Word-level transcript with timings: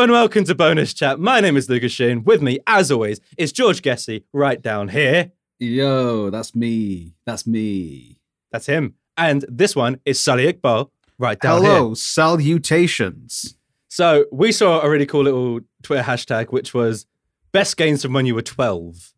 Hello 0.00 0.04
and 0.04 0.12
welcome 0.12 0.44
to 0.44 0.54
Bonus 0.54 0.94
Chat. 0.94 1.20
My 1.20 1.40
name 1.40 1.58
is 1.58 1.68
Lucas 1.68 1.92
Sheen. 1.92 2.24
With 2.24 2.40
me, 2.40 2.58
as 2.66 2.90
always, 2.90 3.20
is 3.36 3.52
George 3.52 3.82
Gessie 3.82 4.24
right 4.32 4.62
down 4.62 4.88
here. 4.88 5.32
Yo, 5.58 6.30
that's 6.30 6.54
me. 6.54 7.16
That's 7.26 7.46
me. 7.46 8.18
That's 8.50 8.64
him. 8.64 8.94
And 9.18 9.44
this 9.46 9.76
one 9.76 10.00
is 10.06 10.18
Sully 10.18 10.50
Iqbal 10.50 10.88
right 11.18 11.38
down 11.38 11.60
here. 11.60 11.70
Hello, 11.72 11.86
here. 11.88 11.94
salutations. 11.96 13.58
So 13.88 14.24
we 14.32 14.52
saw 14.52 14.80
a 14.80 14.88
really 14.88 15.04
cool 15.04 15.24
little 15.24 15.60
Twitter 15.82 16.02
hashtag, 16.02 16.50
which 16.50 16.72
was 16.72 17.04
best 17.52 17.76
games 17.76 18.00
from 18.00 18.14
when 18.14 18.24
you 18.24 18.34
were 18.34 18.40
12. 18.40 19.12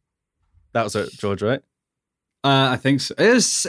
That 0.72 0.82
was 0.82 0.96
it, 0.96 1.12
George, 1.12 1.42
right? 1.42 1.60
Uh, 2.42 2.70
I 2.72 2.76
think 2.76 3.02
so. 3.02 3.14
It's 3.18 3.68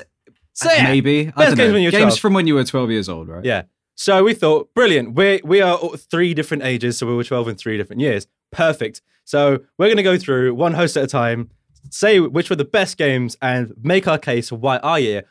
Say 0.54 0.80
it. 0.80 0.84
maybe. 0.84 1.28
I 1.28 1.32
Best 1.32 1.38
don't 1.38 1.58
games 1.58 1.68
know. 1.68 1.74
when 1.74 1.82
you 1.84 1.88
were 1.90 1.92
games 1.92 2.14
12. 2.14 2.20
from 2.20 2.34
when 2.34 2.48
you 2.48 2.56
were 2.56 2.64
12 2.64 2.90
years 2.90 3.08
old, 3.08 3.28
right? 3.28 3.46
Yeah. 3.46 3.64
So 3.96 4.24
we 4.24 4.34
thought, 4.34 4.74
brilliant. 4.74 5.16
We 5.16 5.42
we 5.44 5.62
are 5.62 5.78
three 5.98 6.34
different 6.34 6.64
ages, 6.64 6.98
so 6.98 7.08
we 7.08 7.16
were 7.16 7.24
12 7.24 7.48
in 7.50 7.56
three 7.56 7.78
different 7.78 8.02
years. 8.02 8.28
Perfect. 8.52 9.02
So 9.26 9.60
we're 9.78 9.88
going 9.88 9.98
to 9.98 10.04
go 10.04 10.18
through 10.18 10.56
one 10.56 10.74
host 10.74 10.98
at 10.98 11.04
a 11.04 11.08
time, 11.08 11.50
say 11.90 12.20
which 12.20 12.50
were 12.50 12.56
the 12.56 12.66
best 12.66 12.98
games, 12.98 13.38
and 13.42 13.74
make 13.82 14.08
our 14.08 14.18
case 14.18 14.50
for 14.50 14.56
why 14.56 14.78
our 14.80 15.00
year, 15.00 15.24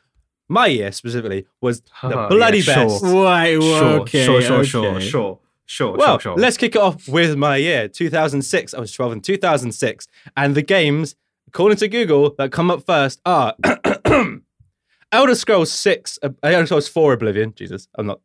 my 0.48 0.66
year 0.66 0.92
specifically, 0.92 1.46
was 1.60 1.82
the 2.02 2.26
bloody 2.30 2.58
yeah, 2.58 2.74
best. 2.74 3.00
sure. 3.00 3.24
Wait, 3.24 3.60
Sure, 3.62 3.84
okay, 4.00 4.24
sure, 4.24 4.42
sure, 4.42 4.64
sure, 4.64 4.86
okay. 4.96 5.08
sure, 5.08 5.40
sure, 5.66 5.96
Well, 5.96 6.18
sure, 6.18 6.20
sure. 6.20 6.36
let's 6.36 6.56
kick 6.56 6.74
it 6.76 6.80
off 6.80 7.08
with 7.08 7.36
my 7.36 7.56
year, 7.56 7.88
2006. 7.88 8.74
I 8.74 8.80
was 8.80 8.92
12 8.92 9.12
in 9.12 9.20
2006. 9.20 10.06
And 10.36 10.54
the 10.54 10.62
games, 10.62 11.16
according 11.48 11.78
to 11.78 11.88
Google, 11.88 12.34
that 12.38 12.52
come 12.52 12.70
up 12.70 12.86
first 12.86 13.20
are 13.26 13.54
Elder 15.12 15.34
Scrolls 15.34 15.70
6, 15.72 16.18
uh, 16.22 16.30
Elder 16.42 16.66
Scrolls 16.66 16.88
4 16.88 17.12
Oblivion. 17.14 17.52
Jesus, 17.54 17.88
I'm 17.96 18.06
not. 18.06 18.20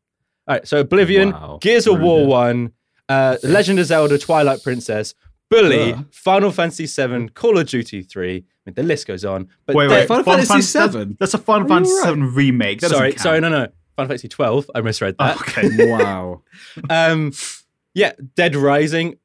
All 0.48 0.56
right, 0.56 0.68
so 0.68 0.80
Oblivion, 0.80 1.32
Wow. 1.32 1.58
Gears 1.62 1.88
of 1.88 2.00
War 2.00 2.22
it. 2.22 2.28
1, 2.28 2.72
uh, 3.10 3.38
Legend 3.44 3.80
of 3.80 3.86
Zelda 3.86 4.18
Twilight 4.18 4.64
Princess, 4.64 5.14
Bully, 5.50 5.94
Ugh. 5.94 6.06
Final 6.12 6.52
Fantasy 6.52 6.88
7, 6.88 7.30
Call 7.30 7.58
of 7.58 7.68
Duty 7.68 8.02
3. 8.02 8.36
I 8.38 8.42
mean, 8.66 8.74
the 8.74 8.84
list 8.84 9.08
goes 9.08 9.24
on. 9.26 9.48
But 9.66 9.76
wait, 9.76 9.90
wait. 9.90 10.08
Final 10.08 10.24
Fantasy 10.24 10.62
VII? 10.62 11.16
That's 11.20 11.34
a 11.34 11.38
Final 11.38 11.64
Are 11.72 11.80
you 11.80 11.86
Fantasy 11.86 11.94
right? 11.96 12.04
7 12.04 12.34
remake. 12.34 12.82
That 12.82 12.92
sorry, 12.92 13.16
sorry, 13.18 13.40
no, 13.42 13.50
no. 13.50 13.68
Final 13.96 14.10
Fantasy 14.10 14.28
12. 14.28 14.72
I 14.76 14.82
misread 14.82 15.16
that. 15.20 15.38
Oh, 15.38 15.42
okay. 15.42 15.90
wow. 15.92 16.42
um, 16.90 17.32
yeah, 17.94 18.12
Dead 18.36 18.56
Rising, 18.56 19.18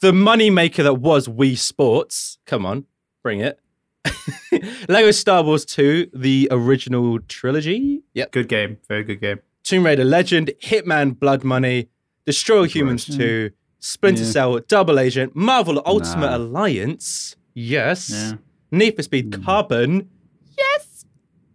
the 0.00 0.12
money 0.12 0.50
maker 0.50 0.82
that 0.84 0.94
was 0.94 1.26
Wii 1.26 1.58
Sports. 1.58 2.38
Come 2.46 2.64
on, 2.66 2.84
bring 3.22 3.40
it. 3.40 3.58
Lego 4.88 5.10
Star 5.10 5.42
Wars 5.42 5.64
2, 5.64 6.10
the 6.14 6.48
original 6.50 7.18
trilogy. 7.20 8.02
Yep. 8.14 8.32
Good 8.32 8.48
game. 8.48 8.78
Very 8.88 9.04
good 9.04 9.20
game. 9.20 9.40
Tomb 9.64 9.86
Raider 9.86 10.04
Legend, 10.04 10.52
Hitman 10.62 11.18
Blood 11.18 11.42
Money, 11.42 11.88
Destroy 12.26 12.64
Humans 12.64 13.16
2, 13.16 13.50
Splinter 13.80 14.22
Yeah. 14.22 14.30
Cell, 14.30 14.60
Double 14.68 14.98
Agent, 14.98 15.34
Marvel 15.34 15.82
Ultimate 15.86 16.30
Nah. 16.30 16.36
Alliance. 16.36 17.36
Yes. 17.54 18.10
Yeah. 18.10 18.32
Need 18.70 18.96
for 18.96 19.02
Speed 19.02 19.30
Mm. 19.30 19.44
Carbon. 19.44 20.08
Yes. 20.56 21.04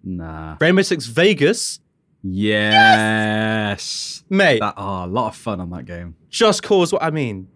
Nah. 0.03 0.57
Rainbow 0.59 0.81
Six 0.81 1.05
Vegas. 1.07 1.79
Yes. 2.23 4.23
Mate, 4.29 4.59
That, 4.59 4.73
oh, 4.77 5.05
a 5.05 5.07
lot 5.07 5.27
of 5.29 5.35
fun 5.35 5.59
on 5.61 5.69
that 5.71 5.85
game. 5.85 6.15
Just 6.29 6.63
Cause, 6.63 6.91
what 6.93 7.01
I 7.03 7.09
mean. 7.11 7.47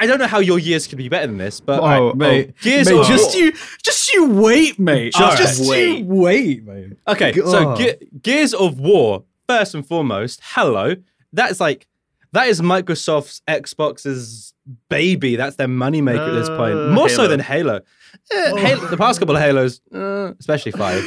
I 0.00 0.06
don't 0.06 0.18
know 0.20 0.26
how 0.26 0.38
your 0.38 0.58
years 0.60 0.86
could 0.86 0.98
be 0.98 1.08
better 1.08 1.26
than 1.26 1.38
this, 1.38 1.58
but 1.60 1.80
Oh, 1.80 1.84
alright, 1.84 2.16
mate, 2.16 2.60
Gears 2.60 2.88
mate, 2.88 3.04
just 3.06 3.36
you, 3.36 3.52
just 3.82 4.12
you 4.12 4.30
wait, 4.30 4.78
mate. 4.78 5.12
Just 5.12 5.38
Just, 5.38 5.68
wait. 5.70 5.98
you 5.98 6.04
wait, 6.04 6.64
mate. 6.64 6.92
Okay, 7.08 7.32
so 7.32 7.74
Ge- 7.74 7.96
Gears 8.22 8.54
of 8.54 8.78
War, 8.78 9.24
first 9.48 9.74
and 9.74 9.84
foremost, 9.84 10.40
hello. 10.44 10.94
That's 11.32 11.58
like 11.58 11.87
that 12.32 12.48
is 12.48 12.60
Microsoft's 12.60 13.42
Xbox's 13.48 14.52
baby. 14.88 15.36
That's 15.36 15.56
their 15.56 15.68
moneymaker 15.68 16.28
at 16.28 16.32
this 16.34 16.48
point. 16.48 16.74
Uh, 16.74 16.90
More 16.92 17.08
so 17.08 17.26
than 17.28 17.40
Halo. 17.40 17.80
Eh, 18.30 18.56
Halo. 18.56 18.86
The 18.88 18.96
past 18.96 19.18
couple 19.18 19.36
of 19.36 19.42
Halos, 19.42 19.80
uh, 19.94 20.32
especially 20.38 20.72
five. 20.84 21.02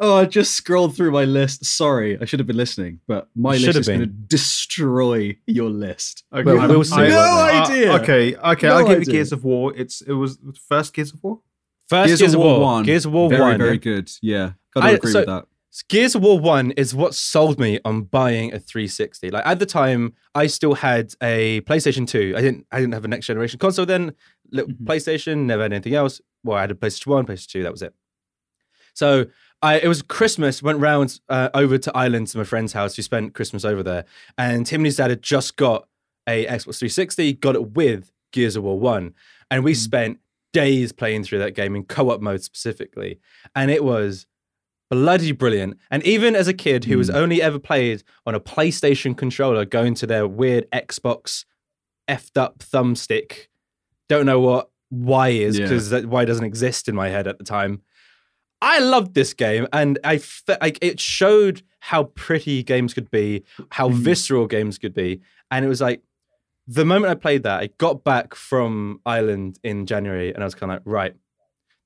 Oh, 0.00 0.16
I 0.16 0.24
just 0.24 0.54
scrolled 0.54 0.96
through 0.96 1.12
my 1.12 1.24
list. 1.24 1.64
Sorry, 1.64 2.18
I 2.20 2.24
should 2.24 2.40
have 2.40 2.46
been 2.48 2.56
listening, 2.56 3.00
but 3.06 3.28
my 3.36 3.56
Should 3.56 3.66
list 3.66 3.78
is 3.80 3.86
going 3.88 4.00
to 4.00 4.06
destroy 4.06 5.36
your 5.46 5.70
list. 5.70 6.24
Okay, 6.32 6.42
Well, 6.44 6.60
I'm- 6.60 6.68
we'll 6.70 6.84
see, 6.84 6.94
I- 6.96 6.98
won't 7.02 7.10
No 7.10 7.18
uh, 7.20 7.64
idea. 7.68 7.92
okay, 7.94 8.36
okay. 8.36 8.66
No 8.68 8.76
I'll 8.78 8.86
give 8.88 9.00
you. 9.00 9.04
Gears 9.12 9.32
of 9.32 9.44
War. 9.44 9.72
It's 9.76 10.00
it 10.00 10.12
was 10.12 10.38
first 10.68 10.94
Gears 10.94 11.12
of 11.12 11.22
War. 11.22 11.40
First 11.88 12.18
Gears, 12.18 12.34
of 12.34 12.40
War, 12.40 12.60
one. 12.60 12.82
Gears 12.84 13.04
of 13.06 13.12
War 13.12 13.28
very, 13.28 13.40
one. 13.42 13.58
very 13.58 13.78
good. 13.78 14.10
Yeah, 14.22 14.52
gotta 14.74 14.86
I- 14.86 14.90
agree 14.92 15.12
so- 15.12 15.20
with 15.20 15.28
that. 15.28 15.46
Gears 15.82 16.14
of 16.14 16.22
War 16.22 16.38
1 16.38 16.72
is 16.72 16.94
what 16.94 17.14
sold 17.14 17.58
me 17.58 17.80
on 17.84 18.02
buying 18.02 18.52
a 18.54 18.58
360. 18.60 19.30
Like 19.30 19.44
at 19.46 19.58
the 19.58 19.66
time, 19.66 20.14
I 20.34 20.46
still 20.46 20.74
had 20.74 21.12
a 21.22 21.60
PlayStation 21.62 22.06
2. 22.06 22.34
I 22.36 22.40
didn't 22.40 22.66
I 22.70 22.78
didn't 22.80 22.94
have 22.94 23.04
a 23.04 23.08
next 23.08 23.26
generation 23.26 23.58
console 23.58 23.86
then. 23.86 24.12
Little 24.50 24.70
Mhm. 24.70 24.84
PlayStation, 24.84 25.38
never 25.46 25.62
had 25.62 25.72
anything 25.72 25.94
else. 25.94 26.20
Well, 26.44 26.56
I 26.56 26.62
had 26.62 26.70
a 26.70 26.74
PlayStation 26.74 27.06
1, 27.08 27.26
PlayStation 27.26 27.48
2, 27.48 27.62
that 27.64 27.72
was 27.72 27.82
it. 27.82 27.94
So 28.94 29.26
I 29.62 29.78
it 29.80 29.88
was 29.88 30.02
Christmas, 30.02 30.62
went 30.62 30.78
round 30.78 31.18
uh, 31.28 31.48
over 31.54 31.78
to 31.78 31.96
Ireland 31.96 32.28
to 32.28 32.38
my 32.38 32.44
friend's 32.44 32.72
house. 32.72 32.96
We 32.96 33.02
spent 33.02 33.34
Christmas 33.34 33.64
over 33.64 33.82
there. 33.82 34.04
And 34.38 34.64
Tim 34.66 34.80
and 34.82 34.86
his 34.86 34.96
dad 34.96 35.10
had 35.10 35.22
just 35.22 35.56
got 35.56 35.88
a 36.28 36.44
Xbox 36.46 36.78
360, 36.78 37.32
got 37.34 37.54
it 37.56 37.70
with 37.72 38.12
Gears 38.32 38.56
of 38.56 38.62
War 38.64 38.78
1. 38.78 39.14
And 39.50 39.64
we 39.64 39.72
Mm. 39.72 39.76
spent 39.76 40.18
days 40.52 40.92
playing 40.92 41.24
through 41.24 41.40
that 41.40 41.54
game 41.56 41.74
in 41.74 41.84
co-op 41.84 42.20
mode 42.20 42.42
specifically. 42.42 43.18
And 43.56 43.70
it 43.72 43.82
was 43.82 44.26
bloody 44.94 45.32
brilliant. 45.32 45.78
And 45.90 46.02
even 46.04 46.36
as 46.36 46.46
a 46.48 46.54
kid 46.54 46.84
who 46.84 46.96
was 46.98 47.10
Mm. 47.10 47.14
only 47.14 47.42
ever 47.42 47.58
played 47.58 48.02
on 48.26 48.34
a 48.34 48.40
PlayStation 48.40 49.16
controller, 49.16 49.64
going 49.64 49.94
to 49.96 50.06
their 50.06 50.26
weird 50.26 50.70
Xbox 50.70 51.44
effed 52.08 52.36
up 52.36 52.58
thumbstick, 52.58 53.48
don't 54.08 54.26
know 54.26 54.40
what 54.40 54.70
Y 54.90 55.28
is 55.30 55.58
Yeah. 55.58 55.64
because 55.64 55.90
that 55.90 56.06
Y 56.06 56.24
doesn't 56.24 56.44
exist 56.44 56.88
in 56.88 56.94
my 56.94 57.08
head 57.08 57.26
at 57.26 57.38
the 57.38 57.44
time. 57.44 57.82
I 58.62 58.78
loved 58.78 59.14
this 59.14 59.34
game, 59.34 59.66
and 59.72 59.98
I 60.04 60.18
fe- 60.18 60.56
like 60.60 60.78
it 60.80 61.00
showed 61.00 61.62
how 61.80 62.04
pretty 62.04 62.62
games 62.62 62.94
could 62.94 63.10
be, 63.10 63.44
how 63.72 63.88
Mm. 63.88 63.94
visceral 63.94 64.46
games 64.46 64.78
could 64.78 64.94
be, 64.94 65.20
and 65.50 65.64
it 65.64 65.68
was 65.68 65.80
like 65.80 66.02
the 66.66 66.84
moment 66.84 67.10
I 67.10 67.14
played 67.14 67.42
that, 67.42 67.60
I 67.60 67.68
got 67.76 68.04
back 68.04 68.34
from 68.34 69.00
Ireland 69.04 69.58
in 69.62 69.84
January, 69.84 70.32
and 70.32 70.42
I 70.42 70.46
was 70.46 70.54
kind 70.54 70.70
of 70.72 70.76
like, 70.76 70.82
right, 70.86 71.14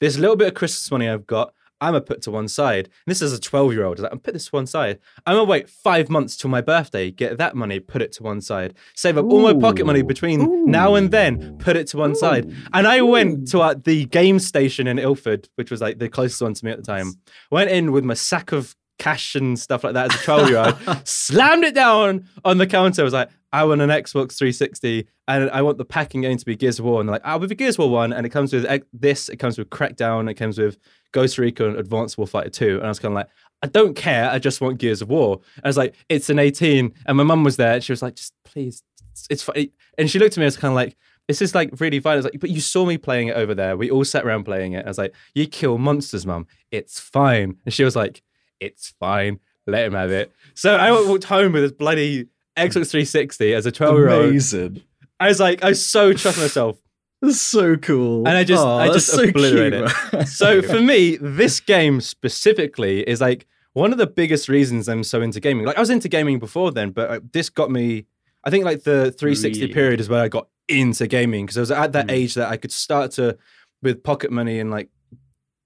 this 0.00 0.16
little 0.18 0.36
bit 0.36 0.48
of 0.48 0.54
Christmas 0.54 0.88
money 0.90 1.08
I've 1.08 1.26
got, 1.26 1.52
I'm 1.80 1.92
gonna 1.92 2.00
put 2.00 2.22
to 2.22 2.30
one 2.30 2.48
side. 2.48 2.86
And 2.86 2.92
this 3.06 3.22
is 3.22 3.32
a 3.32 3.40
12 3.40 3.72
year 3.72 3.84
old. 3.84 3.98
Like, 3.98 4.12
I'm 4.12 4.18
put 4.18 4.34
this 4.34 4.46
to 4.46 4.50
one 4.50 4.66
side. 4.66 4.98
I'm 5.26 5.34
gonna 5.34 5.44
wait 5.44 5.68
five 5.68 6.10
months 6.10 6.36
till 6.36 6.50
my 6.50 6.60
birthday, 6.60 7.10
get 7.10 7.38
that 7.38 7.54
money, 7.56 7.80
put 7.80 8.02
it 8.02 8.12
to 8.12 8.22
one 8.22 8.40
side, 8.40 8.74
save 8.94 9.18
up 9.18 9.26
all 9.26 9.42
my 9.42 9.54
pocket 9.54 9.86
money 9.86 10.00
Ooh. 10.00 10.04
between 10.04 10.70
now 10.70 10.94
and 10.94 11.10
then, 11.10 11.56
put 11.58 11.76
it 11.76 11.86
to 11.88 11.96
one 11.96 12.14
side. 12.14 12.52
And 12.72 12.86
I 12.86 13.02
went 13.02 13.48
to 13.48 13.60
uh, 13.60 13.74
the 13.82 14.06
game 14.06 14.38
station 14.38 14.86
in 14.86 14.98
Ilford, 14.98 15.48
which 15.54 15.70
was 15.70 15.80
like 15.80 15.98
the 15.98 16.08
closest 16.08 16.42
one 16.42 16.54
to 16.54 16.64
me 16.64 16.70
at 16.70 16.78
the 16.78 16.84
time. 16.84 17.14
Went 17.50 17.70
in 17.70 17.92
with 17.92 18.04
my 18.04 18.14
sack 18.14 18.52
of 18.52 18.74
cash 18.98 19.34
and 19.34 19.58
stuff 19.58 19.84
like 19.84 19.94
that 19.94 20.12
as 20.12 20.20
a 20.20 20.24
12 20.24 20.48
year 20.48 20.58
old, 20.58 20.76
slammed 21.06 21.64
it 21.64 21.74
down 21.74 22.28
on 22.44 22.58
the 22.58 22.66
counter. 22.66 23.02
I 23.02 23.04
was 23.04 23.14
like, 23.14 23.30
I 23.52 23.64
want 23.64 23.80
an 23.80 23.90
Xbox 23.90 24.36
360 24.36 25.06
and 25.26 25.50
I 25.50 25.62
want 25.62 25.78
the 25.78 25.84
packing 25.84 26.22
game 26.22 26.36
to 26.36 26.44
be 26.44 26.56
Gears 26.56 26.78
of 26.78 26.84
War. 26.84 27.00
And 27.00 27.08
they're 27.08 27.14
like, 27.14 27.22
ah, 27.24 27.30
I'll 27.30 27.38
be 27.38 27.54
Gears 27.54 27.76
of 27.76 27.80
War 27.80 27.90
1. 27.90 28.12
And 28.12 28.26
it 28.26 28.30
comes 28.30 28.52
with 28.52 28.66
this, 28.92 29.28
it 29.28 29.36
comes 29.36 29.58
with 29.58 29.70
Crackdown, 29.70 30.30
it 30.30 30.34
comes 30.34 30.58
with 30.58 30.78
Ghost 31.12 31.38
Recon 31.38 31.76
Advanced 31.76 32.16
Warfighter 32.16 32.52
2. 32.52 32.76
And 32.76 32.84
I 32.84 32.88
was 32.88 32.98
kind 32.98 33.12
of 33.12 33.16
like, 33.16 33.28
I 33.62 33.66
don't 33.66 33.94
care. 33.94 34.30
I 34.30 34.38
just 34.38 34.60
want 34.60 34.78
Gears 34.78 35.02
of 35.02 35.08
War. 35.08 35.40
And 35.56 35.64
I 35.64 35.68
was 35.68 35.76
like, 35.76 35.94
it's 36.08 36.30
an 36.30 36.38
18. 36.38 36.92
And 37.06 37.16
my 37.16 37.24
mum 37.24 37.44
was 37.44 37.56
there. 37.56 37.74
And 37.74 37.84
she 37.84 37.92
was 37.92 38.02
like, 38.02 38.16
just 38.16 38.34
please, 38.44 38.82
it's, 39.12 39.26
it's 39.30 39.42
fine. 39.42 39.70
And 39.96 40.10
she 40.10 40.18
looked 40.18 40.34
at 40.34 40.38
me, 40.38 40.44
I 40.44 40.46
was 40.46 40.56
kind 40.56 40.72
of 40.72 40.76
like, 40.76 40.96
this 41.26 41.42
is 41.42 41.54
like 41.54 41.78
really 41.78 41.98
violent. 41.98 42.24
I 42.24 42.26
was 42.26 42.32
like, 42.32 42.40
but 42.40 42.50
you 42.50 42.60
saw 42.60 42.86
me 42.86 42.96
playing 42.96 43.28
it 43.28 43.36
over 43.36 43.54
there. 43.54 43.76
We 43.76 43.90
all 43.90 44.04
sat 44.04 44.24
around 44.24 44.44
playing 44.44 44.72
it. 44.72 44.84
I 44.84 44.88
was 44.88 44.98
like, 44.98 45.14
you 45.34 45.46
kill 45.46 45.76
monsters, 45.76 46.26
mum. 46.26 46.46
It's 46.70 46.98
fine. 46.98 47.58
And 47.64 47.74
she 47.74 47.84
was 47.84 47.94
like, 47.94 48.22
it's 48.60 48.94
fine. 49.00 49.40
Let 49.66 49.84
him 49.86 49.92
have 49.94 50.10
it. 50.10 50.32
So 50.54 50.76
I 50.76 50.90
walked 50.92 51.24
home 51.24 51.52
with 51.52 51.62
this 51.62 51.72
bloody 51.72 52.26
Xbox 52.56 52.90
360 52.90 53.54
as 53.54 53.66
a 53.66 53.72
12 53.72 53.96
year 53.96 54.08
old. 54.08 54.24
Amazing. 54.30 54.82
I 55.20 55.28
was 55.28 55.40
like, 55.40 55.62
I 55.62 55.68
was 55.70 55.84
so 55.86 56.12
trust 56.12 56.38
myself. 56.38 56.78
That's 57.22 57.40
so 57.40 57.76
cool. 57.76 58.26
And 58.28 58.36
I 58.38 58.44
just- 58.44 58.62
Aw, 58.64 58.78
I 58.78 58.88
just 58.88 59.08
so 59.08 59.24
obliterate 59.24 59.72
cute. 60.10 60.28
So 60.28 60.62
for 60.62 60.80
me, 60.80 61.16
this 61.20 61.60
game 61.60 62.00
specifically 62.00 63.00
is 63.08 63.20
like 63.20 63.46
one 63.74 63.92
of 63.92 63.98
the 63.98 64.06
biggest 64.06 64.48
reasons 64.48 64.88
I'm 64.88 65.04
so 65.04 65.20
into 65.20 65.40
gaming. 65.40 65.66
Like 65.66 65.76
I 65.76 65.80
was 65.80 65.90
into 65.90 66.08
gaming 66.08 66.38
before 66.38 66.70
then, 66.72 66.90
but 66.90 67.10
uh, 67.10 67.20
this 67.32 67.50
got 67.50 67.70
me. 67.70 68.06
I 68.44 68.50
think 68.50 68.64
like 68.64 68.84
the 68.84 69.10
360 69.12 69.60
Really? 69.62 69.72
period 69.74 70.00
is 70.00 70.08
where 70.08 70.22
I 70.22 70.28
got 70.28 70.48
into 70.68 71.06
gaming 71.06 71.44
because 71.46 71.58
I 71.58 71.60
was 71.60 71.70
at 71.72 71.92
that 71.92 72.06
Mm. 72.06 72.12
age 72.12 72.34
that 72.34 72.48
I 72.48 72.56
could 72.56 72.72
start 72.72 73.10
to, 73.12 73.36
with 73.82 74.02
pocket 74.02 74.30
money 74.30 74.58
and 74.60 74.70
like 74.70 74.88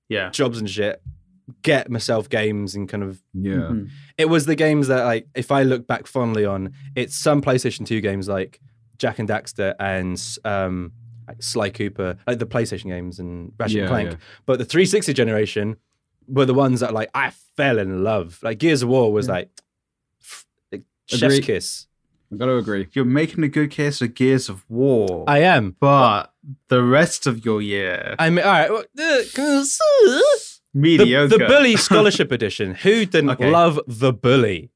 Yeah. 0.08 0.31
jobs 0.31 0.58
and 0.58 0.69
shit, 0.69 1.00
get 1.62 1.91
myself 1.91 2.29
games 2.29 2.75
and 2.75 2.89
kind 2.89 3.03
of 3.03 3.21
yeah. 3.35 3.55
Mhm. 3.55 3.89
it 4.17 4.27
was 4.27 4.47
the 4.47 4.55
games 4.55 4.89
that 4.89 5.05
like 5.05 5.27
if 5.35 5.50
I 5.50 5.62
look 5.65 5.87
back 5.87 6.06
fondly 6.06 6.44
on, 6.44 6.73
it's 6.94 7.17
some 7.17 7.43
PlayStation 7.43 7.85
2 7.87 8.00
games 8.00 8.29
like 8.29 8.61
Jak 8.99 9.19
and 9.19 9.29
Daxter 9.29 9.75
and 9.81 10.21
um 10.44 10.93
like 11.29 11.43
Sly 11.43 11.71
Cooper, 11.71 12.17
like 12.27 12.39
the 12.39 12.47
PlayStation 12.47 12.87
games 12.87 13.19
and 13.19 13.53
Ratchet 13.59 13.81
and 13.81 13.89
Clank. 13.89 14.11
yeah. 14.12 14.17
But 14.47 14.59
the 14.59 14.65
360 14.65 15.12
generation 15.12 15.77
were 16.29 16.44
the 16.47 16.55
ones 16.55 16.81
that 16.81 16.93
like 16.94 17.11
I 17.15 17.33
fell 17.56 17.79
in 17.79 18.03
love. 18.05 18.39
Like 18.43 18.59
Gears 18.59 18.83
of 18.83 18.89
War 18.89 19.12
was 19.12 19.27
Yeah. 19.27 19.33
like, 19.35 19.50
f- 20.21 20.47
like 20.71 20.83
chef's 21.06 21.41
kiss. 21.41 21.87
I've 22.33 22.39
got 22.39 22.47
to 22.47 22.56
agree. 22.56 22.89
You're 22.93 23.05
making 23.05 23.44
a 23.44 23.49
good 23.49 23.71
case 23.71 23.99
for 23.99 24.06
Gears 24.06 24.49
of 24.49 24.65
War, 24.71 25.25
I 25.29 25.41
am. 25.41 25.77
but 25.79 26.33
the 26.69 26.83
rest 26.83 27.27
of 27.27 27.44
your 27.44 27.61
year, 27.61 28.15
I 28.19 28.31
mean, 28.31 28.44
all 28.44 28.50
right. 28.53 28.71
well, 28.71 28.85
The, 28.94 29.29
mediocre. 30.74 31.28
the 31.38 31.44
Bully 31.46 31.76
Scholarship 31.76 32.32
Edition. 32.32 32.74
Who 32.74 33.04
didn't 33.06 33.30
Okay. 33.30 33.50
love 33.50 33.78
the 33.86 34.12
Bully? 34.12 34.70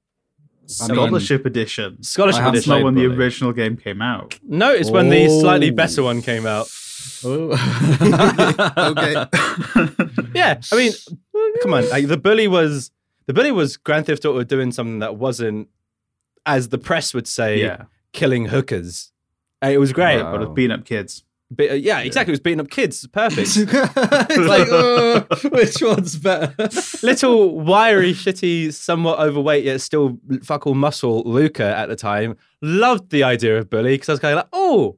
I 0.80 0.88
mean, 0.88 0.96
Scholarship 0.96 1.46
Edition. 1.46 2.02
Scholarship 2.02 2.40
I 2.40 2.44
have 2.44 2.54
That's 2.54 2.66
not 2.66 2.82
when 2.82 2.94
the 2.94 3.06
original 3.06 3.52
game 3.52 3.76
came 3.76 4.02
out. 4.02 4.38
No, 4.42 4.72
it's 4.72 4.90
when 4.90 5.08
the 5.10 5.28
slightly 5.28 5.70
Oh. 5.70 5.74
better 5.74 6.02
one 6.02 6.22
came 6.22 6.44
out. 6.46 6.68
Oh. 7.24 7.52
okay. 8.76 9.26
Yeah, 10.34 10.60
I 10.72 10.76
mean, 10.76 10.92
come 11.62 11.72
on. 11.74 11.88
Like, 11.88 12.08
the 12.08 12.16
Bully 12.18 12.46
was 12.48 12.90
the 13.26 13.32
Bully 13.32 13.52
was 13.52 13.76
Grand 13.76 14.06
Theft 14.06 14.24
Auto 14.24 14.42
doing 14.44 14.70
something 14.72 14.98
that 14.98 15.16
wasn't, 15.16 15.68
as 16.44 16.68
the 16.68 16.78
press 16.78 17.14
would 17.14 17.26
say, 17.26 17.60
yeah, 17.60 17.84
killing 18.12 18.46
hookers. 18.46 19.12
It 19.62 19.78
was 19.80 19.92
great. 19.92 20.22
Wow. 20.22 20.32
but 20.32 20.42
it's 20.42 20.52
beating 20.52 20.72
up 20.72 20.84
kids. 20.84 21.24
But, 21.50 21.70
uh, 21.70 21.74
yeah, 21.74 22.00
exactly. 22.00 22.32
It 22.32 22.34
was 22.34 22.40
beating 22.40 22.60
up 22.60 22.70
kids. 22.70 23.06
Perfect. 23.06 23.56
it's 23.56 24.36
like, 24.36 24.68
uh, 24.68 25.48
which 25.50 25.80
one's 25.80 26.16
better? 26.16 26.52
Little 27.04 27.60
wiry, 27.60 28.12
shitty, 28.14 28.72
somewhat 28.72 29.20
overweight 29.20 29.64
yet 29.64 29.80
still 29.80 30.18
fuck 30.42 30.66
all 30.66 30.74
muscle 30.74 31.22
Luca 31.24 31.64
at 31.64 31.88
the 31.88 31.96
time 31.96 32.36
loved 32.62 33.10
the 33.10 33.22
idea 33.22 33.58
of 33.58 33.70
bully 33.70 33.94
because 33.94 34.08
I 34.08 34.12
was 34.14 34.20
kind 34.20 34.32
of 34.32 34.38
like, 34.38 34.48
oh, 34.52 34.96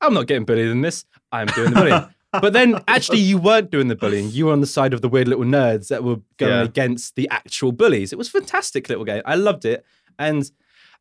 I'm 0.00 0.14
not 0.14 0.26
getting 0.26 0.44
bullied 0.44 0.68
in 0.68 0.82
this. 0.82 1.04
I'm 1.32 1.46
doing 1.48 1.70
the 1.70 1.76
bullying. 1.80 2.06
but 2.32 2.52
then 2.52 2.80
actually, 2.86 3.18
you 3.20 3.38
weren't 3.38 3.70
doing 3.70 3.88
the 3.88 3.96
bullying. 3.96 4.30
You 4.30 4.46
were 4.46 4.52
on 4.52 4.60
the 4.60 4.66
side 4.66 4.92
of 4.94 5.00
the 5.00 5.08
weird 5.08 5.28
little 5.28 5.44
nerds 5.44 5.88
that 5.88 6.04
were 6.04 6.16
going 6.36 6.52
Yeah. 6.52 6.62
against 6.62 7.16
the 7.16 7.28
actual 7.30 7.72
bullies. 7.72 8.12
It 8.12 8.16
was 8.16 8.28
a 8.28 8.32
fantastic 8.32 8.88
little 8.88 9.04
game. 9.04 9.22
I 9.24 9.34
loved 9.34 9.64
it. 9.64 9.84
And 10.18 10.48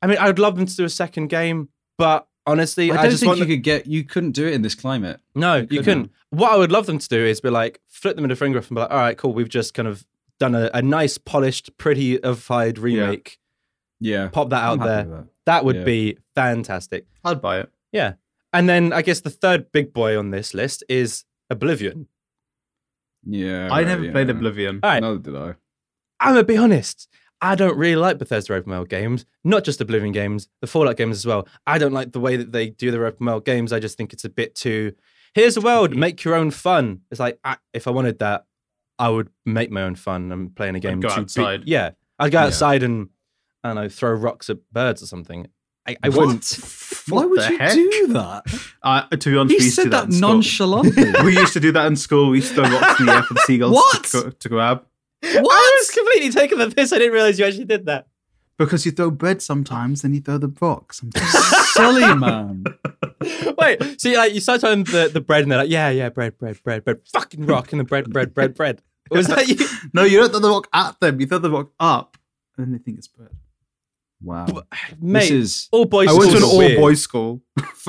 I 0.01 0.07
mean, 0.07 0.17
I 0.19 0.27
would 0.27 0.39
love 0.39 0.55
them 0.55 0.65
to 0.65 0.75
do 0.75 0.83
a 0.83 0.89
second 0.89 1.27
game, 1.27 1.69
but 1.97 2.27
honestly, 2.45 2.91
I 2.91 2.95
I, 2.95 3.01
don't 3.03 3.11
just 3.11 3.23
think 3.23 3.35
you 3.37 3.39
them- 3.45 3.47
could 3.49 3.63
get. 3.63 3.87
You 3.87 4.03
couldn't 4.03 4.31
do 4.31 4.47
it 4.47 4.53
in 4.53 4.61
this 4.61 4.75
climate. 4.75 5.19
no, 5.35 5.57
you 5.57 5.67
couldn't. 5.67 5.83
couldn't. 5.83 6.11
What 6.31 6.51
I 6.51 6.57
would 6.57 6.71
love 6.71 6.85
them 6.87 6.97
to 6.99 7.07
do 7.07 7.23
is 7.25 7.39
be 7.41 7.49
like, 7.49 7.79
flip 7.89 8.15
them 8.15 8.25
into 8.25 8.35
finger 8.35 8.57
off 8.57 8.69
and 8.69 8.75
be 8.75 8.81
like, 8.81 8.91
all 8.91 8.97
right, 8.97 9.17
cool. 9.17 9.33
We've 9.33 9.49
just 9.49 9.73
kind 9.73 9.87
of 9.87 10.05
done 10.39 10.55
a, 10.55 10.69
a 10.73 10.81
nice, 10.81 11.17
polished, 11.19 11.77
pretty-ified 11.77 12.79
remake. 12.79 13.37
Yeah, 13.99 14.29
Pop 14.29 14.49
that 14.49 14.63
out 14.63 14.81
I'm 14.81 14.87
there. 14.87 15.03
that. 15.05 15.27
That 15.45 15.65
would 15.65 15.75
Yeah. 15.77 15.83
be 15.83 16.17
fantastic. 16.35 17.05
I'd 17.23 17.39
buy 17.41 17.59
it. 17.59 17.69
Yeah. 17.91 18.13
And 18.51 18.67
then 18.67 18.91
I 18.93 19.01
guess 19.03 19.21
the 19.21 19.29
third 19.29 19.71
big 19.71 19.93
boy 19.93 20.17
on 20.17 20.31
this 20.31 20.53
list 20.53 20.83
is 20.89 21.25
Oblivion. 21.49 22.07
Yeah, 23.25 23.69
I 23.71 23.83
never 23.83 24.03
yeah. 24.05 24.11
played 24.11 24.29
Oblivion. 24.29 24.79
All 24.83 24.89
right. 24.89 25.01
Neither 25.01 25.17
did 25.19 25.35
I. 25.35 25.53
I'm 26.19 26.33
gonna 26.33 26.43
be 26.43 26.57
honest. 26.57 27.07
I 27.43 27.55
don't 27.55 27.77
really 27.77 27.95
like 27.97 28.17
Bethesda 28.17 28.53
open 28.55 28.71
world 28.71 28.89
games, 28.89 29.25
not 29.43 29.63
just 29.63 29.81
Oblivion 29.81 30.13
games, 30.13 30.47
the 30.61 30.67
Fallout 30.67 30.97
games 30.97 31.17
as 31.17 31.25
well. 31.25 31.47
I 31.67 31.77
don't 31.77 31.91
like 31.93 32.13
the 32.13 32.19
way 32.19 32.37
that 32.37 32.51
they 32.53 32.69
do 32.69 32.89
their 32.89 33.05
open 33.05 33.25
world 33.25 33.43
games. 33.45 33.73
I 33.73 33.79
just 33.79 33.97
think 33.97 34.13
it's 34.13 34.23
a 34.25 34.29
bit 34.29 34.55
too. 34.55 34.93
Here's 35.35 35.57
a 35.57 35.61
world, 35.61 35.95
make 35.95 36.23
your 36.23 36.35
own 36.35 36.51
fun. 36.51 37.01
It's 37.11 37.19
like 37.19 37.39
I, 37.43 37.57
if 37.73 37.87
I 37.87 37.91
wanted 37.91 38.19
that, 38.19 38.45
I 38.97 39.09
would 39.09 39.29
make 39.45 39.71
my 39.71 39.81
own 39.83 39.95
fun. 39.95 40.31
I'm 40.31 40.49
playing 40.51 40.75
a 40.75 40.79
game. 40.79 40.99
I 40.99 41.01
go 41.01 41.09
to 41.09 41.15
be- 41.15 41.21
outside. 41.21 41.63
yeah, 41.65 41.91
I'd 42.17 42.31
go 42.31 42.39
Yeah. 42.39 42.45
outside 42.45 42.81
and 42.83 43.09
I 43.63 43.69
don't 43.69 43.75
know, 43.75 43.89
throw 43.89 44.11
rocks 44.11 44.49
at 44.49 44.57
birds 44.71 45.03
or 45.03 45.07
something. 45.07 45.47
I, 45.85 45.97
I 46.01 46.09
wouldn't. 46.09 46.45
Why 47.09 47.21
What 47.21 47.29
would 47.31 47.39
the 47.41 47.51
you 47.51 47.57
heck? 47.57 47.73
do 47.73 48.07
that? 48.13 48.43
Uh, 48.83 49.07
to 49.07 49.31
be 49.31 49.37
honest, 49.37 49.51
He 49.53 49.59
we 49.59 49.63
used 49.65 49.75
to 49.77 49.81
said 49.81 49.83
do 49.85 49.89
that, 49.91 50.09
that 50.09 50.19
nonchalantly. 50.19 51.05
we 51.23 51.37
used 51.37 51.53
to 51.53 51.59
do 51.61 51.71
that 51.71 51.85
in 51.87 51.95
school. 51.95 52.29
We 52.31 52.37
used 52.39 52.53
to 52.53 52.55
throw 52.65 52.79
rocks 52.79 52.99
in 52.99 53.05
the 53.05 53.13
air 53.13 53.23
for 53.23 53.33
the 53.33 53.39
seagulls 53.45 53.73
What? 53.75 54.03
To, 54.05 54.31
to 54.31 54.49
grab. 54.49 54.85
I 55.23 55.77
was 55.79 55.91
completely 55.91 56.31
taken 56.31 56.59
the 56.59 56.69
piss. 56.69 56.91
I 56.93 56.97
didn't 56.99 57.13
realize 57.13 57.39
you 57.39 57.45
actually 57.45 57.65
did 57.65 57.85
that. 57.85 58.07
Because 58.57 58.85
you 58.85 58.91
throw 58.91 59.09
bread 59.09 59.41
sometimes, 59.41 60.03
then 60.03 60.13
you 60.13 60.21
throw 60.21 60.37
the 60.37 60.53
rock 60.61 60.93
sometimes. 60.93 61.31
Silly 61.73 62.13
man. 62.15 62.65
Wait, 63.57 63.99
so 63.99 64.09
you 64.09 64.17
like 64.17 64.33
you 64.33 64.39
start 64.39 64.61
throwing 64.61 64.83
the, 64.83 65.09
the 65.11 65.21
bread 65.21 65.41
and 65.43 65.51
they're 65.51 65.59
like, 65.59 65.69
yeah, 65.71 65.89
yeah, 65.89 66.09
bread, 66.09 66.37
bread, 66.37 66.61
bread, 66.63 66.83
bread, 66.83 66.99
fucking 67.11 67.45
rock 67.45 67.71
and 67.71 67.79
the 67.79 67.83
bread, 67.83 68.11
bread, 68.11 68.33
bread, 68.33 68.53
bread. 68.53 68.81
Was 69.11 69.27
that 69.27 69.47
you? 69.47 69.65
no, 69.93 70.03
you 70.03 70.19
don't 70.19 70.29
throw 70.29 70.39
the 70.39 70.49
rock 70.49 70.67
at 70.73 70.99
them. 70.99 71.19
You 71.19 71.25
throw 71.27 71.39
the 71.39 71.49
rock 71.49 71.71
up, 71.79 72.17
and 72.57 72.65
then 72.67 72.71
they 72.73 72.77
think 72.79 72.99
it's 72.99 73.07
bread. 73.07 73.29
Wow. 74.21 74.45
Mate, 75.01 75.21
This 75.21 75.31
is. 75.31 75.69
all 75.71 75.85
boys 75.85 76.07
school. 76.07 76.21
I 76.21 76.25
went 76.25 76.31
to 76.31 76.37
an 76.37 76.43
schools 76.43 76.57
weird. 76.57 76.77
all 76.77 76.81
boys 76.83 77.01
school. 77.01 77.41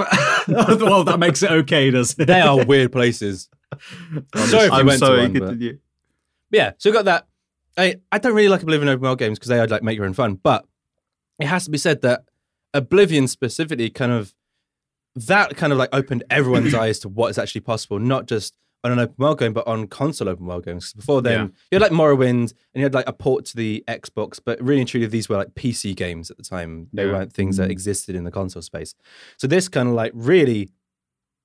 well, 0.48 1.04
that 1.04 1.18
makes 1.20 1.42
it 1.42 1.50
okay, 1.50 1.90
does 1.90 2.14
it? 2.18 2.26
They 2.26 2.40
are 2.40 2.64
weird 2.64 2.90
places. 2.90 3.48
Sorry 4.34 4.66
if 4.66 4.72
I'm 4.72 4.86
went 4.86 5.00
to 5.00 5.10
one, 5.10 5.32
but- 5.32 5.40
continue. 5.40 5.78
Yeah, 6.54 6.72
so 6.78 6.90
we 6.90 6.94
got 6.94 7.04
that. 7.06 7.26
I, 7.76 7.96
I 8.12 8.18
don't 8.18 8.34
really 8.34 8.48
like 8.48 8.62
Oblivion 8.62 8.88
open 8.88 9.02
world 9.02 9.18
games 9.18 9.38
because 9.38 9.48
they 9.48 9.58
are 9.58 9.66
like 9.66 9.82
make 9.82 9.96
your 9.96 10.06
own 10.06 10.14
fun, 10.14 10.34
but 10.34 10.64
it 11.40 11.46
has 11.46 11.64
to 11.64 11.70
be 11.70 11.78
said 11.78 12.02
that 12.02 12.24
Oblivion 12.72 13.26
specifically 13.28 13.90
kind 13.90 14.12
of 14.12 14.34
that 15.16 15.56
kind 15.56 15.72
of 15.72 15.78
like 15.78 15.90
opened 15.92 16.24
everyone's 16.30 16.74
eyes 16.84 16.98
to 17.00 17.08
what 17.08 17.28
is 17.28 17.38
actually 17.38 17.62
possible, 17.62 17.98
not 17.98 18.26
just 18.26 18.56
on 18.84 18.92
an 18.92 18.98
open 18.98 19.14
world 19.18 19.38
game, 19.38 19.52
but 19.52 19.66
on 19.66 19.86
console 19.86 20.28
open 20.28 20.46
world 20.46 20.64
games. 20.64 20.92
Before 20.92 21.22
then, 21.22 21.32
Yeah. 21.32 21.46
you 21.70 21.80
had 21.80 21.82
like 21.82 21.92
Morrowind 21.92 22.52
and 22.52 22.52
you 22.74 22.82
had 22.82 22.94
like 22.94 23.08
a 23.08 23.12
port 23.12 23.46
to 23.46 23.56
the 23.56 23.82
Xbox, 23.88 24.38
but 24.44 24.60
really 24.62 24.80
and 24.80 24.88
truly 24.88 25.06
these 25.06 25.28
were 25.28 25.36
like 25.36 25.54
PC 25.54 25.96
games 25.96 26.30
at 26.30 26.36
the 26.36 26.42
time. 26.42 26.88
They 26.92 27.06
Yeah. 27.06 27.12
weren't 27.12 27.32
things 27.32 27.56
that 27.56 27.68
mm. 27.68 27.72
existed 27.72 28.14
in 28.14 28.24
the 28.24 28.30
console 28.30 28.62
space. 28.62 28.94
So 29.38 29.46
this 29.46 29.68
kind 29.68 29.88
of 29.88 29.94
like 29.94 30.12
really, 30.14 30.68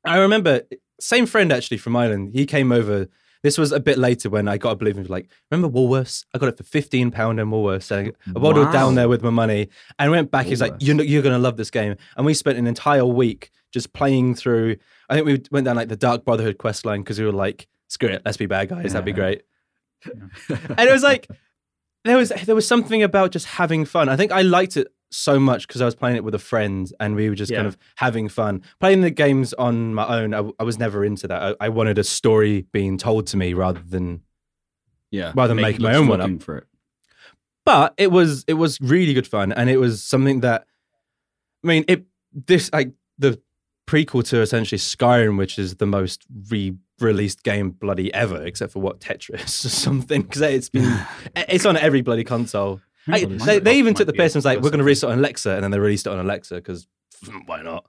I 0.03 0.17
remember 0.17 0.63
same 0.99 1.25
friend 1.25 1.51
actually 1.51 1.77
from 1.77 1.95
Ireland. 1.95 2.31
He 2.33 2.45
came 2.45 2.71
over. 2.71 3.07
This 3.41 3.57
was 3.57 3.71
a 3.71 3.79
bit 3.79 3.97
later 3.97 4.29
when 4.29 4.47
I 4.49 4.57
got 4.57 4.69
a 4.69 4.71
Oblivion. 4.73 5.07
Like, 5.07 5.29
remember 5.49 5.73
Woolworths? 5.73 6.25
I 6.33 6.37
got 6.39 6.49
it 6.49 6.57
for 6.57 6.63
fifteen 6.63 7.09
pound 7.09 7.39
in 7.39 7.47
Woolworths. 7.49 7.89
And 7.91 8.13
I 8.35 8.39
waddled 8.39 8.65
Wow. 8.67 8.71
down 8.73 8.95
there 8.95 9.07
with 9.07 9.23
my 9.23 9.29
money 9.29 9.69
and 9.97 10.11
went 10.11 10.29
back. 10.29 10.45
He's 10.45 10.59
like, 10.61 10.73
"You're 10.79 11.01
you're 11.03 11.21
gonna 11.21 11.39
love 11.39 11.55
this 11.57 11.71
game." 11.71 11.95
And 12.17 12.25
we 12.25 12.33
spent 12.33 12.57
an 12.57 12.67
entire 12.67 13.05
week 13.05 13.51
just 13.73 13.93
playing 13.93 14.35
through. 14.35 14.75
I 15.09 15.13
think 15.15 15.25
we 15.25 15.41
went 15.51 15.65
down 15.65 15.75
like 15.77 15.87
the 15.89 15.95
Dark 15.95 16.25
Brotherhood 16.25 16.57
quest 16.57 16.85
line 16.85 17.01
because 17.01 17.17
we 17.19 17.25
were 17.25 17.31
like, 17.31 17.67
"Screw 17.87 18.09
it, 18.09 18.21
let's 18.25 18.37
be 18.37 18.45
bad 18.45 18.69
guys. 18.69 18.91
That'd 18.93 19.05
be 19.05 19.13
great." 19.13 19.43
and 20.05 20.79
it 20.79 20.91
was 20.91 21.03
like 21.03 21.27
there 22.05 22.17
was 22.17 22.29
there 22.45 22.55
was 22.55 22.67
something 22.67 23.03
about 23.03 23.31
just 23.31 23.45
having 23.45 23.85
fun. 23.85 24.09
I 24.09 24.15
think 24.15 24.31
I 24.31 24.41
liked 24.41 24.75
it 24.77 24.87
so 25.11 25.39
much 25.39 25.67
because 25.67 25.81
I 25.81 25.85
was 25.85 25.95
playing 25.95 26.15
it 26.17 26.23
with 26.23 26.35
a 26.35 26.39
friend 26.39 26.91
and 26.99 27.15
we 27.15 27.29
were 27.29 27.35
just 27.35 27.51
kind 27.53 27.65
of 27.67 27.77
having 27.95 28.29
fun. 28.29 28.61
Playing 28.79 29.01
the 29.01 29.09
games 29.11 29.53
on 29.53 29.93
my 29.93 30.07
own, 30.21 30.33
I, 30.33 30.49
I 30.59 30.63
was 30.63 30.77
never 30.77 31.03
into 31.03 31.27
that. 31.27 31.41
I, 31.59 31.65
I 31.65 31.69
wanted 31.69 31.97
a 31.97 32.03
story 32.03 32.65
being 32.71 32.97
told 32.97 33.27
to 33.27 33.37
me 33.37 33.53
rather 33.53 33.79
than 33.81 34.21
Yeah. 35.11 35.31
rather 35.35 35.53
than 35.55 35.61
Make- 35.63 35.79
make 35.79 35.81
my 35.81 35.95
own 35.95 36.07
one 36.07 36.21
up. 36.21 36.43
for 36.43 36.57
it. 36.59 36.67
But 37.65 37.93
it 37.97 38.11
was 38.11 38.45
it 38.47 38.53
was 38.55 38.79
really 38.81 39.13
good 39.13 39.27
fun 39.27 39.51
and 39.51 39.69
it 39.69 39.77
was 39.77 40.01
something 40.03 40.39
that 40.41 40.65
I 41.63 41.67
mean 41.67 41.85
it 41.87 42.05
this 42.33 42.71
like 42.73 42.91
the 43.17 43.39
prequel 43.87 44.23
to 44.29 44.41
essentially 44.41 44.77
Skyrim, 44.79 45.37
which 45.37 45.57
is 45.59 45.75
the 45.75 45.85
most 45.87 46.25
re-released 46.49 47.43
game 47.43 47.71
bloody 47.71 48.13
ever, 48.13 48.43
except 48.45 48.71
for 48.73 48.79
what 48.79 48.99
Tetris 48.99 49.65
or 49.65 49.69
something, 49.69 50.21
because 50.21 50.41
it's 50.41 50.69
been 50.69 50.99
it's 51.35 51.65
on 51.65 51.75
every 51.77 52.01
bloody 52.01 52.23
console. 52.23 52.81
Hey, 53.05 53.25
they, 53.25 53.59
they 53.59 53.77
even 53.79 53.93
took 53.93 54.07
the 54.07 54.13
piss 54.13 54.33
and 54.33 54.39
was 54.39 54.45
like, 54.45 54.57
"We're 54.59 54.69
going 54.69 54.79
to 54.79 54.83
release 54.83 55.03
it 55.03 55.09
on 55.09 55.17
Alexa," 55.19 55.51
and 55.51 55.63
then 55.63 55.71
they 55.71 55.79
released 55.79 56.05
it 56.07 56.11
on 56.11 56.19
Alexa 56.19 56.55
because 56.55 56.87
why 57.45 57.61
not? 57.61 57.85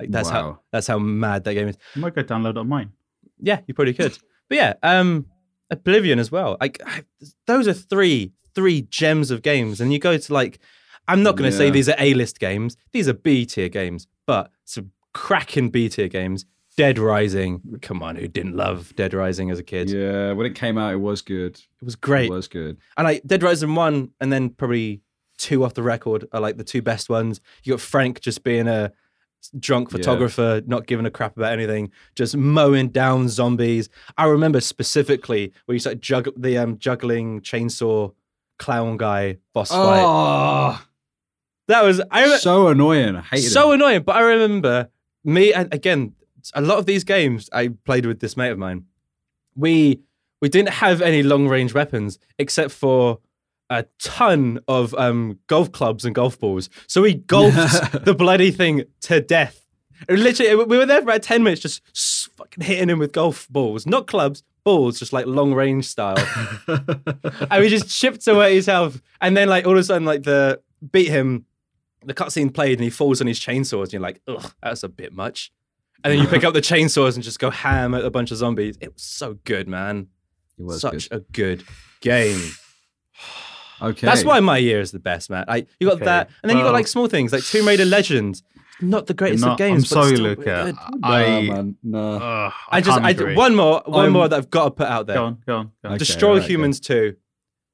Like 0.00 0.10
that's 0.10 0.28
how 0.28 0.60
that's 0.72 0.86
how 0.86 0.98
mad 0.98 1.44
that 1.44 1.54
game 1.54 1.68
is. 1.68 1.76
I 1.94 1.98
might 2.00 2.14
go 2.14 2.22
download 2.22 2.50
it 2.50 2.58
on 2.58 2.68
mine. 2.68 2.92
Yeah, 3.38 3.60
you 3.66 3.74
probably 3.74 3.94
could. 3.94 4.16
But 4.48 4.58
yeah, 4.58 4.74
um, 4.84 5.26
Oblivion 5.70 6.20
as 6.20 6.30
well. 6.30 6.56
Like 6.60 6.80
I- 6.86 7.02
those 7.48 7.66
are 7.66 7.72
three 7.72 8.32
three 8.54 8.82
gems 8.82 9.30
of 9.32 9.42
games, 9.42 9.80
and 9.80 9.92
you 9.92 9.98
go 9.98 10.16
to 10.16 10.32
like, 10.32 10.60
I'm 11.08 11.22
not 11.24 11.36
going 11.36 11.50
to 11.50 11.56
say 11.56 11.66
Yeah. 11.66 11.70
these 11.72 11.88
are 11.88 11.96
A 11.98 12.14
list 12.14 12.38
games. 12.38 12.76
These 12.92 13.08
are 13.08 13.12
B 13.12 13.44
tier 13.44 13.68
games, 13.68 14.06
but 14.26 14.50
some 14.64 14.92
cracking 15.12 15.70
B 15.70 15.88
tier 15.88 16.06
games. 16.08 16.46
Dead 16.76 16.98
Rising. 16.98 17.60
Come 17.82 18.02
on, 18.02 18.16
who 18.16 18.28
didn't 18.28 18.54
love 18.56 18.94
Dead 18.96 19.14
Rising 19.14 19.50
as 19.50 19.58
a 19.58 19.62
kid? 19.62 19.90
Yeah, 19.90 20.32
when 20.32 20.46
it 20.46 20.54
came 20.54 20.76
out, 20.78 20.92
it 20.92 20.96
was 21.00 21.22
good. 21.22 21.56
It 21.56 21.84
was 21.84 21.96
great. 21.96 22.26
It 22.26 22.32
was 22.32 22.48
good. 22.48 22.76
And 22.96 23.06
like 23.06 23.22
Dead 23.26 23.42
Rising 23.42 23.74
one, 23.74 24.10
and 24.20 24.32
then 24.32 24.50
probably 24.50 25.00
two 25.38 25.64
off 25.64 25.74
the 25.74 25.82
record 25.82 26.26
are 26.32 26.40
like 26.40 26.56
the 26.56 26.64
two 26.64 26.82
best 26.82 27.08
ones. 27.08 27.40
You 27.64 27.72
got 27.72 27.80
Frank 27.80 28.20
just 28.20 28.42
being 28.44 28.68
a 28.68 28.92
drunk 29.58 29.88
Yeah. 29.90 29.98
photographer, 29.98 30.62
not 30.66 30.86
giving 30.86 31.06
a 31.06 31.10
crap 31.10 31.36
about 31.36 31.52
anything, 31.52 31.90
just 32.14 32.36
mowing 32.36 32.88
down 32.88 33.28
zombies. 33.28 33.88
I 34.18 34.24
remember 34.26 34.60
specifically 34.60 35.52
where 35.66 35.74
you 35.74 35.78
started 35.78 36.02
jugg- 36.02 36.32
the 36.40 36.58
um, 36.58 36.78
juggling 36.78 37.40
chainsaw 37.42 38.12
clown 38.58 38.96
guy 38.96 39.36
boss 39.52 39.70
fight. 39.70 40.02
Oh, 40.04 40.82
That 41.68 41.84
was 41.84 42.00
I 42.10 42.22
remember, 42.22 42.38
so 42.38 42.68
annoying. 42.68 43.16
I 43.16 43.20
hated 43.22 43.46
it. 43.46 43.50
so 43.50 43.72
it. 43.72 43.74
annoying. 43.76 44.02
But 44.02 44.16
I 44.16 44.20
remember 44.20 44.88
me 45.24 45.52
and 45.52 45.72
again 45.72 46.12
a 46.54 46.60
lot 46.60 46.78
of 46.78 46.86
these 46.86 47.04
games 47.04 47.48
I 47.52 47.68
played 47.84 48.06
with 48.06 48.20
this 48.20 48.36
mate 48.36 48.50
of 48.50 48.58
mine. 48.58 48.84
We 49.54 50.00
we 50.40 50.48
didn't 50.48 50.70
have 50.70 51.00
any 51.00 51.22
long 51.22 51.48
range 51.48 51.74
weapons 51.74 52.18
except 52.38 52.70
for 52.70 53.20
a 53.70 53.84
ton 53.98 54.60
of 54.68 54.94
um, 54.94 55.38
golf 55.46 55.72
clubs 55.72 56.04
and 56.04 56.14
golf 56.14 56.38
balls. 56.38 56.68
So 56.86 57.02
we 57.02 57.14
golfed 57.14 58.04
the 58.04 58.14
bloody 58.14 58.50
thing 58.50 58.84
to 59.02 59.20
death. 59.20 59.62
Literally, 60.08 60.64
we 60.64 60.76
were 60.76 60.86
there 60.86 60.98
for 60.98 61.04
about 61.04 61.22
ten 61.22 61.42
minutes, 61.42 61.62
just 61.62 61.82
fucking 62.36 62.62
hitting 62.62 62.90
him 62.90 62.98
with 62.98 63.12
golf 63.12 63.48
balls, 63.48 63.86
not 63.86 64.06
clubs, 64.06 64.42
balls, 64.62 64.98
just 64.98 65.12
like 65.12 65.26
long 65.26 65.54
range 65.54 65.86
style. 65.86 66.18
and 66.68 67.60
we 67.62 67.68
just 67.68 67.88
chipped 67.88 68.26
away 68.28 68.54
his 68.54 68.66
health, 68.66 69.00
and 69.20 69.36
then 69.36 69.48
like 69.48 69.64
all 69.64 69.72
of 69.72 69.78
a 69.78 69.84
sudden, 69.84 70.04
like 70.04 70.22
the 70.22 70.60
beat 70.92 71.08
him, 71.08 71.46
the 72.04 72.12
cutscene 72.12 72.52
played 72.52 72.78
and 72.78 72.84
he 72.84 72.90
falls 72.90 73.22
on 73.22 73.26
his 73.26 73.40
chainsaws, 73.40 73.84
and 73.84 73.94
you're 73.94 74.02
like, 74.02 74.20
ugh, 74.28 74.52
that's 74.62 74.82
a 74.82 74.88
bit 74.88 75.14
much. 75.14 75.50
And 76.04 76.12
then 76.12 76.20
you 76.20 76.28
pick 76.28 76.44
up 76.44 76.54
the 76.54 76.60
chainsaws 76.72 77.14
and 77.14 77.24
just 77.24 77.38
go 77.38 77.50
ham 77.50 77.94
at 77.94 78.04
a 78.04 78.10
bunch 78.10 78.30
of 78.30 78.36
zombies. 78.36 78.76
It 78.80 78.92
was 78.92 79.02
so 79.02 79.38
good, 79.44 79.66
man. 79.68 80.08
It 80.58 80.64
was 80.64 80.80
Such 80.80 81.08
good. 81.10 81.16
a 81.16 81.20
good 81.32 81.64
game. 82.00 82.40
Okay. 83.82 84.06
That's 84.06 84.24
why 84.24 84.40
my 84.40 84.56
year 84.56 84.80
is 84.80 84.90
the 84.90 84.98
best, 84.98 85.28
man. 85.28 85.44
I, 85.48 85.66
you 85.78 85.86
got 85.86 85.96
Okay, 85.96 86.06
that, 86.06 86.30
and 86.42 86.48
then 86.48 86.56
you 86.56 86.62
got 86.64 86.72
like 86.72 86.86
small 86.86 87.08
things 87.08 87.30
like 87.30 87.44
Tomb 87.44 87.66
Raider 87.68 87.84
Legends. 87.84 88.42
Not 88.80 89.06
the 89.06 89.12
greatest 89.12 89.44
Not- 89.44 89.52
of 89.52 89.58
games, 89.58 89.92
I'm 89.92 89.98
but 89.98 90.02
sorry, 90.04 90.16
still 90.16 90.26
Luca. 90.28 90.40
really 90.40 90.72
good. 90.72 91.00
No, 91.02 91.08
I, 91.08 91.42
man, 91.42 91.76
no. 91.82 92.12
Ugh, 92.16 92.52
I 92.70 92.80
just, 92.80 92.98
I 93.02 93.10
agree. 93.10 93.34
one 93.34 93.54
more, 93.54 93.82
one 93.84 94.04
I'm- 94.04 94.12
more 94.14 94.28
that 94.28 94.34
I've 94.36 94.48
got 94.48 94.64
to 94.64 94.70
put 94.70 94.86
out 94.86 95.06
there. 95.06 95.16
Go 95.16 95.24
on, 95.26 95.42
go 95.46 95.56
on, 95.56 95.64
go 95.82 95.88
on. 95.90 95.92
Okay, 95.92 95.98
Destroy 95.98 96.34
alright, 96.36 96.48
Humans 96.48 96.80
Two. 96.80 97.16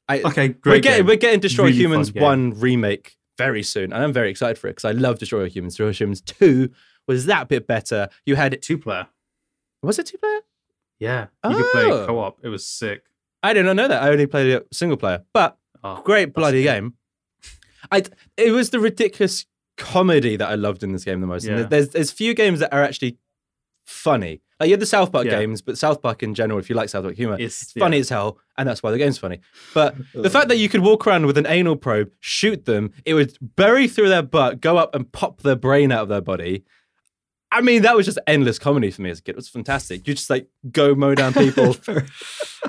I, 0.09 0.23
Okay, 0.23 0.57
we're 0.65 0.81
getting 0.81 1.07
we're 1.07 1.15
getting 1.17 1.39
Destroy 1.39 1.67
Really 1.67 1.77
Humans. 1.77 2.13
One 2.15 2.51
remake 2.59 3.15
very 3.39 3.63
soon, 3.63 3.93
and 3.93 4.03
I'm 4.03 4.13
very 4.13 4.31
excited 4.31 4.59
for 4.59 4.67
it 4.67 4.71
because 4.73 4.85
I 4.87 4.91
love 4.93 5.21
Destroy 5.21 5.49
Humans. 5.49 5.75
Destroy 5.75 5.93
Humans 5.93 6.21
Two 6.23 6.71
was 7.13 7.27
that 7.27 7.49
bit 7.49 7.67
better. 7.67 8.09
You 8.27 8.37
had 8.37 8.61
two 8.63 8.79
player. 8.79 9.07
was 9.83 9.99
it 9.99 10.07
two 10.07 10.19
player? 10.19 10.41
Yeah, 10.99 11.27
you 11.49 11.57
could 11.57 11.73
play 11.73 11.85
Oh. 11.91 12.07
co-op. 12.07 12.39
It 12.45 12.49
was 12.49 12.65
sick. 12.67 13.05
I 13.43 13.53
did 13.53 13.65
not 13.65 13.75
know 13.77 13.89
that. 13.89 14.03
I 14.03 14.11
only 14.11 14.27
played 14.27 14.47
it 14.49 14.69
single 14.73 14.97
player, 14.97 15.23
but 15.33 15.59
Oh, 15.83 16.01
great 16.03 16.27
that's 16.27 16.35
bloody 16.37 16.63
good. 16.63 16.69
game. 16.69 16.95
I 17.91 18.03
it 18.37 18.53
was 18.53 18.71
the 18.71 18.79
ridiculous 18.79 19.47
comedy 19.77 20.37
that 20.37 20.49
I 20.49 20.55
loved 20.55 20.83
in 20.85 20.93
this 20.93 21.05
game 21.05 21.21
the 21.21 21.27
most. 21.27 21.45
And 21.47 21.69
there's 21.71 21.89
there's 21.89 22.11
few 22.13 22.35
games 22.35 22.61
that 22.61 22.73
are 22.73 22.83
actually 22.83 23.19
funny. 23.85 24.41
Like 24.61 24.69
you 24.69 24.75
have 24.75 24.81
the 24.81 24.87
South 24.87 25.11
Park 25.11 25.27
Yeah. 25.27 25.41
games, 25.41 25.61
but 25.61 25.77
South 25.77 26.01
Park 26.01 26.23
in 26.23 26.35
general, 26.35 26.61
if 26.61 26.71
you 26.71 26.77
like 26.77 26.89
South 26.89 27.03
Park 27.03 27.17
humor, 27.17 27.37
It's, 27.39 27.63
it's 27.63 27.73
funny 27.73 27.99
as 27.99 28.09
hell, 28.09 28.39
and 28.57 28.69
that's 28.69 28.81
why 28.81 28.93
the 28.93 28.99
game's 28.99 29.19
funny. 29.19 29.41
But 29.75 29.97
the 30.15 30.31
fact 30.31 30.47
that 30.49 30.59
you 30.59 30.69
could 30.69 30.83
walk 30.83 31.05
around 31.07 31.27
with 31.27 31.37
an 31.37 31.47
anal 31.49 31.75
probe, 31.75 32.11
shoot 32.21 32.65
them, 32.65 32.93
it 33.05 33.15
would 33.15 33.37
bury 33.41 33.89
through 33.89 34.09
their 34.09 34.23
butt, 34.23 34.61
go 34.61 34.77
up 34.77 34.95
and 34.95 35.11
pop 35.11 35.43
their 35.43 35.57
brain 35.57 35.91
out 35.91 36.03
of 36.05 36.09
their 36.09 36.21
body. 36.21 36.65
I 37.53 37.61
mean, 37.61 37.83
that 37.83 37.95
was 37.95 38.07
just 38.07 38.19
endless 38.27 38.59
comedy 38.59 38.91
for 38.91 39.03
me 39.03 39.11
as 39.11 39.19
a 39.19 39.23
kid. 39.23 39.33
It 39.33 39.37
was 39.37 39.49
fantastic. 39.49 40.09
You 40.09 40.15
just 40.15 40.31
like 40.31 40.49
go 40.71 40.95
mow 40.95 41.15
down 41.15 41.35
people. 41.35 41.65
it 41.87 41.87
was 41.87 42.07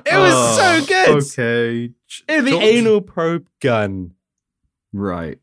Oh, 0.06 0.80
so 0.82 0.86
good. 0.86 1.10
Okay. 1.24 1.94
The 2.28 2.52
George- 2.52 2.64
anal 2.64 3.02
probe 3.02 3.48
gun. 3.62 4.14
Right. 4.92 5.40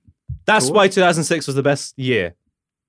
That's 0.47 0.67
Cool. 0.67 0.75
why 0.75 0.89
2006 0.89 1.47
was 1.47 1.57
the 1.57 1.63
best 1.63 1.99
year. 1.99 2.35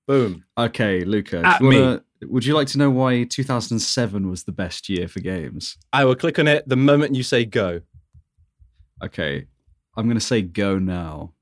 Boom. 0.06 0.44
Okay, 0.58 1.00
Luca. 1.04 1.42
At 1.44 1.60
wanna- 1.62 2.02
Would 2.22 2.44
you 2.44 2.54
like 2.54 2.68
to 2.68 2.78
know 2.78 2.90
why 2.90 3.24
2007 3.24 4.28
was 4.28 4.44
the 4.44 4.52
best 4.52 4.88
year 4.88 5.08
for 5.08 5.20
games? 5.20 5.76
I 5.92 6.04
will 6.04 6.14
click 6.16 6.38
on 6.38 6.46
it 6.48 6.68
the 6.68 6.76
moment 6.76 7.14
you 7.14 7.22
say 7.22 7.44
go. 7.44 7.80
Okay, 9.02 9.46
I'm 9.96 10.06
gonna 10.06 10.20
say 10.20 10.42
go 10.42 10.78
now. 10.78 11.32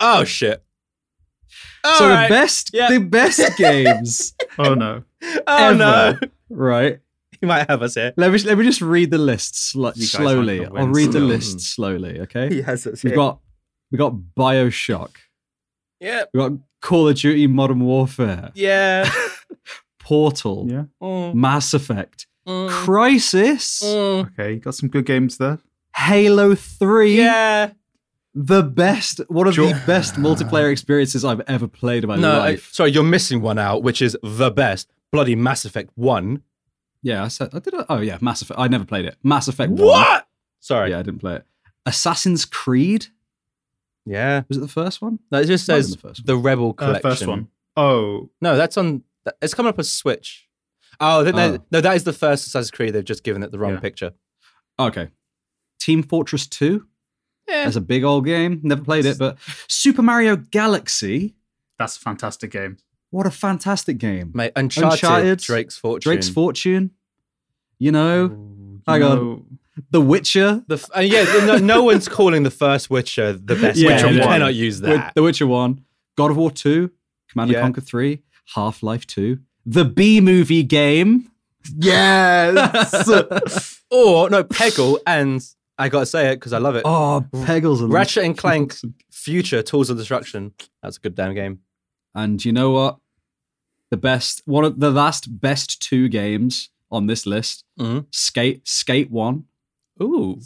Oh 0.00 0.22
shit. 0.24 0.62
All 1.84 1.98
so 1.98 2.08
right. 2.08 2.28
the 2.28 2.34
best, 2.34 2.70
Yeah. 2.72 2.88
the 2.90 2.98
best 3.00 3.56
games, 3.58 4.34
Oh 4.58 4.74
no. 4.74 5.02
oh 5.46 5.74
no. 5.74 6.18
right? 6.50 7.00
You 7.40 7.46
might 7.48 7.68
have 7.70 7.82
us 7.82 7.94
here. 7.94 8.12
Let 8.16 8.32
me 8.32 8.38
let 8.40 8.58
me 8.58 8.64
just 8.64 8.80
read 8.80 9.10
the 9.12 9.18
list 9.18 9.54
sl- 9.56 9.90
slowly. 9.90 10.64
I'll 10.66 10.72
win 10.72 10.92
read 10.92 11.12
the 11.12 11.20
list 11.20 11.60
slowly. 11.60 12.20
Okay, 12.22 12.48
He 12.52 12.62
has 12.62 12.84
us 12.86 13.02
we've 13.04 13.14
got 13.14 13.38
we 13.92 13.98
got 13.98 14.14
Bioshock. 14.36 15.10
Yeah. 16.00 16.24
We 16.34 16.38
got 16.40 16.52
Call 16.80 17.08
of 17.08 17.16
Duty 17.16 17.46
Modern 17.46 17.80
Warfare, 17.80 18.50
Yeah. 18.54 19.08
Portal, 20.00 20.66
Yeah. 20.68 20.84
Mm, 21.02 21.34
Mass 21.34 21.74
Effect, 21.74 22.26
mm, 22.46 22.68
Crysis, 22.70 23.82
mm. 23.84 24.26
Okay, 24.32 24.54
you 24.54 24.58
got 24.60 24.74
some 24.74 24.88
good 24.88 25.06
games 25.06 25.38
there. 25.38 25.58
Halo 25.96 26.54
Three. 26.54 27.18
Yeah. 27.18 27.70
The 28.40 28.62
best, 28.62 29.20
one 29.28 29.48
of 29.48 29.54
Sure. 29.54 29.68
the 29.72 29.82
best 29.84 30.14
multiplayer 30.14 30.70
experiences 30.70 31.24
I've 31.24 31.40
ever 31.48 31.66
played 31.66 32.04
in 32.04 32.08
my 32.08 32.14
No, 32.16 32.40
I- 32.40 32.56
sorry, 32.56 32.92
you're 32.92 33.02
missing 33.02 33.40
one 33.42 33.58
out, 33.58 33.82
which 33.82 34.00
is 34.00 34.16
the 34.22 34.50
best. 34.50 34.88
Bloody 35.10 35.34
Mass 35.34 35.64
Effect 35.64 35.90
1. 35.96 36.42
yeah, 37.02 37.24
I 37.24 37.28
said, 37.28 37.50
I 37.52 37.58
did. 37.58 37.74
Oh 37.88 37.98
yeah, 37.98 38.18
Mass 38.20 38.40
Effect. 38.42 38.60
I 38.60 38.68
never 38.68 38.84
played 38.84 39.06
it. 39.06 39.16
Mass 39.24 39.48
Effect. 39.48 39.72
1. 39.72 39.84
What? 39.86 40.28
Sorry. 40.60 40.90
Yeah, 40.90 40.98
I 41.00 41.02
didn't 41.02 41.20
play 41.20 41.36
it. 41.36 41.44
Assassin's 41.86 42.44
Creed 42.44 43.06
Yeah. 44.06 44.42
was 44.48 44.56
it 44.58 44.60
the 44.60 44.68
first 44.68 45.00
one? 45.02 45.18
No, 45.32 45.40
it 45.40 45.46
just 45.46 45.66
says 45.66 45.90
the 45.92 45.98
first 45.98 46.24
the 46.26 46.36
Rebel 46.36 46.70
Uh, 46.70 46.72
Collection. 46.84 47.02
first 47.10 47.26
one. 47.26 47.48
Oh, 47.76 48.30
No, 48.40 48.56
that's 48.56 48.76
on. 48.76 49.02
It's 49.42 49.54
coming 49.54 49.70
up 49.70 49.78
as 49.78 49.90
Switch. 49.92 50.48
Oh, 51.00 51.24
Oh. 51.26 51.58
no, 51.70 51.80
that 51.80 51.94
is 51.96 52.04
the 52.04 52.12
first 52.12 52.46
Assassin's 52.46 52.70
Creed. 52.70 52.92
They've 52.94 53.04
just 53.04 53.22
given 53.24 53.42
it 53.42 53.50
the 53.52 53.58
wrong 53.58 53.74
Yeah. 53.74 53.80
picture. 53.80 54.12
Okay. 54.78 55.08
Team 55.80 56.02
Fortress 56.02 56.46
Two. 56.46 56.86
Yeah. 57.48 57.64
That's 57.64 57.76
a 57.76 57.80
big 57.80 58.04
old 58.04 58.24
game. 58.24 58.60
Never 58.62 58.82
played 58.82 59.06
it, 59.06 59.18
but 59.18 59.38
Super 59.68 60.02
Mario 60.02 60.36
Galaxy. 60.36 61.34
that's 61.78 61.96
a 61.96 62.00
fantastic 62.00 62.50
game. 62.50 62.76
What 63.10 63.26
a 63.26 63.30
fantastic 63.30 63.96
game. 63.98 64.32
Mate, 64.34 64.52
Uncharted, 64.54 64.92
Uncharted, 65.02 65.38
Drake's 65.38 65.78
Fortune. 65.78 66.10
Drake's 66.10 66.28
Fortune. 66.28 66.90
You 67.78 67.92
know, 67.92 68.24
Ooh, 68.26 68.82
hang 68.86 69.00
you 69.00 69.06
on. 69.06 69.58
The 69.90 70.00
Witcher. 70.00 70.62
The 70.66 70.74
f- 70.74 70.90
uh, 70.96 71.00
yeah, 71.00 71.22
no, 71.46 71.56
no 71.56 71.82
one's 71.84 72.08
calling 72.08 72.42
the 72.42 72.50
first 72.50 72.90
Witcher 72.90 73.32
the 73.32 73.54
best 73.54 73.78
Yeah, 73.78 73.94
Witcher. 73.94 74.10
You 74.10 74.18
yeah. 74.18 74.24
cannot 74.24 74.54
use 74.54 74.80
With 74.80 74.90
that. 74.90 75.14
The 75.14 75.22
Witcher 75.22 75.46
One. 75.46 75.84
God 76.16 76.32
of 76.32 76.36
War 76.36 76.50
Two. 76.50 76.90
Command 77.30 77.52
and 77.52 77.60
Conquer 77.60 77.80
Three. 77.80 78.22
Half 78.54 78.82
Life 78.82 79.06
Two. 79.06 79.38
The 79.64 79.84
B 79.84 80.20
movie 80.20 80.64
game. 80.64 81.30
Yes. 81.76 83.08
or 83.90 84.28
no, 84.30 84.44
Peggle, 84.44 84.98
and 85.06 85.42
I 85.78 85.88
gotta 85.88 86.06
say 86.06 86.28
it 86.32 86.36
because 86.36 86.52
I 86.52 86.58
love 86.58 86.74
it. 86.76 86.82
oh, 86.84 87.24
Peggles 87.44 87.80
and 87.80 87.92
Ratchet 87.92 88.24
and 88.24 88.36
Clank 88.36 88.74
Future 89.12 89.62
Tools 89.62 89.90
of 89.90 89.96
Destruction. 89.96 90.52
That's 90.82 90.96
a 90.96 91.00
good 91.00 91.14
damn 91.14 91.34
game. 91.34 91.60
And 92.14 92.44
you 92.44 92.52
know 92.52 92.70
what? 92.70 92.96
The 93.90 93.96
best, 93.96 94.42
one 94.44 94.64
of 94.64 94.80
the 94.80 94.90
last 94.90 95.40
best 95.40 95.80
two 95.80 96.08
games 96.08 96.70
on 96.90 97.06
this 97.06 97.26
list: 97.26 97.64
Mhm. 97.78 98.06
Skate, 98.10 98.66
Skate 98.66 99.10
One, 99.10 99.44
Ooh, 100.02 100.40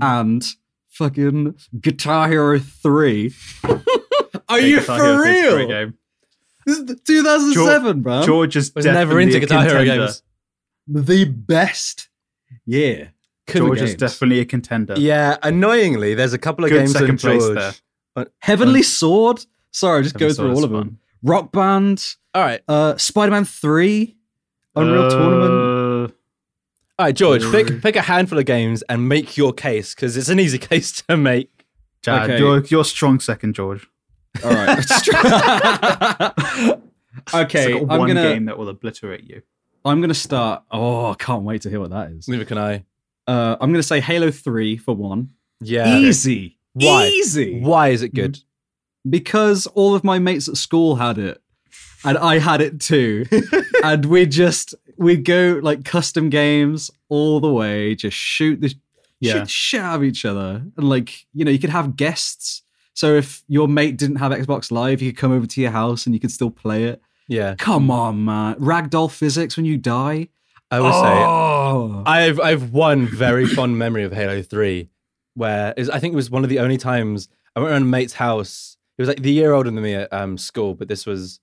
and 0.00 0.44
fucking 0.88 1.54
Guitar 1.80 2.28
Hero 2.28 2.58
Three. 2.58 3.34
Are 4.48 4.58
you 4.60 4.80
Guitar 4.80 4.98
for 4.98 5.24
Hero 5.26 5.50
is 5.50 5.54
real? 5.56 5.68
game. 5.68 5.94
This 6.66 6.78
is 6.78 7.00
2007, 7.04 8.02
bro. 8.02 8.22
George 8.24 8.56
is 8.56 8.74
was 8.74 8.84
never 8.86 9.20
into 9.20 9.38
Guitar 9.40 9.64
Hero 9.64 9.84
games. 9.84 10.22
the 10.86 11.24
best. 11.26 12.08
Yeah. 12.66 13.08
George 13.52 13.78
games. 13.78 13.90
is 13.90 13.96
definitely 13.96 14.40
a 14.40 14.44
contender. 14.44 14.94
Yeah, 14.96 15.36
annoyingly, 15.42 16.14
there's 16.14 16.32
a 16.32 16.38
couple 16.38 16.64
of 16.64 16.70
Good 16.70 16.78
games 16.80 16.94
in 16.94 17.00
second 17.00 17.20
place 17.20 17.42
George. 17.42 17.80
there. 18.16 18.26
Heavenly 18.40 18.82
Sword. 18.82 19.44
Sorry, 19.70 19.98
I'll 19.98 20.02
just 20.02 20.14
Heavenly 20.14 20.30
go 20.30 20.34
through 20.34 20.44
Sword 20.46 20.50
all 20.54 20.58
is 20.58 20.64
of 20.64 20.70
them. 20.70 20.98
Rock 21.22 21.52
Band. 21.52 22.16
All 22.34 22.42
right, 22.42 22.60
Uh, 22.68 22.96
Spider-Man 22.96 23.44
Three. 23.44 24.16
Unreal 24.76 25.02
Uh, 25.04 25.10
Tournament. 25.10 26.14
all 26.98 27.06
right, 27.06 27.14
George, 27.14 27.42
Ooh. 27.44 27.52
pick 27.52 27.82
pick 27.82 27.96
a 27.96 28.02
handful 28.02 28.38
of 28.38 28.44
games 28.44 28.82
and 28.88 29.08
make 29.08 29.36
your 29.36 29.52
case 29.52 29.94
because 29.94 30.16
it's 30.16 30.28
an 30.28 30.40
easy 30.40 30.58
case 30.70 31.02
to 31.02 31.16
make. 31.16 31.50
Jad, 32.02 32.24
Okay. 32.30 32.38
you're, 32.38 32.64
you're 32.66 32.84
strong 32.84 33.18
second, 33.20 33.54
George. 33.54 33.86
All 34.44 34.52
right. 34.52 34.78
okay, 37.34 37.72
It's 37.72 37.84
got 37.84 37.92
I'm 37.92 37.98
one 37.98 38.08
gonna 38.08 38.22
game 38.22 38.44
that 38.46 38.58
will 38.58 38.68
obliterate 38.68 39.24
you. 39.24 39.42
I'm 39.84 40.00
gonna 40.00 40.14
start. 40.14 40.62
Oh, 40.70 41.10
I 41.10 41.14
can't 41.14 41.42
wait 41.42 41.62
to 41.62 41.70
hear 41.70 41.80
what 41.80 41.90
that 41.90 42.10
is. 42.12 42.28
Neither 42.28 42.44
can 42.44 42.58
I. 42.58 42.84
Uh, 43.28 43.56
I'm 43.60 43.70
gonna 43.72 43.82
say 43.82 44.00
Halo 44.00 44.30
Three 44.30 44.76
for 44.76 44.94
one. 44.96 45.30
Yeah. 45.60 45.98
Easy, 45.98 46.58
Why? 46.72 47.06
easy. 47.08 47.60
Why 47.60 47.88
is 47.88 48.02
it 48.02 48.14
good? 48.14 48.38
Because 49.08 49.66
all 49.68 49.94
of 49.94 50.02
my 50.04 50.18
mates 50.18 50.48
at 50.48 50.56
school 50.56 50.96
had 50.96 51.18
it, 51.18 51.40
and 52.04 52.18
I 52.18 52.38
had 52.38 52.60
it 52.60 52.80
too, 52.80 53.26
and 53.84 54.04
we 54.06 54.26
just 54.26 54.74
we 54.96 55.16
go 55.16 55.60
like 55.62 55.84
custom 55.84 56.30
games 56.30 56.90
all 57.08 57.38
the 57.40 57.52
way, 57.52 57.94
just 57.94 58.16
shoot 58.16 58.60
the 58.60 58.74
Yeah. 59.20 59.32
shoot 59.34 59.38
the 59.44 59.48
shit 59.48 59.80
out 59.80 59.96
of 59.96 60.04
each 60.04 60.24
other, 60.24 60.62
and 60.76 60.88
like 60.88 61.26
you 61.34 61.44
know 61.44 61.50
you 61.50 61.58
could 61.58 61.70
have 61.70 61.96
guests. 61.96 62.62
So 62.94 63.14
if 63.14 63.42
your 63.46 63.68
mate 63.68 63.96
didn't 63.96 64.16
have 64.16 64.32
Xbox 64.32 64.70
Live, 64.72 65.00
you 65.00 65.12
could 65.12 65.20
come 65.20 65.32
over 65.32 65.46
to 65.46 65.60
your 65.60 65.70
house 65.70 66.04
and 66.06 66.14
you 66.14 66.20
could 66.20 66.32
still 66.32 66.50
play 66.50 66.84
it. 66.84 67.00
Yeah, 67.28 67.54
Come 67.58 67.90
on, 67.90 68.24
man! 68.24 68.54
Ragdoll 68.56 69.10
physics 69.10 69.56
when 69.56 69.66
you 69.66 69.76
die. 69.76 70.28
I 70.70 70.80
would 70.80 70.92
say 70.92 71.00
oh. 71.00 72.02
I've 72.04 72.40
I've 72.40 72.72
one 72.72 73.06
very 73.06 73.46
fond 73.46 73.78
memory 73.78 74.04
of 74.04 74.12
Halo 74.12 74.42
Three, 74.42 74.90
where 75.34 75.72
is 75.76 75.88
I 75.88 75.98
think 75.98 76.12
it 76.12 76.16
was 76.16 76.30
one 76.30 76.44
of 76.44 76.50
the 76.50 76.58
only 76.58 76.76
times 76.76 77.28
I 77.56 77.60
went 77.60 77.72
around 77.72 77.82
a 77.82 77.86
mate's 77.86 78.14
house. 78.14 78.76
He 78.96 79.02
was 79.02 79.08
like 79.08 79.22
the 79.22 79.32
year 79.32 79.52
older 79.52 79.70
than 79.70 79.82
me 79.82 79.94
at 79.94 80.12
um, 80.12 80.36
school, 80.36 80.74
but 80.74 80.88
this 80.88 81.06
was 81.06 81.40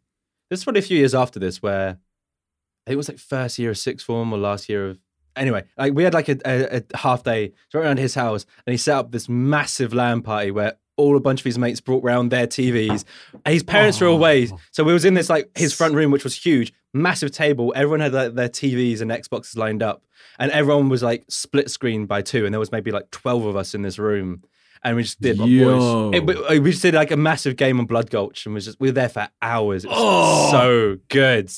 this 0.49 0.59
was 0.59 0.63
probably 0.63 0.79
a 0.79 0.83
few 0.83 0.97
years 0.97 1.15
after 1.15 1.39
this, 1.39 1.61
where 1.61 1.89
I 1.89 2.85
think 2.85 2.93
it 2.93 2.97
was 2.97 3.09
like 3.09 3.17
first 3.17 3.57
year 3.57 3.71
of 3.71 3.77
sixth 3.77 4.05
form 4.05 4.31
or 4.31 4.37
last 4.37 4.69
year 4.69 4.89
of. 4.89 4.99
Anyway, 5.35 5.65
like 5.77 5.93
we 5.93 6.03
had 6.05 6.13
like 6.13 6.29
a, 6.29 6.37
a, 6.45 6.81
a 6.93 6.97
half 6.97 7.23
day 7.23 7.51
so 7.67 7.77
I 7.77 7.81
went 7.81 7.87
around 7.87 7.99
his 7.99 8.15
house, 8.15 8.45
and 8.65 8.71
he 8.73 8.77
set 8.77 8.95
up 8.95 9.11
this 9.11 9.27
massive 9.27 9.93
LAN 9.93 10.21
party 10.21 10.51
where 10.51 10.77
all 10.97 11.17
a 11.17 11.19
bunch 11.19 11.41
of 11.41 11.45
his 11.45 11.57
mates 11.57 11.81
brought 11.81 12.03
round 12.03 12.31
their 12.31 12.47
TVs. 12.47 13.03
His 13.45 13.63
parents 13.63 13.99
were 13.99 14.07
away, 14.07 14.47
Oh. 14.51 14.57
so 14.71 14.83
we 14.83 14.93
was 14.93 15.05
in 15.05 15.13
this 15.13 15.29
like 15.29 15.49
his 15.57 15.73
front 15.73 15.95
room, 15.95 16.11
which 16.11 16.23
was 16.23 16.35
huge, 16.37 16.73
massive 16.93 17.31
table. 17.31 17.73
Everyone 17.75 17.99
had 17.99 18.13
like, 18.13 18.33
their 18.35 18.49
TVs 18.49 19.01
and 19.01 19.11
Xboxes 19.11 19.57
lined 19.57 19.83
up, 19.83 20.03
and 20.39 20.51
everyone 20.51 20.89
was 20.89 21.03
like 21.03 21.25
split 21.29 21.69
screen 21.69 22.05
by 22.05 22.21
two, 22.21 22.45
and 22.45 22.53
there 22.53 22.59
was 22.59 22.71
maybe 22.71 22.91
like 22.91 23.11
twelve 23.11 23.45
of 23.45 23.55
us 23.55 23.73
in 23.75 23.81
this 23.81 23.99
room. 23.99 24.41
and 24.83 24.95
we 24.97 25.03
just 25.03 25.19
did. 25.19 25.39
It, 25.39 26.25
we 26.25 26.35
uh, 26.35 26.61
we 26.61 26.71
just 26.71 26.81
did 26.83 26.93
like 26.93 27.11
a 27.11 27.17
massive 27.17 27.55
game 27.55 27.79
on 27.79 27.85
Blood 27.87 28.09
Gulch, 28.09 28.45
and 28.45 28.53
was 28.55 28.65
just 28.65 28.79
we 28.79 28.87
were 28.89 28.93
there 28.93 29.09
for 29.09 29.27
hours. 29.41 29.83
It 29.85 29.89
was 29.89 29.97
Oh. 29.99 30.51
so 30.51 30.97
good. 31.09 31.49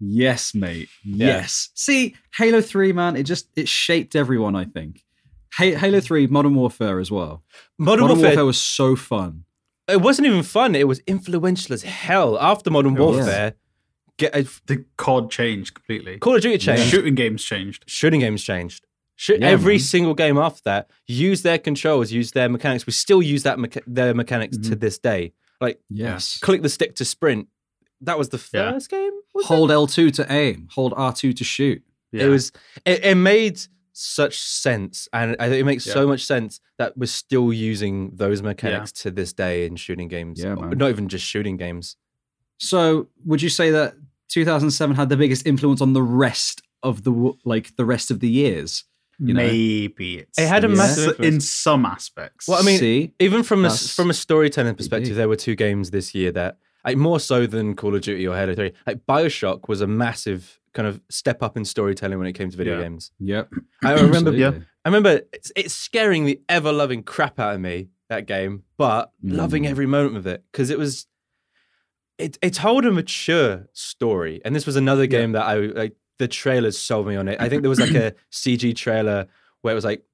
Yes, 0.00 0.54
mate. 0.54 0.88
Yeah. 1.04 1.26
Yes. 1.28 1.70
See, 1.74 2.14
Halo 2.36 2.60
3, 2.60 2.92
man, 2.92 3.16
it 3.16 3.22
just 3.22 3.48
it 3.56 3.68
shaped 3.68 4.14
everyone, 4.16 4.54
I 4.56 4.64
think. 4.64 5.03
Ha- 5.58 5.74
Halo 5.76 6.00
3, 6.00 6.26
Modern 6.28 6.54
Warfare 6.54 6.98
as 6.98 7.10
well. 7.10 7.42
Modern, 7.78 8.02
Modern 8.02 8.16
Warfare, 8.18 8.28
Warfare 8.30 8.44
was 8.46 8.60
so 8.60 8.96
fun. 8.96 9.44
it 9.88 10.00
wasn't 10.00 10.26
even 10.26 10.42
fun. 10.42 10.74
It 10.74 10.88
was 10.88 11.00
influential 11.06 11.72
as 11.74 11.82
hell. 11.82 12.38
After 12.40 12.70
Modern 12.70 12.94
Warfare, 12.94 13.54
get 14.16 14.34
a, 14.34 14.46
The 14.66 14.84
COD 14.96 15.30
changed 15.30 15.74
completely. 15.74 16.18
Call 16.18 16.36
of 16.36 16.42
Duty 16.42 16.58
changed. 16.58 16.84
Shooting 16.84 17.14
games 17.14 17.44
changed. 17.44 17.84
Shooting 17.86 18.20
games 18.20 18.42
changed. 18.42 18.86
Shoot, 19.16 19.40
Yeah, 19.40 19.48
every 19.48 19.74
man. 19.74 19.80
single 19.80 20.14
game 20.14 20.36
after 20.38 20.60
that, 20.64 20.90
use 21.06 21.42
their 21.42 21.58
controls, 21.58 22.10
use 22.10 22.32
their 22.32 22.48
mechanics. 22.48 22.84
We 22.84 22.92
still 22.92 23.22
use 23.22 23.44
that 23.44 23.58
mecha- 23.58 23.82
their 23.86 24.12
mechanics 24.12 24.56
Mm-hmm. 24.56 24.70
to 24.70 24.76
this 24.76 24.98
day. 24.98 25.32
Like 25.60 25.80
Yes. 25.88 26.38
click 26.40 26.62
the 26.62 26.68
stick 26.68 26.96
to 26.96 27.04
sprint. 27.04 27.46
That 28.00 28.18
was 28.18 28.30
the 28.30 28.38
Yeah. 28.52 28.72
first 28.72 28.90
game. 28.90 29.12
Was? 29.32 29.46
Hold 29.46 29.70
L2 29.70 30.10
to 30.14 30.32
aim, 30.32 30.66
hold 30.72 30.92
R2 30.94 31.32
to 31.36 31.44
shoot. 31.44 31.82
Yeah. 32.10 32.24
It 32.24 32.28
was. 32.28 32.50
It, 32.84 33.04
it 33.04 33.14
made 33.14 33.60
such 33.96 34.38
sense, 34.38 35.08
and 35.12 35.36
I 35.38 35.48
think 35.48 35.60
it 35.60 35.64
makes 35.64 35.84
so 35.84 36.06
much 36.06 36.24
sense 36.26 36.60
that 36.78 36.98
we're 36.98 37.06
still 37.06 37.52
using 37.52 38.10
those 38.14 38.42
mechanics 38.42 38.90
to 38.92 39.10
this 39.10 39.32
day 39.32 39.66
in 39.66 39.76
shooting 39.76 40.08
games. 40.08 40.42
Yeah, 40.42 40.56
man. 40.56 40.76
Not 40.76 40.90
even 40.90 41.08
just 41.08 41.24
shooting 41.24 41.56
games. 41.56 41.96
So, 42.58 43.08
would 43.24 43.40
you 43.40 43.48
say 43.48 43.70
that 43.70 43.94
2007 44.28 44.96
had 44.96 45.08
the 45.08 45.16
biggest 45.16 45.46
influence 45.46 45.80
on 45.80 45.92
the 45.92 46.02
rest 46.02 46.62
of 46.82 47.04
the 47.04 47.32
like 47.44 47.74
the 47.76 47.84
rest 47.84 48.10
of 48.10 48.20
the 48.20 48.28
years? 48.28 48.84
you 49.20 49.32
know? 49.32 49.46
maybe 49.46 50.18
it's 50.18 50.36
It 50.40 50.48
had 50.48 50.64
a 50.64 50.68
Yeah. 50.68 50.74
massive 50.74 51.20
in 51.20 51.40
some 51.40 51.86
aspects. 51.86 52.48
Well, 52.48 52.58
I 52.60 52.62
mean, 52.64 52.80
See? 52.80 53.12
Even 53.20 53.44
from 53.44 53.64
a 53.64 53.68
s- 53.68 53.80
That's 53.80 53.94
from 53.94 54.10
a 54.10 54.14
storytelling 54.14 54.74
perspective, 54.74 55.10
big. 55.10 55.16
there 55.16 55.28
were 55.28 55.36
two 55.36 55.54
games 55.54 55.92
this 55.92 56.16
year 56.16 56.32
that, 56.32 56.58
like, 56.84 56.96
more 56.96 57.20
so 57.20 57.46
than 57.46 57.76
Call 57.76 57.94
of 57.94 58.00
Duty 58.02 58.26
or 58.26 58.34
Halo 58.36 58.56
Three. 58.56 58.72
Like 58.88 59.06
Bioshock 59.06 59.68
was 59.68 59.80
a 59.80 59.86
massive 59.86 60.58
kind 60.74 60.86
of 60.86 61.00
step 61.08 61.42
up 61.42 61.56
in 61.56 61.64
storytelling 61.64 62.18
when 62.18 62.26
it 62.26 62.32
came 62.34 62.50
to 62.50 62.56
video 62.56 62.76
Yeah. 62.76 62.82
games. 62.84 63.10
Yep. 63.20 63.50
I 63.84 63.92
remember. 63.94 64.30
Absolutely. 64.30 64.62
I 64.84 64.88
remember 64.88 65.20
it's, 65.32 65.50
it's 65.56 65.72
scaring 65.74 66.26
the 66.26 66.40
ever 66.48 66.72
loving 66.72 67.02
crap 67.02 67.38
out 67.40 67.54
of 67.54 67.60
me 67.60 67.88
that 68.10 68.26
game, 68.26 68.64
but 68.76 69.10
loving 69.22 69.62
Mm. 69.64 69.68
every 69.70 69.86
moment 69.86 70.16
of 70.18 70.26
it 70.26 70.44
because 70.52 70.68
it 70.70 70.78
was. 70.78 71.06
It 72.18 72.38
it 72.42 72.54
told 72.54 72.84
a 72.86 72.92
mature 72.92 73.66
story, 73.72 74.40
and 74.44 74.54
this 74.54 74.66
was 74.66 74.76
another 74.76 75.06
game 75.06 75.32
that 75.32 75.44
I 75.44 75.56
like. 75.56 75.96
The 76.18 76.28
trailers 76.28 76.78
sold 76.78 77.08
me 77.08 77.16
on 77.16 77.26
it. 77.26 77.40
I 77.40 77.48
think 77.48 77.62
there 77.62 77.68
was 77.70 77.80
like 77.80 77.94
a 77.94 78.14
CG 78.32 78.76
trailer 78.76 79.26
where 79.62 79.72
it 79.72 79.74
was 79.74 79.84
like 79.84 80.04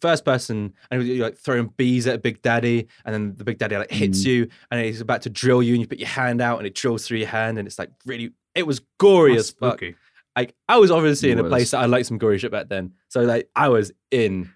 first 0.00 0.24
person 0.24 0.72
and 0.90 1.02
you're 1.06 1.22
like 1.26 1.36
throwing 1.36 1.66
bees 1.76 2.06
at 2.06 2.14
a 2.14 2.18
big 2.18 2.40
daddy, 2.40 2.86
and 3.04 3.12
then 3.14 3.34
the 3.36 3.44
big 3.44 3.58
daddy 3.58 3.76
like 3.76 3.90
hits 3.90 4.20
Mm. 4.22 4.26
you, 4.26 4.48
and 4.70 4.82
he's 4.86 5.02
about 5.02 5.20
to 5.22 5.30
drill 5.30 5.62
you, 5.62 5.74
and 5.74 5.82
you 5.82 5.86
put 5.86 5.98
your 5.98 6.08
hand 6.08 6.40
out, 6.40 6.56
and 6.58 6.66
it 6.66 6.74
drills 6.74 7.06
through 7.06 7.18
your 7.18 7.28
hand, 7.28 7.58
and 7.58 7.68
it's 7.68 7.78
like 7.78 7.90
really. 8.06 8.32
It 8.54 8.66
was 8.66 8.80
gory 8.98 9.36
That's 9.36 9.50
as 9.50 9.54
fuck 9.54 9.78
spooky. 9.78 9.96
Like 10.36 10.54
I 10.68 10.78
was 10.78 10.90
obviously 10.90 11.30
It 11.30 11.32
in 11.32 11.38
a 11.40 11.42
was. 11.42 11.50
place 11.50 11.70
that 11.72 11.78
I 11.80 11.86
liked 11.86 12.06
some 12.06 12.18
gory 12.18 12.38
shit 12.38 12.50
back 12.52 12.68
then. 12.68 12.92
So 13.08 13.22
like 13.22 13.48
I 13.54 13.68
was 13.68 13.92
in. 14.10 14.50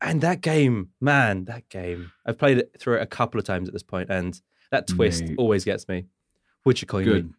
And 0.00 0.20
that 0.20 0.42
game, 0.42 0.90
man, 1.00 1.46
that 1.46 1.68
game. 1.70 2.12
I've 2.26 2.38
played 2.38 2.58
it 2.58 2.76
through 2.78 2.96
it 2.96 3.02
a 3.02 3.06
couple 3.06 3.40
of 3.40 3.46
times 3.46 3.66
at 3.66 3.72
this 3.72 3.82
point, 3.82 4.10
and 4.10 4.38
that 4.70 4.86
twist 4.86 5.22
Mate. 5.24 5.36
always 5.38 5.64
gets 5.64 5.88
me. 5.88 6.04
Would 6.66 6.82
you 6.82 6.86
call 6.86 7.02
Good. 7.02 7.28
me? 7.28 7.32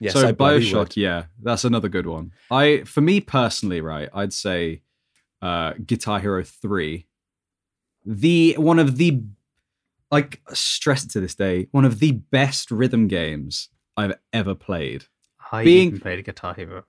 Yes, 0.00 0.12
so 0.12 0.28
I 0.28 0.32
Bioshock, 0.32 0.94
yeah, 0.94 1.24
that's 1.42 1.64
another 1.64 1.88
good 1.88 2.06
one. 2.06 2.32
I, 2.50 2.84
for 2.84 3.00
me 3.00 3.20
personally, 3.20 3.80
right, 3.80 4.08
I'd 4.14 4.32
say 4.32 4.82
uh, 5.42 5.72
Guitar 5.84 6.20
Hero 6.20 6.44
Three, 6.44 7.06
the 8.06 8.54
one 8.56 8.78
of 8.78 8.96
the, 8.96 9.20
like 10.12 10.40
stressed 10.52 11.10
to 11.10 11.20
this 11.20 11.34
day, 11.34 11.66
one 11.72 11.84
of 11.84 11.98
the 11.98 12.12
best 12.12 12.70
rhythm 12.70 13.08
games 13.08 13.70
I've 13.96 14.14
ever 14.32 14.54
played. 14.54 15.06
I 15.52 15.64
Being- 15.64 15.88
even 15.88 16.00
played 16.00 16.18
a 16.18 16.22
Guitar 16.22 16.54
Hero. 16.54 16.84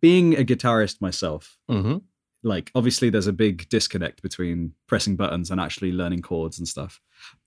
Being 0.00 0.34
a 0.36 0.44
guitarist 0.44 1.00
myself, 1.00 1.58
Mhm. 1.70 2.02
like 2.42 2.70
obviously 2.74 3.10
there's 3.10 3.26
a 3.26 3.32
big 3.32 3.68
disconnect 3.68 4.22
between 4.22 4.74
pressing 4.86 5.16
buttons 5.16 5.50
and 5.50 5.60
actually 5.60 5.92
learning 5.92 6.22
chords 6.22 6.58
and 6.58 6.66
stuff, 6.66 7.00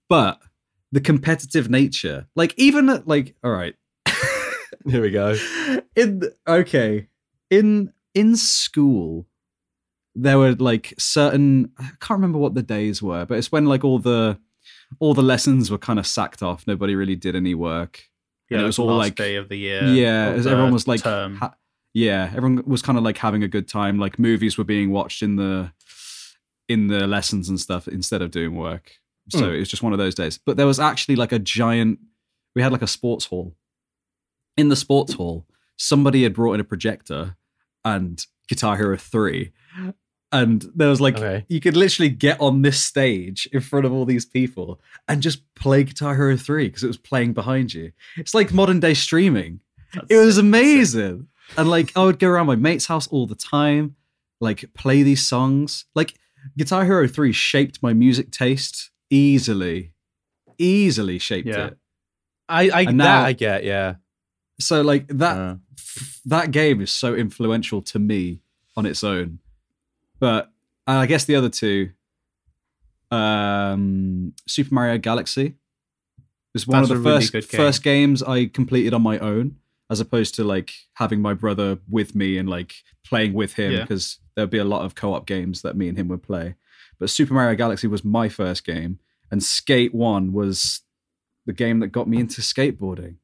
but 0.10 0.40
the 0.92 1.02
competitive 1.02 1.70
nature, 1.70 2.28
like 2.36 2.54
even 2.58 3.02
like, 3.06 3.36
all 3.44 3.52
right, 3.52 3.76
Here 4.88 5.02
we 5.02 5.10
go. 5.12 5.36
in 5.96 6.22
okay 6.48 7.08
in 7.50 7.92
in 8.14 8.36
school 8.36 9.28
there 10.16 10.38
were 10.38 10.54
like 10.56 10.94
certain 10.98 11.72
i 11.78 11.84
can't 12.00 12.18
remember 12.20 12.38
what 12.40 12.54
the 12.56 12.62
days 12.64 13.02
were 13.02 13.26
but 13.26 13.38
it's 13.38 13.52
when 13.52 13.66
like 13.66 13.84
all 13.84 14.00
the 14.00 14.38
all 15.00 15.14
the 15.14 15.22
lessons 15.22 15.70
were 15.70 15.78
kind 15.78 16.00
of 16.00 16.08
sacked 16.08 16.42
off 16.42 16.66
nobody 16.68 16.96
really 16.96 17.16
did 17.16 17.36
any 17.36 17.54
work 17.54 18.04
Yeah, 18.50 18.60
it 18.60 18.62
it 18.62 18.66
was 18.66 18.78
was 18.78 18.80
all, 18.88 18.96
last 18.98 19.06
like- 19.06 19.16
day 19.16 19.36
of 19.38 19.50
the 19.50 19.58
year. 19.58 19.84
yeah 19.88 20.32
the 20.34 20.50
everyone 20.52 20.72
was 20.74 20.88
like 20.88 21.02
ha- 21.02 21.56
yeah 21.94 22.32
everyone 22.36 22.64
was 22.66 22.82
kind 22.82 22.98
of 22.98 23.04
like 23.04 23.18
having 23.18 23.44
a 23.44 23.48
good 23.48 23.68
time 23.68 23.98
like 24.00 24.20
movies 24.20 24.58
were 24.58 24.64
being 24.64 24.92
watched 24.92 25.22
in 25.24 25.36
the 25.38 25.72
in 26.68 26.88
the 26.88 27.08
lessons 27.08 27.48
and 27.50 27.60
stuff 27.60 27.88
instead 27.88 28.22
of 28.22 28.32
doing 28.32 28.56
work 28.56 28.92
so 29.30 29.40
Hmm. 29.50 29.56
it 29.56 29.60
was 29.60 29.70
just 29.70 29.82
one 29.84 29.94
of 29.94 30.00
those 30.00 30.14
days 30.16 30.38
but 30.46 30.58
there 30.58 30.68
was 30.68 30.80
actually 30.80 31.16
like 31.16 31.32
a 31.32 31.40
giant 31.40 32.00
we 32.56 32.62
had 32.62 32.72
like 32.72 32.82
a 32.84 32.88
sports 32.88 33.26
hall 33.26 33.56
in 34.58 34.70
the 34.70 34.76
sports 34.76 35.14
hall 35.14 35.46
somebody 35.78 36.24
had 36.24 36.34
brought 36.34 36.54
in 36.54 36.60
a 36.60 36.64
projector 36.66 37.36
and 37.84 38.26
guitar 38.48 38.78
hero 38.78 38.96
3 38.98 39.52
and 40.40 40.66
there 40.76 40.90
was 40.90 41.00
like 41.02 41.18
Okay. 41.18 41.46
you 41.48 41.60
could 41.60 41.78
literally 41.78 42.10
get 42.28 42.40
on 42.42 42.62
this 42.62 42.80
stage 42.84 43.48
in 43.54 43.62
front 43.62 43.86
of 43.86 43.92
all 43.94 44.06
these 44.06 44.26
people 44.26 44.80
and 45.08 45.22
just 45.22 45.40
play 45.56 45.84
guitar 45.84 46.16
hero 46.16 46.36
3 46.38 46.68
because 46.68 46.84
it 46.84 46.88
was 46.88 46.98
playing 47.10 47.34
behind 47.34 47.74
you 47.74 47.92
it's 48.18 48.34
like 48.34 48.54
modern 48.54 48.80
day 48.80 48.94
streaming 48.94 49.60
That's 49.94 50.08
it 50.10 50.18
was 50.18 50.36
sick, 50.36 50.44
amazing. 50.44 51.28
And 51.58 51.70
like 51.70 51.90
I 51.96 52.04
would 52.06 52.20
go 52.20 52.28
around 52.30 52.48
my 52.48 52.56
mate's 52.68 52.88
house 52.88 53.08
all 53.14 53.28
the 53.28 53.36
time, 53.58 53.96
like 54.42 54.66
play 54.74 55.04
these 55.04 55.26
songs. 55.28 55.86
Like 56.00 56.16
Guitar 56.58 56.84
Hero 56.86 57.08
3 57.08 57.32
shaped 57.32 57.82
my 57.84 57.94
music 57.94 58.32
taste 58.32 58.90
easily. 59.10 59.94
Easily 60.58 61.20
shaped 61.20 61.48
Yeah. 61.48 61.68
it. 61.68 61.78
I, 62.50 62.62
I 62.70 62.82
And 62.90 63.00
that 63.00 63.04
now- 63.06 63.24
I 63.24 63.34
get, 63.34 63.64
yeah. 63.64 63.96
So 64.60 64.82
like 64.82 65.08
that 65.08 65.38
Uh, 65.38 65.56
that 66.26 66.52
game 66.52 66.82
is 66.82 66.92
so 66.92 67.16
influential 67.16 67.82
to 67.92 68.00
me 68.00 68.42
on 68.76 68.86
its 68.86 69.04
own. 69.04 69.40
But 70.26 70.52
I 70.88 71.06
guess 71.06 71.26
the 71.26 71.36
other 71.36 71.50
two 71.50 71.92
um 73.12 74.34
Super 74.48 74.74
Mario 74.74 74.98
Galaxy 74.98 75.54
was 76.54 76.66
one 76.66 76.80
That's 76.82 76.90
of 76.90 77.04
the 77.04 77.10
first 77.10 77.32
good 77.32 77.48
game. 77.48 77.60
first 77.60 77.84
games 77.84 78.24
I 78.24 78.48
completed 78.48 78.94
on 78.96 79.04
my 79.04 79.20
own 79.20 79.58
as 79.92 80.00
opposed 80.00 80.34
to 80.36 80.44
like 80.44 80.74
having 80.96 81.22
my 81.22 81.36
brother 81.36 81.78
with 81.88 82.16
me 82.16 82.40
and 82.40 82.50
like 82.50 82.74
playing 83.08 83.34
with 83.34 83.54
him 83.54 83.72
Yeah. 83.74 83.82
because 83.82 84.18
there'd 84.36 84.50
be 84.50 84.58
a 84.58 84.64
lot 84.66 84.84
of 84.84 84.96
co-op 84.96 85.28
games 85.28 85.62
that 85.62 85.78
me 85.78 85.88
and 85.88 85.96
him 85.98 86.08
would 86.08 86.24
play. 86.24 86.56
But 87.00 87.12
Super 87.12 87.36
Mario 87.36 87.56
Galaxy 87.56 87.86
was 87.88 88.04
my 88.04 88.28
first 88.28 88.66
game 88.66 88.98
and 89.30 89.44
Skate 89.44 89.94
1 89.94 90.34
was 90.34 90.82
the 91.46 91.54
game 91.54 91.82
that 91.82 91.90
got 91.90 92.08
me 92.08 92.18
into 92.20 92.42
skateboarding. 92.42 93.18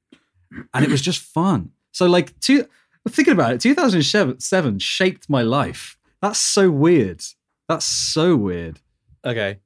And 0.71 0.85
it 0.85 0.91
was 0.91 1.01
just 1.01 1.21
fun. 1.23 1.71
So 1.93 2.05
like 2.05 2.39
two 2.41 2.67
thinking 3.09 3.33
about 3.33 3.53
it, 3.53 3.61
2007 3.61 4.77
shaped 4.79 5.27
my 5.29 5.41
life. 5.41 5.97
That's 6.21 6.39
so 6.39 6.69
weird. 6.71 7.23
That's 7.67 7.85
so 7.85 8.35
weird. 8.35 8.79
okay. 9.25 9.59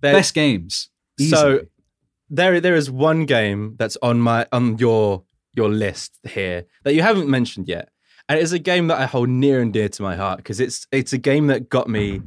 There- 0.00 0.12
Best 0.14 0.34
games. 0.34 0.90
So- 1.20 1.66
there 2.30 2.60
there 2.60 2.76
is 2.76 2.90
one 2.90 3.24
game 3.24 3.74
that's 3.78 3.96
on 4.02 4.20
my 4.20 4.46
on 4.52 4.76
your 4.78 5.22
your 5.54 5.70
list 5.70 6.18
here 6.28 6.66
that 6.84 6.94
you 6.94 7.00
haven't 7.02 7.26
mentioned 7.28 7.66
yet 7.66 7.88
and 8.28 8.38
it's 8.38 8.52
a 8.52 8.58
game 8.58 8.88
that 8.88 8.98
i 9.00 9.06
hold 9.06 9.30
near 9.30 9.62
and 9.62 9.72
dear 9.72 9.88
to 9.88 10.02
my 10.02 10.14
heart 10.14 10.36
because 10.36 10.60
it's 10.60 10.86
it's 10.92 11.14
a 11.14 11.18
game 11.18 11.46
that 11.46 11.70
got 11.70 11.88
me 11.88 12.20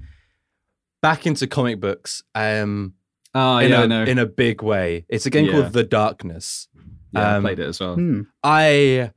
back 1.04 1.28
into 1.28 1.46
comic 1.46 1.80
books 1.80 2.24
um 2.34 2.96
oh 3.36 3.60
in, 3.60 3.70
yeah, 3.70 3.82
a, 3.82 3.84
I 3.84 3.86
know. 3.86 4.04
in 4.04 4.18
a 4.18 4.26
big 4.26 4.64
way 4.64 5.06
it's 5.08 5.28
a 5.28 5.30
game 5.30 5.46
Yeah. 5.46 5.52
called 5.52 5.74
the 5.74 5.84
darkness 5.84 6.68
yeah, 7.14 7.34
I 7.34 7.36
um, 7.36 7.44
played 7.44 7.60
it 7.60 7.68
as 7.68 7.80
well. 7.80 7.94
Hmm. 7.94 8.22
i 8.44 9.12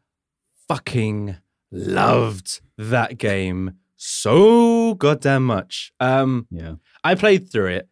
fucking 0.69 1.39
loved 1.73 2.61
that 2.77 3.17
game 3.17 3.79
so 4.07 4.95
goddamn 4.95 5.45
much 5.45 5.93
um 6.01 6.47
Yeah. 6.51 6.75
I 7.03 7.15
played 7.15 7.51
through 7.51 7.69
it. 7.69 7.89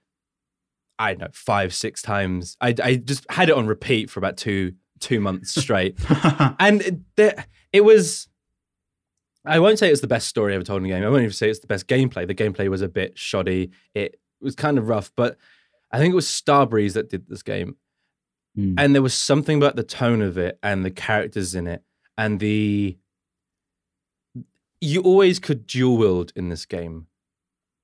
I 0.99 1.15
don't 1.15 1.21
know 1.21 1.29
five, 1.33 1.75
six 1.75 2.01
times. 2.03 2.57
I, 2.61 2.75
I 2.83 2.95
just 2.97 3.27
had 3.31 3.49
it 3.49 3.55
on 3.57 3.67
repeat 3.67 4.11
for 4.11 4.21
about 4.21 4.37
two 4.37 4.73
two 5.01 5.19
months 5.21 5.61
straight, 5.61 5.99
and 6.61 7.03
it, 7.17 7.39
it 7.73 7.81
was. 7.85 8.29
I 9.45 9.59
won't 9.59 9.79
say 9.81 9.91
it's 9.91 10.01
the 10.03 10.07
best 10.07 10.29
story 10.29 10.55
ever 10.55 10.63
told 10.63 10.83
in 10.83 10.87
a 10.87 10.89
game. 10.95 11.03
I 11.03 11.09
won't 11.09 11.23
even 11.23 11.33
say 11.33 11.51
it's 11.51 11.59
the 11.59 11.67
best 11.67 11.89
gameplay. 11.89 12.27
The 12.29 12.35
gameplay 12.35 12.69
was 12.69 12.83
a 12.83 12.89
bit 12.89 13.19
shoddy. 13.19 13.71
It 13.95 14.21
was 14.41 14.55
kind 14.55 14.79
of 14.79 14.89
rough, 14.89 15.11
but 15.17 15.37
I 15.91 15.99
think 15.99 16.13
it 16.13 16.17
was 16.17 16.29
Starbreeze 16.29 16.93
that 16.93 17.11
did 17.11 17.27
this 17.29 17.43
game, 17.43 17.77
Mm. 18.57 18.75
and 18.79 18.95
there 18.95 19.03
was 19.03 19.15
something 19.15 19.57
about 19.57 19.77
the 19.77 19.83
tone 19.83 20.21
of 20.23 20.37
it 20.39 20.59
and 20.63 20.85
the 20.85 20.91
characters 20.91 21.55
in 21.55 21.67
it 21.67 21.83
and 22.17 22.39
the. 22.39 22.99
You 24.83 25.01
always 25.03 25.39
could 25.39 25.67
dual 25.67 25.97
wield 25.97 26.33
in 26.37 26.49
this 26.49 26.67
game, 26.67 27.07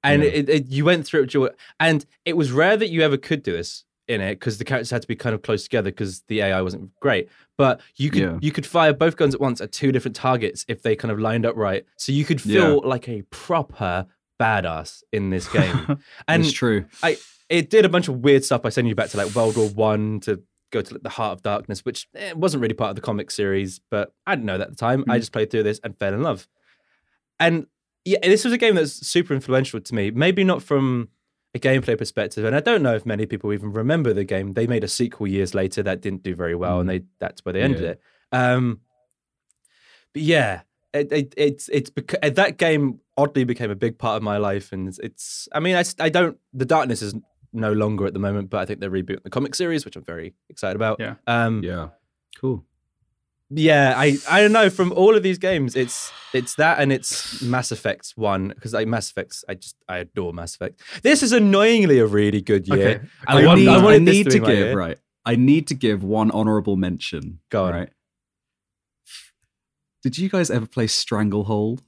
and 0.03 0.23
Yeah. 0.23 0.31
it, 0.31 0.49
it, 0.49 0.67
you 0.69 0.85
went 0.85 1.07
through 1.07 1.23
it, 1.23 1.31
dual- 1.31 1.51
and 1.81 2.05
it 2.25 2.37
was 2.37 2.51
rare 2.53 2.77
that 2.77 2.89
you 2.91 3.03
ever 3.03 3.17
could 3.17 3.43
do 3.43 3.53
this 3.53 3.85
in 4.09 4.21
it 4.21 4.37
because 4.37 4.59
the 4.59 4.65
characters 4.65 4.91
had 4.91 5.03
to 5.03 5.09
be 5.09 5.15
kind 5.15 5.35
of 5.35 5.43
close 5.43 5.63
together 5.65 5.91
because 5.91 6.23
the 6.29 6.41
AI 6.41 6.61
wasn't 6.63 6.91
great. 7.01 7.29
But 7.59 7.81
you 7.97 8.11
could 8.11 8.23
Yeah. 8.23 8.39
you 8.41 8.51
could 8.53 8.65
fire 8.67 8.93
both 8.93 9.17
guns 9.17 9.35
at 9.35 9.41
once 9.41 9.61
at 9.61 9.71
two 9.71 9.93
different 9.93 10.17
targets 10.17 10.65
if 10.67 10.83
they 10.83 10.97
kind 10.97 11.13
of 11.13 11.19
lined 11.21 11.45
up 11.47 11.57
right, 11.57 11.85
so 11.97 12.11
you 12.13 12.25
could 12.25 12.41
feel 12.41 12.81
like 12.85 13.09
a 13.09 13.23
proper 13.31 14.07
badass 14.41 15.03
in 15.13 15.31
this 15.31 15.47
game. 15.53 15.99
and 16.27 16.43
it's 16.45 16.53
true. 16.53 16.85
I 17.03 17.17
it 17.49 17.71
did 17.71 17.85
a 17.85 17.89
bunch 17.89 18.09
of 18.09 18.17
weird 18.21 18.45
stuff 18.45 18.63
by 18.63 18.69
sending 18.71 18.89
you 18.89 18.95
back 18.95 19.11
to 19.11 19.17
like 19.17 19.35
World 19.35 19.57
War 19.57 19.69
One 19.69 20.21
to 20.21 20.43
go 20.71 20.83
to 20.83 20.95
like, 20.95 21.03
the 21.03 21.09
Heart 21.09 21.33
of 21.39 21.43
Darkness, 21.43 21.85
which 21.85 22.09
eh, 22.15 22.33
wasn't 22.35 22.61
really 22.61 22.75
part 22.75 22.91
of 22.91 22.97
the 22.97 23.03
comic 23.03 23.31
series, 23.31 23.81
but 23.91 24.13
I 24.27 24.35
didn't 24.35 24.47
know 24.47 24.59
that 24.59 24.65
at 24.69 24.71
the 24.71 24.77
time. 24.77 25.03
I 25.09 25.17
Mm. 25.17 25.21
just 25.21 25.33
played 25.33 25.51
through 25.51 25.63
this 25.63 25.81
and 25.83 25.97
fell 25.99 26.13
in 26.13 26.23
love. 26.23 26.47
And 27.41 27.67
yeah, 28.05 28.19
this 28.23 28.45
was 28.45 28.53
a 28.53 28.59
game 28.59 28.75
that's 28.75 29.07
super 29.07 29.35
influential 29.35 29.81
to 29.81 29.95
me. 29.95 30.11
Maybe 30.11 30.45
not 30.45 30.63
from 30.63 31.09
a 31.55 31.59
gameplay 31.59 31.97
perspective, 31.97 32.45
and 32.45 32.55
I 32.55 32.61
don't 32.61 32.83
know 32.83 32.95
if 32.95 33.07
many 33.07 33.27
people 33.27 33.53
even 33.53 33.73
remember 33.73 34.13
the 34.13 34.25
game. 34.25 34.53
They 34.53 34.67
made 34.67 34.85
a 34.85 34.89
sequel 34.89 35.27
years 35.27 35.55
later 35.55 35.83
that 35.83 36.01
didn't 36.01 36.23
do 36.23 36.35
very 36.35 36.55
well, 36.55 36.81
and 36.81 36.89
they 36.89 37.03
that's 37.21 37.45
where 37.45 37.53
they 37.53 37.63
ended 37.63 37.83
Yeah. 37.83 37.89
it. 37.91 38.01
Um, 38.33 38.81
but 40.13 40.23
yeah, 40.23 40.61
it, 40.93 41.13
it, 41.13 41.35
it's 41.37 41.69
it's 41.71 41.91
beca- 41.91 42.35
that 42.35 42.59
game 42.59 43.01
oddly 43.17 43.45
became 43.45 43.71
a 43.71 43.75
big 43.77 43.99
part 43.99 44.17
of 44.17 44.23
my 44.23 44.37
life, 44.39 44.73
and 44.73 44.89
it's, 44.89 44.99
it's 44.99 45.49
I 45.53 45.61
mean 45.61 45.77
I, 45.77 45.85
I 46.01 46.09
don't 46.09 46.39
the 46.53 46.65
darkness 46.67 47.03
is 47.03 47.15
no 47.53 47.73
longer 47.73 48.07
at 48.07 48.13
the 48.13 48.19
moment, 48.21 48.51
but 48.51 48.59
I 48.59 48.67
think 48.67 48.81
they're 48.81 48.91
rebooting 48.91 49.23
the 49.23 49.31
comic 49.31 49.55
series, 49.55 49.85
which 49.85 49.97
I'm 49.97 50.05
very 50.05 50.35
excited 50.51 50.77
about. 50.77 50.99
Yeah. 51.01 51.15
Um, 51.27 51.63
Yeah. 51.65 51.89
Cool. 52.39 52.65
Yeah, 53.51 53.95
I 53.97 54.19
I 54.29 54.43
don't 54.43 54.53
know. 54.53 54.69
From 54.71 54.93
all 54.93 55.17
of 55.17 55.23
these 55.23 55.39
games, 55.39 55.75
it's 55.75 56.13
it's 56.35 56.55
that 56.57 56.81
and 56.81 56.93
it's 56.93 57.41
Mass 57.41 57.73
Effect 57.73 58.13
one 58.17 58.49
because 58.49 58.75
like 58.75 58.87
Mass 58.87 59.11
Effects, 59.11 59.45
I 59.49 59.55
just 59.55 59.77
I 59.89 59.99
adore 59.99 60.33
Mass 60.33 60.55
Effect. 60.55 60.81
This 61.03 61.23
is 61.23 61.33
annoyingly 61.33 61.99
a 61.99 62.07
really 62.07 62.43
good 62.43 62.69
year. 62.69 62.89
Okay. 62.89 63.01
I, 63.27 63.43
I, 63.43 63.47
want, 63.47 63.61
need, 63.61 63.69
I 63.69 63.95
I 63.95 63.99
need 63.99 64.25
to, 64.25 64.31
to 64.31 64.39
give 64.41 64.49
year. 64.49 64.77
right. 64.77 64.99
I 65.25 65.37
need 65.37 65.67
to 65.69 65.75
give 65.75 66.03
one 66.03 66.31
honorable 66.31 66.77
mention. 66.77 67.41
Go 67.51 67.65
on. 67.65 67.75
Right. 67.75 67.91
Did 70.03 70.19
you 70.19 70.29
guys 70.29 70.51
ever 70.51 70.67
play 70.67 70.87
Stranglehold? 70.87 71.83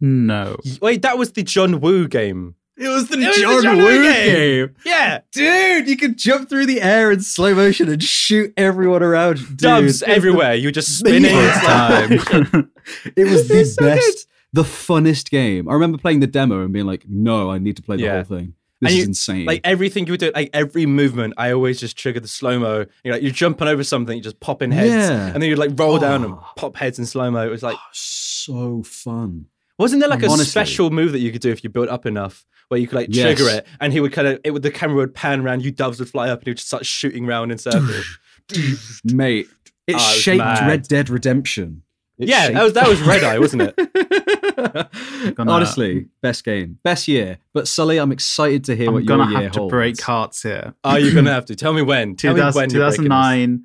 No. 0.00 0.56
Wait, 0.80 1.02
that 1.02 1.18
was 1.18 1.32
the 1.32 1.42
John 1.42 1.80
Woo 1.80 2.08
game. 2.08 2.56
It 2.80 2.88
was 2.88 3.08
the 3.08 3.18
It 3.20 3.26
was 3.26 3.36
the 3.36 3.42
John 3.42 3.62
John 3.62 3.76
Woo 3.78 4.02
game. 4.02 4.66
game. 4.66 4.74
Yeah, 4.86 5.20
Dude, 5.32 5.86
you 5.88 5.96
could 5.98 6.16
jump 6.16 6.48
through 6.48 6.64
the 6.66 6.80
air 6.80 7.10
in 7.12 7.20
slow 7.20 7.54
motion 7.54 7.88
and 7.90 8.02
shoot 8.02 8.52
everyone 8.56 9.02
around. 9.02 9.36
Dude, 9.36 9.56
doves 9.58 9.84
was 9.84 10.00
the- 10.00 10.08
everywhere. 10.08 10.54
You're 10.54 10.72
just 10.72 10.98
spinning. 10.98 11.30
First 11.30 12.10
It's 12.10 12.24
Time. 12.24 12.70
It 13.16 13.24
was 13.24 13.46
the 13.48 13.64
so 13.66 13.82
good. 13.82 13.96
best, 13.96 14.26
the 14.52 14.62
funnest 14.62 15.30
game. 15.30 15.68
I 15.68 15.74
remember 15.74 15.98
playing 15.98 16.20
the 16.20 16.26
demo 16.26 16.62
and 16.64 16.72
being 16.72 16.86
like, 16.86 17.04
"No, 17.08 17.50
I 17.50 17.58
need 17.58 17.76
to 17.76 17.82
play 17.82 17.96
the 17.98 18.04
Yeah. 18.04 18.14
whole 18.24 18.38
thing. 18.38 18.54
This 18.80 18.92
And 18.92 18.98
is 19.00 19.06
insane." 19.08 19.44
like 19.44 19.60
everything 19.62 20.06
you 20.06 20.14
would 20.14 20.20
do, 20.20 20.32
like 20.34 20.48
every 20.54 20.86
movement, 20.86 21.34
I 21.36 21.52
always 21.52 21.78
just 21.78 21.98
trigger 21.98 22.18
the 22.20 22.28
slow 22.28 22.58
mo. 22.58 22.86
You 23.04 23.12
know, 23.12 23.18
you're 23.18 23.30
jumping 23.30 23.68
over 23.68 23.84
something, 23.84 24.16
you 24.16 24.22
just 24.22 24.40
pop 24.40 24.62
in 24.62 24.70
heads, 24.72 24.88
Yeah. 25.10 25.26
and 25.32 25.42
then 25.42 25.50
you'd 25.50 25.58
like 25.58 25.72
roll 25.78 25.98
down 25.98 26.24
and 26.24 26.32
Oh. 26.32 26.46
pop 26.56 26.76
heads 26.76 26.98
in 26.98 27.04
slow 27.04 27.30
mo. 27.30 27.46
It 27.46 27.50
was 27.50 27.62
like, 27.62 27.76
Oh, 27.78 27.88
so 27.92 28.82
fun. 28.82 29.46
wasn't 29.78 30.00
there 30.00 30.08
like 30.08 30.22
a 30.22 30.26
Honestly. 30.26 30.46
special 30.46 30.90
move 30.90 31.12
that 31.12 31.20
you 31.20 31.30
could 31.30 31.42
do 31.42 31.50
if 31.50 31.62
you 31.62 31.70
built 31.70 31.88
up 31.90 32.06
enough, 32.06 32.44
where 32.70 32.80
you 32.80 32.86
could 32.86 32.96
like 32.96 33.08
Yes. 33.10 33.36
trigger 33.36 33.50
it, 33.58 33.66
and 33.80 33.92
he 33.92 34.00
would 34.00 34.12
kind 34.12 34.26
of, 34.28 34.40
it 34.44 34.52
would 34.52 34.62
the 34.62 34.70
camera 34.70 34.96
would 34.96 35.14
pan 35.14 35.40
around, 35.42 35.62
you 35.64 35.70
doves 35.70 35.98
would 36.00 36.08
fly 36.08 36.28
up, 36.30 36.38
and 36.38 36.46
he 36.46 36.50
would 36.52 36.56
just 36.56 36.68
start 36.68 36.86
shooting 36.86 37.26
around 37.28 37.50
in 37.50 37.58
circles. 37.58 38.18
Mate, 39.04 39.48
it 39.86 39.94
Oh, 39.94 39.98
it 39.98 40.00
shaped 40.20 40.38
mad. 40.38 40.66
Red 40.68 40.82
Dead 40.88 41.10
Redemption. 41.10 41.82
It 42.18 42.28
yeah, 42.28 42.50
that 42.50 42.62
was 42.62 42.72
that 42.74 42.86
was 42.88 43.00
Red 43.02 43.24
Eye, 43.24 43.38
wasn't 43.38 43.62
it? 43.62 43.74
it? 43.78 45.34
Gonna- 45.36 45.50
Honestly, 45.52 46.06
best 46.20 46.44
game, 46.44 46.78
best 46.84 47.08
year. 47.08 47.38
But 47.54 47.66
Sully, 47.66 47.98
I'm 47.98 48.12
excited 48.12 48.64
to 48.64 48.76
hear 48.76 48.88
I'm 48.88 48.94
what 48.94 49.04
your 49.04 49.16
gonna 49.18 49.30
year 49.30 49.42
have 49.44 49.52
to 49.52 49.58
holds. 49.60 49.70
break 49.70 50.00
hearts 50.00 50.42
here. 50.42 50.74
Are 50.84 50.98
you 50.98 51.14
gonna 51.14 51.32
have 51.32 51.46
to 51.46 51.56
tell 51.56 51.72
me 51.72 51.82
when? 51.82 52.16
Tell 52.16 52.34
me 52.34 52.40
when 52.42 52.70
you're 52.70 52.80
breaking 52.80 52.80
this. 52.80 52.96
2009, 52.96 53.64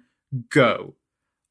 go. 0.49 0.95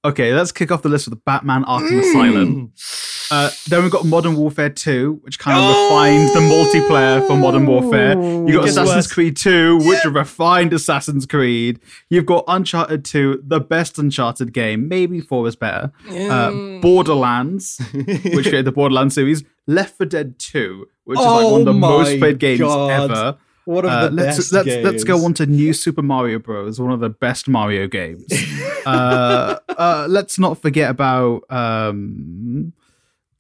Okay, 0.04 0.34
let's 0.34 0.52
kick 0.52 0.70
off 0.70 0.82
the 0.82 0.88
list 0.88 1.06
with 1.06 1.14
the 1.18 1.22
Batman 1.24 1.64
Arkham 1.64 2.00
Asylum. 2.00 2.72
Mm. 2.74 3.13
Uh, 3.34 3.50
then 3.68 3.82
we've 3.82 3.90
got 3.90 4.04
Modern 4.06 4.36
Warfare 4.36 4.70
2, 4.70 5.20
which 5.22 5.38
kind 5.40 5.58
of 5.58 5.68
refined 5.68 6.28
the 6.28 6.40
multiplayer 6.40 7.26
for 7.26 7.36
Modern 7.36 7.66
Warfare. 7.66 8.12
You've 8.46 8.52
got 8.60 8.68
Assassin's 8.68 8.94
worse. 8.94 9.12
Creed 9.12 9.36
2, 9.36 9.78
which 9.78 10.04
refined 10.04 10.72
Assassin's 10.72 11.26
Creed. 11.26 11.80
You've 12.08 12.26
got 12.26 12.44
Uncharted 12.46 13.04
2, 13.04 13.42
the 13.44 13.58
best 13.60 13.98
Uncharted 13.98 14.52
game. 14.52 14.86
Maybe 14.88 15.20
4 15.20 15.48
is 15.48 15.56
better. 15.56 15.90
Uh, 16.08 16.78
Borderlands, 16.80 17.80
which 17.92 18.14
created 18.46 18.66
the 18.66 18.72
Borderlands 18.72 19.14
series. 19.16 19.42
Left 19.66 19.96
4 19.96 20.06
Dead 20.06 20.38
2, 20.38 20.86
which 21.04 21.18
is 21.18 21.24
like 21.24 21.44
one 21.44 21.60
of 21.62 21.64
the 21.66 21.72
Oh 21.72 21.78
most 21.78 22.18
played 22.18 22.38
games 22.38 22.60
God. 22.60 22.90
ever. 23.10 23.36
One 23.64 23.84
of 23.86 23.90
Uh, 23.90 24.08
the 24.08 24.10
let's 24.14 24.36
best 24.36 24.52
let's 24.52 24.66
games. 24.68 24.84
let's 24.84 25.04
go 25.04 25.24
on 25.24 25.32
to 25.34 25.46
New 25.46 25.72
Super 25.72 26.02
Mario 26.02 26.38
Bros. 26.38 26.78
One 26.78 26.92
of 26.92 27.00
the 27.00 27.08
best 27.08 27.48
Mario 27.48 27.88
games. 27.88 28.24
uh, 28.86 29.56
uh, 29.70 30.06
let's 30.08 30.38
not 30.38 30.60
forget 30.60 30.90
about 30.90 31.44
um, 31.50 32.74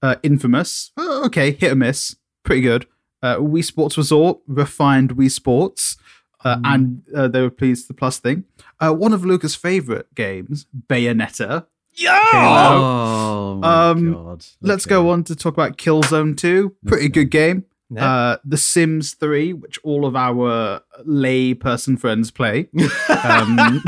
uh, 0.04 0.16
Infamous. 0.22 0.92
Uh, 0.96 1.24
okay, 1.26 1.52
hit 1.52 1.72
or 1.72 1.76
miss, 1.76 2.16
pretty 2.44 2.60
good. 2.62 2.86
Uh, 3.22 3.36
Wii 3.36 3.64
Sports 3.64 3.96
Resort, 3.96 4.38
refined 4.46 5.16
Wii 5.16 5.30
Sports, 5.30 5.96
uh, 6.44 6.58
and 6.64 7.02
uh, 7.16 7.26
they 7.28 7.40
were 7.40 7.50
pleased 7.50 7.88
the 7.88 7.94
plus 7.94 8.18
thing. 8.18 8.44
Uh, 8.80 8.92
one 8.92 9.12
of 9.14 9.24
Luca's 9.24 9.54
favorite 9.54 10.14
games, 10.14 10.66
Bayonetta. 10.88 11.66
Oh 12.06 13.58
my 13.62 13.90
Um, 13.90 14.12
god! 14.12 14.44
Let's 14.60 14.84
go 14.84 15.08
on 15.10 15.24
to 15.24 15.34
talk 15.36 15.54
about 15.54 15.78
Killzone 15.78 16.36
2. 16.36 16.74
Pretty 16.86 17.08
good 17.08 17.30
game. 17.30 17.64
Yeah. 17.94 18.12
Uh, 18.12 18.36
the 18.44 18.56
Sims 18.56 19.14
3, 19.14 19.52
which 19.52 19.78
all 19.84 20.04
of 20.06 20.16
our 20.16 20.82
lay 21.04 21.54
person 21.54 21.96
friends 21.96 22.30
play. 22.30 22.68
Um, 23.24 23.80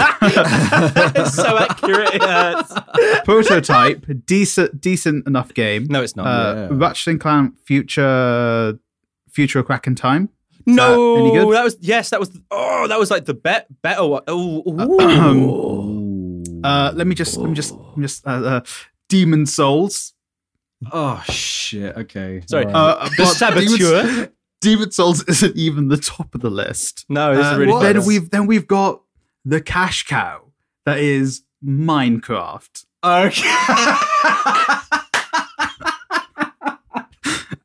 it's 1.15 1.35
so 1.35 1.59
accurate. 1.59 2.15
It 2.15 2.23
prototype, 3.25 4.07
decent, 4.25 4.81
decent 4.81 5.27
enough 5.27 5.53
game. 5.53 5.87
No, 5.91 6.03
it's 6.03 6.17
not. 6.17 6.27
Uh, 6.27 6.55
yeah. 6.55 6.69
Ratchet 6.71 7.09
and 7.09 7.21
Clank 7.21 7.59
Future, 7.65 8.79
Future 9.29 9.59
in 9.87 9.95
Time. 9.95 10.31
no, 10.65 11.31
good? 11.33 11.55
that 11.55 11.65
was 11.65 11.77
yes, 11.81 12.11
that 12.11 12.21
was 12.21 12.39
oh, 12.51 12.89
that 12.89 12.99
was 12.99 13.11
like 13.11 13.27
the 13.27 13.35
bet 13.35 13.67
better 13.83 14.07
one. 14.07 14.23
Oh, 14.27 14.63
Uh, 16.65 16.93
let 16.95 17.07
me 17.07 17.15
just, 17.15 17.37
let 17.37 17.49
me 17.49 17.55
just, 17.55 17.73
let 17.73 17.97
me 17.97 18.03
just. 18.03 18.27
Uh, 18.27 18.31
uh, 18.31 18.61
Demon 19.09 19.47
Souls. 19.47 20.13
Oh 20.93 21.23
shit! 21.29 21.97
Okay, 21.97 22.43
Sorry. 22.49 22.67
All 22.67 22.75
Uh, 22.77 23.09
the 23.17 23.27
saboteur. 23.27 24.03
Demon, 24.03 24.31
Demon 24.61 24.91
Souls 24.91 25.25
isn't 25.29 25.57
even 25.57 25.89
the 25.89 25.97
top 25.97 26.35
of 26.35 26.41
the 26.41 26.51
list. 26.51 27.05
no, 27.09 27.35
this 27.37 27.47
Uh, 27.47 27.53
is 27.53 27.59
really 27.59 27.81
then 27.83 27.95
close. 27.95 28.07
we've 28.07 28.31
then 28.31 28.47
we've 28.47 28.67
got 28.67 29.03
the 29.45 29.61
cash 29.61 30.05
cow 30.07 30.43
that 30.85 30.99
is 30.99 31.43
Minecraft. 31.65 32.85
Okay. 33.05 33.43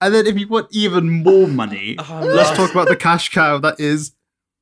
And 0.03 0.15
then 0.15 0.25
if 0.25 0.39
you 0.39 0.47
want 0.47 0.67
even 0.71 1.21
more 1.23 1.47
money, 1.47 1.95
Oh, 1.99 2.21
let's 2.25 2.49
no. 2.51 2.55
talk 2.55 2.71
about 2.71 2.87
the 2.87 2.95
cash 2.95 3.29
cow 3.29 3.59
that 3.59 3.79
is 3.79 4.13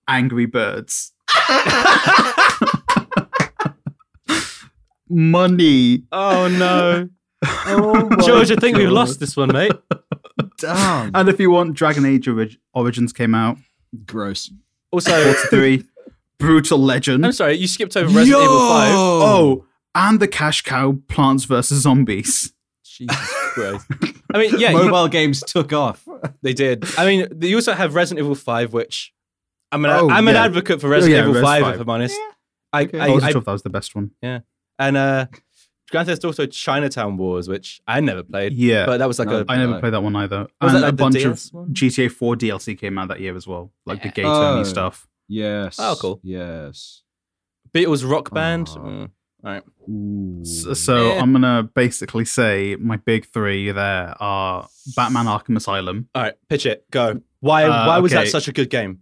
Angry 0.05 0.45
Birds. 0.45 1.13
money. 5.09 6.03
Oh 6.11 6.47
no, 6.49 7.07
Oh 7.45 8.09
George, 8.25 8.51
I 8.51 8.55
think 8.55 8.77
we've 8.77 8.89
lost 8.89 9.19
this 9.19 9.35
one, 9.37 9.51
mate. 9.53 9.71
Damn. 10.59 11.11
And 11.13 11.29
if 11.29 11.39
you 11.39 11.51
want 11.51 11.73
Dragon 11.75 12.05
Age 12.05 12.27
Orig- 12.27 12.57
Origins 12.73 13.13
came 13.13 13.33
out, 13.35 13.57
Gross. 14.05 14.51
Also, 14.91 15.33
3, 15.33 15.83
Brutal 16.37 16.79
Legend. 16.79 17.25
I'm 17.25 17.31
sorry, 17.31 17.55
you 17.55 17.67
skipped 17.67 17.95
over 17.95 18.07
Resident 18.07 18.43
Evil 18.43 18.59
Five. 18.59 18.91
Oh, 18.93 19.65
and 19.95 20.19
the 20.19 20.27
cash 20.27 20.61
cow 20.63 20.97
Plants 21.07 21.45
vs 21.45 21.81
Zombies. 21.83 22.53
Jesus 22.83 23.17
Christ. 23.53 23.85
I 24.33 24.37
mean, 24.37 24.59
yeah, 24.59 24.71
you- 24.71 24.77
Mobile 24.85 25.07
games 25.07 25.41
took 25.41 25.71
off. 25.73 26.05
they 26.41 26.53
did. 26.53 26.85
I 26.97 27.05
mean, 27.05 27.27
you 27.41 27.55
also 27.55 27.73
have 27.73 27.95
Resident 27.95 28.23
Evil 28.25 28.35
Five, 28.35 28.73
which 28.73 29.13
I'm 29.71 29.85
an 29.85 29.91
Oh, 29.91 30.09
I'm 30.09 30.27
an 30.27 30.35
advocate 30.35 30.81
for 30.81 30.89
Resident 30.89 31.15
yeah, 31.17 31.21
Evil 31.23 31.33
Res 31.35 31.43
Five, 31.43 31.63
5. 31.63 31.75
if 31.75 31.81
I'm 31.81 31.89
honest. 31.89 32.19
I, 32.73 32.83
Okay. 32.83 32.99
I, 32.99 33.05
I 33.05 33.09
wasn't 33.09 33.29
I- 33.29 33.31
sure 33.31 33.41
that 33.41 33.51
was 33.51 33.63
the 33.63 33.69
best 33.69 33.95
one. 33.95 34.11
Yeah, 34.21 34.39
and 34.77 34.97
uh, 34.97 35.27
Grand 35.89 36.07
Theft 36.07 36.23
Auto 36.25 36.45
Chinatown 36.45 37.17
Wars, 37.17 37.47
which 37.47 37.81
I 37.87 37.99
never 37.99 38.23
played, 38.23 38.53
Yeah. 38.53 38.85
but 38.85 38.97
that 38.97 39.07
was 39.07 39.19
like 39.19 39.27
No, 39.27 39.39
a 39.41 39.45
I 39.47 39.57
never 39.57 39.79
played 39.79 39.93
that 39.93 40.01
one 40.03 40.15
either. 40.15 40.47
Was 40.61 40.73
and 40.73 40.75
that 40.75 40.77
a 40.77 40.81
like 40.81 40.91
the 40.91 41.03
bunch 41.03 41.15
DS 41.15 41.47
of 41.49 41.53
one? 41.53 41.73
GTA 41.73 42.11
4 42.11 42.35
DLC 42.35 42.77
came 42.79 42.97
out 42.97 43.07
that 43.09 43.19
year 43.19 43.35
as 43.35 43.47
well, 43.47 43.71
like 43.85 44.01
the 44.01 44.09
Yeah. 44.09 44.13
Gay 44.13 44.23
Tony 44.23 44.61
Oh. 44.61 44.63
stuff. 44.63 45.07
Yes. 45.27 45.77
Oh, 45.79 45.95
cool. 45.99 46.19
Yes. 46.23 47.03
Beatles 47.73 48.09
rock 48.09 48.33
band. 48.33 48.67
Oh. 48.71 48.79
Mm, 48.79 49.11
all 49.43 49.51
right. 49.51 49.63
Ooh. 49.89 50.43
So, 50.45 50.73
so 50.73 51.07
Yeah. 51.13 51.21
I'm 51.21 51.31
gonna 51.31 51.63
basically 51.75 52.25
say 52.25 52.75
my 52.79 52.97
big 52.97 53.25
three 53.27 53.71
there 53.71 54.15
are 54.19 54.67
Batman 54.95 55.25
Arkham 55.25 55.55
Asylum 55.55 56.07
All 56.15 56.23
right, 56.23 56.33
pitch 56.49 56.65
it. 56.65 56.89
Go. 56.91 57.21
Why? 57.41 57.63
Uh, 57.65 57.87
why 57.87 57.99
was 57.99 58.11
that 58.11 58.27
such 58.27 58.47
a 58.47 58.51
good 58.53 58.69
game? 58.69 58.99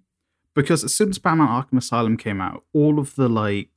because 0.56 0.84
as 0.84 0.91
soon 0.91 1.10
as 1.10 1.19
Batman 1.19 1.47
Arkham 1.47 1.78
Asylum 1.78 2.17
came 2.17 2.41
out, 2.41 2.63
all 2.73 2.97
of 2.97 3.13
the 3.15 3.30
like 3.30 3.69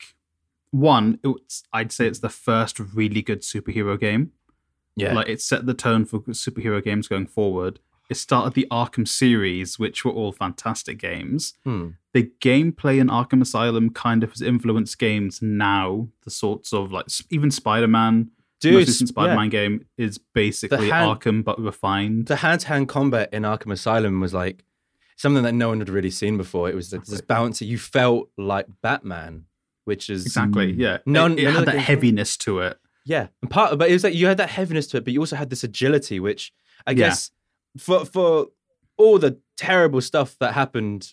one, 0.71 1.19
it's 1.25 1.63
I'd 1.73 1.93
say 1.93 2.07
it's 2.07 2.21
the 2.21 2.29
first 2.29 2.79
really 2.79 3.23
good 3.23 3.43
superhero 3.43 3.99
game. 3.99 4.33
Yeah. 4.97 5.15
Like 5.15 5.29
it 5.29 5.41
set 5.41 5.67
the 5.67 5.75
tone 5.75 6.05
for 6.05 6.21
superhero 6.21 6.83
games 6.83 7.09
going 7.09 7.27
forward. 7.27 7.81
it 8.11 8.17
started 8.17 8.55
the 8.55 8.67
Arkham 8.73 9.07
series, 9.07 9.79
which 9.79 10.05
were 10.05 10.11
all 10.11 10.33
fantastic 10.33 10.99
games. 10.99 11.55
Hmm. 11.65 11.91
The 12.13 12.31
gameplay 12.41 12.99
in 13.01 13.07
Arkham 13.09 13.41
Asylum 13.41 13.91
kind 13.91 14.25
of 14.25 14.31
has 14.33 14.43
influenced 14.43 14.99
games 14.99 15.41
now. 15.41 16.09
The 16.25 16.31
sorts 16.31 16.73
of 16.73 16.91
like 16.93 17.07
even 17.31 17.51
Spider 17.53 17.87
Man, 17.89 18.31
Dude, 18.61 18.75
most 18.75 18.89
recent. 18.89 19.09
Spider 19.11 19.37
Man 19.37 19.49
game 19.49 19.87
is 19.97 20.19
basically 20.19 20.91
hand- 20.91 21.21
Arkham 21.21 21.45
but 21.45 21.59
refined. 21.61 22.27
the 22.27 22.37
hand-to-hand 22.37 22.89
combat 22.89 23.29
in 23.33 23.45
Arkham 23.45 23.71
Asylum 23.73 24.19
was 24.21 24.35
like 24.35 24.65
something 25.17 25.45
that 25.45 25.55
no 25.55 25.69
one 25.69 25.79
had 25.79 25.89
really 25.89 26.11
seen 26.11 26.37
before. 26.37 26.69
It 26.69 26.75
was 26.75 26.91
this 26.91 26.99
Exactly. 27.01 27.27
balance. 27.27 27.63
You 27.63 27.79
felt 27.79 28.29
like 28.37 28.67
Batman, 28.83 29.45
which 29.91 30.09
is 30.09 30.25
Exactly. 30.27 30.73
Yeah. 30.73 30.99
None- 31.05 31.33
it, 31.39 31.45
it 31.45 31.47
of 31.49 31.55
had 31.55 31.67
that 31.67 31.79
heaviness 31.79 32.37
to 32.39 32.61
it. 32.61 32.79
Yeah, 33.05 33.27
and 33.43 33.51
part, 33.51 33.77
but 33.79 33.89
it 33.91 33.93
was 33.93 34.05
like 34.05 34.15
you 34.15 34.27
had 34.27 34.37
that 34.39 34.51
heaviness 34.51 34.87
to 34.89 34.97
it, 34.99 35.05
but 35.05 35.13
you 35.13 35.21
also 35.21 35.35
had 35.37 35.51
this 35.51 35.65
agility, 35.65 36.21
which 36.21 36.53
I 36.87 36.93
Yeah. 36.93 36.97
guess 37.09 37.31
for 37.79 38.05
for 38.05 38.47
all 38.97 39.19
the 39.19 39.39
terrible 39.57 40.01
stuff 40.01 40.37
that 40.41 40.53
happened 40.55 41.13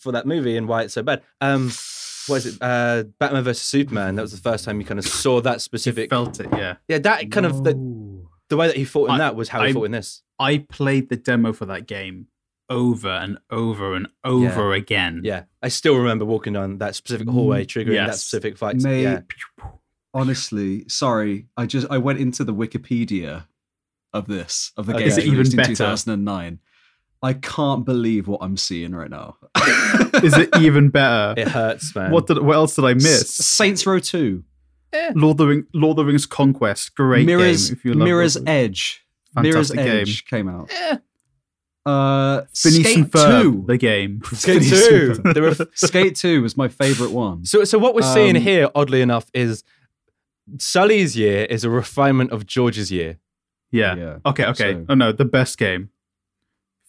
for 0.00 0.12
that 0.12 0.26
movie 0.26 0.56
and 0.56 0.66
why 0.68 0.82
it's 0.82 0.94
so 0.94 1.02
bad. 1.02 1.22
Um, 1.40 1.70
what 2.26 2.36
is 2.38 2.46
it? 2.46 2.58
Uh, 2.60 3.04
Batman 3.18 3.44
versus 3.44 3.62
Superman. 3.62 4.14
That 4.16 4.22
was 4.22 4.32
the 4.32 4.38
first 4.50 4.64
time 4.64 4.80
you 4.80 4.86
kind 4.86 4.98
of 4.98 5.04
saw 5.06 5.40
that 5.42 5.54
You 5.54 5.58
specific. 5.60 6.10
felt 6.10 6.40
it. 6.40 6.48
Yeah. 6.52 6.76
yeah, 6.88 6.98
that 6.98 7.30
kind 7.30 7.44
of 7.46 7.64
the, 7.64 7.74
the 8.48 8.56
way 8.56 8.66
that 8.68 8.76
he 8.76 8.84
fought 8.84 9.06
in 9.10 9.16
I- 9.16 9.18
that 9.18 9.36
was 9.36 9.48
how 9.50 9.62
he 9.62 9.68
I- 9.70 9.72
fought 9.72 9.84
in 9.84 9.92
this. 9.92 10.22
I 10.38 10.58
played 10.58 11.10
the 11.10 11.16
demo 11.16 11.52
for 11.52 11.66
that 11.66 11.86
game 11.86 12.28
over 12.70 13.08
and 13.08 13.38
over 13.50 13.94
and 13.94 14.08
over 14.24 14.72
again. 14.72 15.20
Yeah, 15.24 15.42
I 15.62 15.68
still 15.68 15.96
remember 15.98 16.24
walking 16.24 16.52
down 16.54 16.78
that 16.78 16.94
specific 16.94 17.28
hallway, 17.28 17.66
triggering 17.66 18.06
that 18.06 18.14
specific 18.14 18.56
fight. 18.56 18.76
Mate, 18.76 19.02
Yeah, 19.02 19.20
honestly, 20.14 20.84
sorry. 20.88 21.46
I 21.56 21.66
just 21.66 21.86
I 21.90 21.98
went 21.98 22.18
into 22.20 22.44
the 22.44 22.54
Wikipedia 22.54 23.46
of 24.12 24.26
this 24.26 24.72
of 24.76 24.86
the 24.86 24.92
Okay. 24.94 25.00
game 25.00 25.08
Is 25.08 25.18
it 25.18 25.24
even 25.24 25.38
released 25.38 25.52
in 25.52 25.56
better? 25.58 25.68
2009. 25.74 26.58
I 27.22 27.34
can't 27.34 27.84
believe 27.84 28.28
what 28.28 28.38
I'm 28.42 28.56
seeing 28.56 28.94
right 28.94 29.10
now. 29.10 29.36
Is 30.22 30.36
it 30.38 30.48
even 30.58 30.88
better? 30.88 31.34
it 31.36 31.48
hurts, 31.48 31.94
man. 31.94 32.10
What 32.12 32.26
did 32.26 32.38
what 32.42 32.54
else 32.54 32.76
did 32.76 32.84
I 32.86 32.94
miss? 32.94 33.28
Saints 33.34 33.86
Row 33.86 33.98
2, 33.98 34.42
Lord 35.14 35.34
of 35.34 35.36
the 35.36 35.46
Ring, 35.46 35.66
Lord 35.74 35.98
of 35.98 36.04
the 36.04 36.04
Rings 36.06 36.24
Conquest, 36.26 36.94
great 36.94 37.26
Mirrors 37.26 37.68
game. 37.68 37.76
If 37.78 37.84
you 37.84 37.92
love 37.94 38.06
Mirror's 38.06 38.36
Lord 38.36 38.42
of 38.42 38.46
the- 38.46 38.50
Edge, 38.52 39.04
Mirror's 39.36 39.70
game. 39.70 39.86
Edge 39.86 40.24
came 40.24 40.48
out. 40.48 40.70
Eh, 40.72 40.96
Uh, 41.86 42.42
Phineas 42.54 42.82
Skate 42.84 42.96
and 42.98 43.10
Ferb, 43.10 43.42
2. 43.42 43.64
the 43.66 43.76
game. 43.78 44.20
Skate 44.32 44.62
two. 44.62 45.14
There 45.32 45.42
were 45.42 45.54
Skate 45.74 46.14
2 46.16 46.42
was 46.42 46.56
my 46.56 46.68
favorite 46.68 47.10
one. 47.10 47.44
So, 47.46 47.64
so 47.64 47.78
what 47.78 47.94
we're 47.94 48.02
seeing 48.14 48.36
Um, 48.36 48.42
here, 48.42 48.68
oddly 48.74 49.00
enough, 49.00 49.30
is 49.32 49.64
Sully's 50.58 51.16
year 51.16 51.44
is 51.44 51.64
a 51.64 51.70
refinement 51.70 52.32
of 52.32 52.46
George's 52.46 52.90
year. 52.92 53.18
Yeah. 53.70 53.94
Yeah. 53.96 54.16
Okay. 54.26 54.44
Okay. 54.46 54.72
So- 54.74 54.86
Oh 54.90 54.94
no, 54.94 55.12
the 55.12 55.24
best 55.24 55.56
game. 55.58 55.90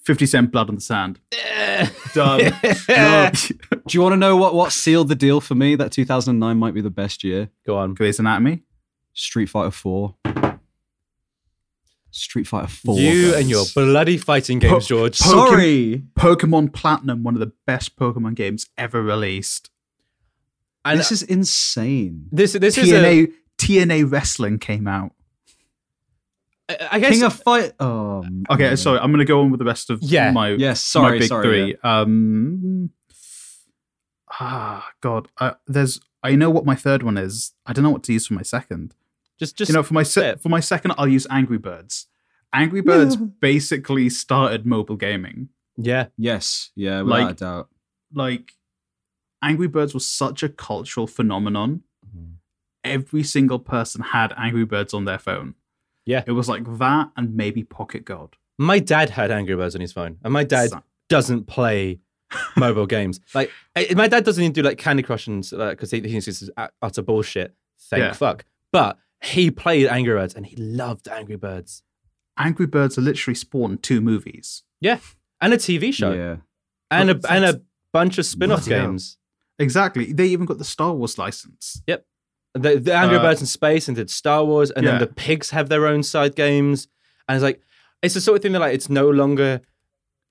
Fifty 0.03 0.25
Cent 0.25 0.51
Blood 0.51 0.67
on 0.69 0.75
the 0.75 0.81
Sand. 0.81 1.19
Done. 2.15 2.39
Do 2.39 3.95
you 3.97 4.01
want 4.01 4.13
to 4.13 4.17
know 4.17 4.35
what, 4.35 4.55
what 4.55 4.71
sealed 4.71 5.09
the 5.09 5.15
deal 5.15 5.39
for 5.39 5.53
me 5.53 5.75
that 5.75 5.91
2009 5.91 6.57
might 6.57 6.73
be 6.73 6.81
the 6.81 6.89
best 6.89 7.23
year? 7.23 7.49
Go 7.67 7.77
on. 7.77 7.93
Grey's 7.93 8.19
Anatomy. 8.19 8.63
Street 9.13 9.45
Fighter 9.47 9.69
4. 9.71 10.15
Street 12.11 12.45
Fighter 12.47 12.67
4. 12.67 12.99
You 12.99 13.31
guys. 13.31 13.39
and 13.41 13.49
your 13.49 13.65
bloody 13.73 14.17
fighting 14.17 14.59
games, 14.59 14.87
George. 14.87 15.17
Po- 15.19 15.29
Sorry. 15.47 16.03
Pokemon 16.19 16.73
Platinum, 16.73 17.23
one 17.23 17.33
of 17.35 17.39
the 17.39 17.51
best 17.65 17.95
Pokemon 17.95 18.35
games 18.35 18.67
ever 18.77 19.01
released. 19.01 19.69
And 20.83 20.99
this 20.99 21.11
is 21.11 21.23
insane. 21.23 22.27
this 22.31 22.53
this 22.53 22.77
is 22.77 22.91
a, 22.91 22.95
TNA 22.95 23.31
TNA 23.57 24.11
Wrestling 24.11 24.57
came 24.59 24.87
out. 24.87 25.11
I- 26.67 26.87
I 26.93 26.99
guess 26.99 27.11
King 27.13 27.23
of 27.23 27.33
Fight. 27.33 27.73
Oh, 27.79 28.23
Okay, 28.49 28.63
man. 28.69 28.77
sorry, 28.77 28.99
I'm 28.99 29.11
gonna 29.11 29.25
go 29.25 29.41
on 29.41 29.51
with 29.51 29.59
the 29.59 29.65
rest 29.65 29.89
of 29.89 30.01
Yeah. 30.01 30.31
my 30.31 30.49
Yes, 30.49 30.81
sorry, 30.81 31.11
my 31.13 31.19
big 31.19 31.27
sorry. 31.29 31.43
three. 31.43 31.75
Um, 31.83 32.89
ah, 34.39 34.89
God, 35.01 35.27
I, 35.39 35.55
there's. 35.67 35.99
I 36.23 36.35
know 36.35 36.49
what 36.49 36.65
my 36.65 36.75
third 36.75 37.03
one 37.03 37.17
is. 37.17 37.53
I 37.65 37.73
don't 37.73 37.83
know 37.83 37.89
what 37.89 38.03
to 38.03 38.13
use 38.13 38.27
for 38.27 38.33
my 38.35 38.43
second. 38.43 38.95
Just 39.41 39.57
just 39.57 39.69
you 39.69 39.75
know, 39.75 39.83
for 39.83 39.93
my 39.93 40.03
se- 40.03 40.35
for 40.39 40.49
my 40.49 40.59
second, 40.61 40.93
I'll 40.97 41.07
use 41.07 41.27
Angry 41.29 41.57
Birds. 41.57 42.07
Angry 42.53 42.81
Birds 42.81 43.15
basically 43.41 44.09
started 44.09 44.65
mobile 44.65 44.95
gaming. 44.97 45.49
yeah. 45.77 46.07
Yes, 46.17 46.71
yeah, 46.75 47.01
without 47.01 47.19
Like- 47.19 47.31
a 47.31 47.33
doubt. 47.35 47.69
Like, 48.13 48.53
Angry 49.41 49.67
Birds 49.67 49.93
was 49.93 50.05
such 50.05 50.43
a 50.43 50.49
cultural 50.49 51.07
phenomenon. 51.07 51.81
Mhm. 52.05 52.33
Every 52.83 53.23
single 53.23 53.57
person 53.59 54.01
had 54.01 54.33
Angry 54.37 54.65
Birds 54.65 54.93
on 54.93 55.05
their 55.05 55.19
phone. 55.19 55.55
Yeah. 56.05 56.23
it 56.27 56.31
was 56.31 56.49
like 56.49 56.65
that, 56.79 57.11
and 57.15 57.35
maybe 57.35 57.63
Pocket 57.63 58.05
God. 58.05 58.35
My 58.57 58.79
dad 58.79 59.11
had 59.11 59.31
Angry 59.31 59.55
Birds 59.55 59.75
on 59.75 59.81
his 59.81 59.93
phone, 59.93 60.17
and 60.23 60.33
my 60.33 60.43
dad 60.43 60.69
So- 60.71 60.83
doesn't 61.09 61.45
play 61.47 61.99
mobile 62.57 62.85
games. 62.87 63.19
Like 63.33 63.51
my 63.95 64.07
dad 64.07 64.23
doesn't 64.25 64.43
even 64.43 64.53
do 64.53 64.61
like 64.61 64.77
Candy 64.77 65.03
Crush 65.03 65.27
and 65.27 65.41
because 65.49 65.91
he, 65.91 66.01
he 66.01 66.09
thinks 66.09 66.25
this 66.25 66.41
is 66.41 66.49
utter 66.81 67.01
bullshit. 67.01 67.53
Thank 67.89 68.01
Yeah. 68.01 68.13
fuck. 68.13 68.45
But 68.71 68.97
he 69.21 69.51
played 69.51 69.87
Angry 69.87 70.13
Birds 70.13 70.33
and 70.33 70.45
he 70.45 70.55
loved 70.55 71.07
Angry 71.07 71.35
Birds 71.35 71.83
Angry 72.37 72.65
Birds 72.65 72.97
are 72.97 73.01
literally 73.01 73.35
spawned 73.35 73.83
two 73.83 74.01
movies. 74.01 74.63
Yeah, 74.79 74.99
and 75.41 75.53
a 75.53 75.57
TV 75.57 75.93
show 75.93 76.11
Yeah. 76.13 76.37
and 76.89 77.11
a 77.11 77.19
and 77.29 77.45
a 77.45 77.61
bunch 77.93 78.17
of 78.17 78.25
spin-off 78.25 78.65
Bloody 78.65 78.79
hell. 78.79 78.87
games. 78.91 79.17
Exactly. 79.59 80.11
They 80.13 80.27
even 80.27 80.45
got 80.45 80.57
the 80.57 80.63
Star 80.63 80.93
Wars 80.93 81.17
license. 81.17 81.81
Yep. 81.87 82.05
The, 82.55 82.79
the 82.79 82.93
Angry 82.95 83.17
Uh, 83.17 83.21
Birds 83.21 83.41
in 83.41 83.47
space 83.47 83.87
and 83.87 83.95
did 83.95 84.09
Star 84.09 84.43
Wars, 84.43 84.71
and 84.71 84.83
yeah. 84.85 84.91
then 84.91 85.01
the 85.01 85.07
pigs 85.07 85.51
have 85.51 85.69
their 85.69 85.85
own 85.85 86.01
side 86.03 86.35
games, 86.35 86.87
and 87.27 87.35
it's 87.35 87.43
like 87.43 87.61
it's 88.01 88.13
the 88.15 88.21
sort 88.21 88.37
of 88.37 88.41
thing 88.41 88.53
that 88.53 88.59
like 88.59 88.73
it's 88.73 88.89
no 88.89 89.09
longer, 89.09 89.61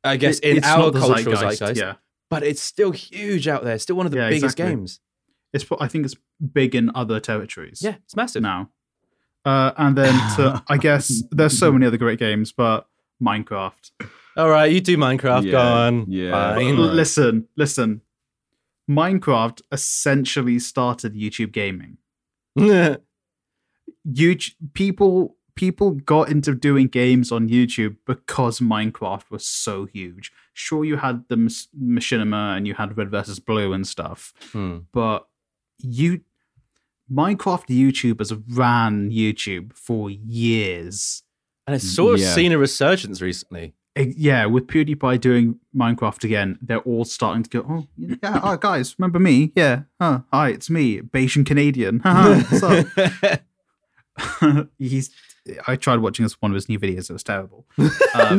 I 0.02 0.16
guess, 0.16 0.38
It- 0.40 0.48
in 0.50 0.56
it's 0.56 0.66
our 0.66 0.78
not 0.90 0.94
cultural 0.94 1.36
zeitgeist, 1.36 1.60
zeitgeist, 1.60 1.76
Yeah, 1.80 1.94
but 2.28 2.42
it's 2.42 2.62
still 2.62 2.90
huge 2.90 3.46
out 3.46 3.62
there. 3.62 3.74
It's 3.74 3.84
still 3.84 3.96
one 3.96 4.06
of 4.06 4.12
the 4.12 4.18
Yeah, 4.18 4.30
biggest 4.30 4.54
exactly. 4.54 4.74
games. 4.74 5.00
it's. 5.52 5.64
I 5.78 5.86
think 5.86 6.06
it's 6.06 6.16
big 6.52 6.74
in 6.74 6.90
other 6.94 7.20
territories. 7.20 7.80
Yeah, 7.82 7.96
it's 8.04 8.16
massive. 8.16 8.42
now. 8.42 8.70
Uh, 9.44 9.72
and 9.78 9.96
then 9.96 10.12
to, 10.36 10.62
I 10.68 10.76
guess 10.76 11.22
there's 11.30 11.58
so 11.58 11.72
many 11.72 11.86
other 11.86 11.96
great 11.96 12.18
games, 12.18 12.52
but 12.52 12.86
Minecraft. 13.22 13.90
All 14.36 14.48
right, 14.48 14.70
you 14.70 14.80
do 14.80 14.96
Minecraft. 14.96 15.50
Go 15.50 15.58
on. 15.58 16.04
yeah. 16.10 16.54
Fine. 16.54 16.76
L- 16.76 16.82
Listen, 16.94 17.48
listen. 17.56 18.02
Minecraft 18.88 19.62
essentially 19.72 20.58
started 20.58 21.14
YouTube 21.14 21.52
gaming. 21.52 21.98
YouTube 24.08 24.54
people 24.72 25.36
people 25.54 25.90
got 25.92 26.28
into 26.30 26.54
doing 26.54 26.86
games 26.86 27.30
on 27.30 27.48
YouTube 27.48 27.96
because 28.06 28.60
Minecraft 28.60 29.30
was 29.30 29.44
so 29.46 29.84
huge. 29.84 30.32
Sure, 30.54 30.84
you 30.84 30.96
had 30.96 31.24
the 31.28 31.36
Mach- 31.36 31.68
Machinima 31.78 32.56
and 32.56 32.66
you 32.66 32.74
had 32.74 32.96
Red 32.96 33.10
versus 33.10 33.38
Blue 33.38 33.72
and 33.72 33.86
stuff, 33.86 34.32
Hmm. 34.52 34.78
but 34.92 35.26
you 35.78 36.20
Minecraft 37.12 37.66
YouTubers 37.66 38.42
ran 38.56 39.10
YouTube 39.10 39.72
for 39.74 40.08
years. 40.10 41.22
And 41.66 41.74
it's 41.76 41.88
sort 41.88 42.14
of 42.14 42.20
Yeah. 42.20 42.32
seen 42.34 42.52
a 42.52 42.58
resurgence 42.58 43.20
recently. 43.20 43.74
Yeah, 43.96 44.46
with 44.46 44.66
PewDiePie 44.68 45.20
doing 45.20 45.58
Minecraft 45.76 46.24
again, 46.24 46.58
they're 46.62 46.78
all 46.80 47.04
starting 47.04 47.42
to 47.42 47.50
go, 47.50 47.66
oh, 47.68 47.86
yeah, 47.96 48.40
oh, 48.42 48.56
guys, 48.60 48.94
remember 48.98 49.18
me? 49.18 49.52
Yeah, 49.56 49.82
huh, 50.00 50.20
hi, 50.32 50.50
it's 50.50 50.70
me, 50.70 51.00
Bajan 51.00 51.44
Canadian. 51.44 51.98
Haha, 52.00 52.40
What's 52.40 52.62
up? 52.62 52.86
He's. 54.78 55.10
I 55.66 55.76
tried 55.76 56.00
watching 56.00 56.24
this 56.24 56.34
one 56.40 56.50
of 56.50 56.54
his 56.54 56.68
new 56.68 56.78
videos. 56.78 57.08
It 57.10 57.14
was 57.14 57.22
terrible. 57.22 57.66
Um, 57.78 58.38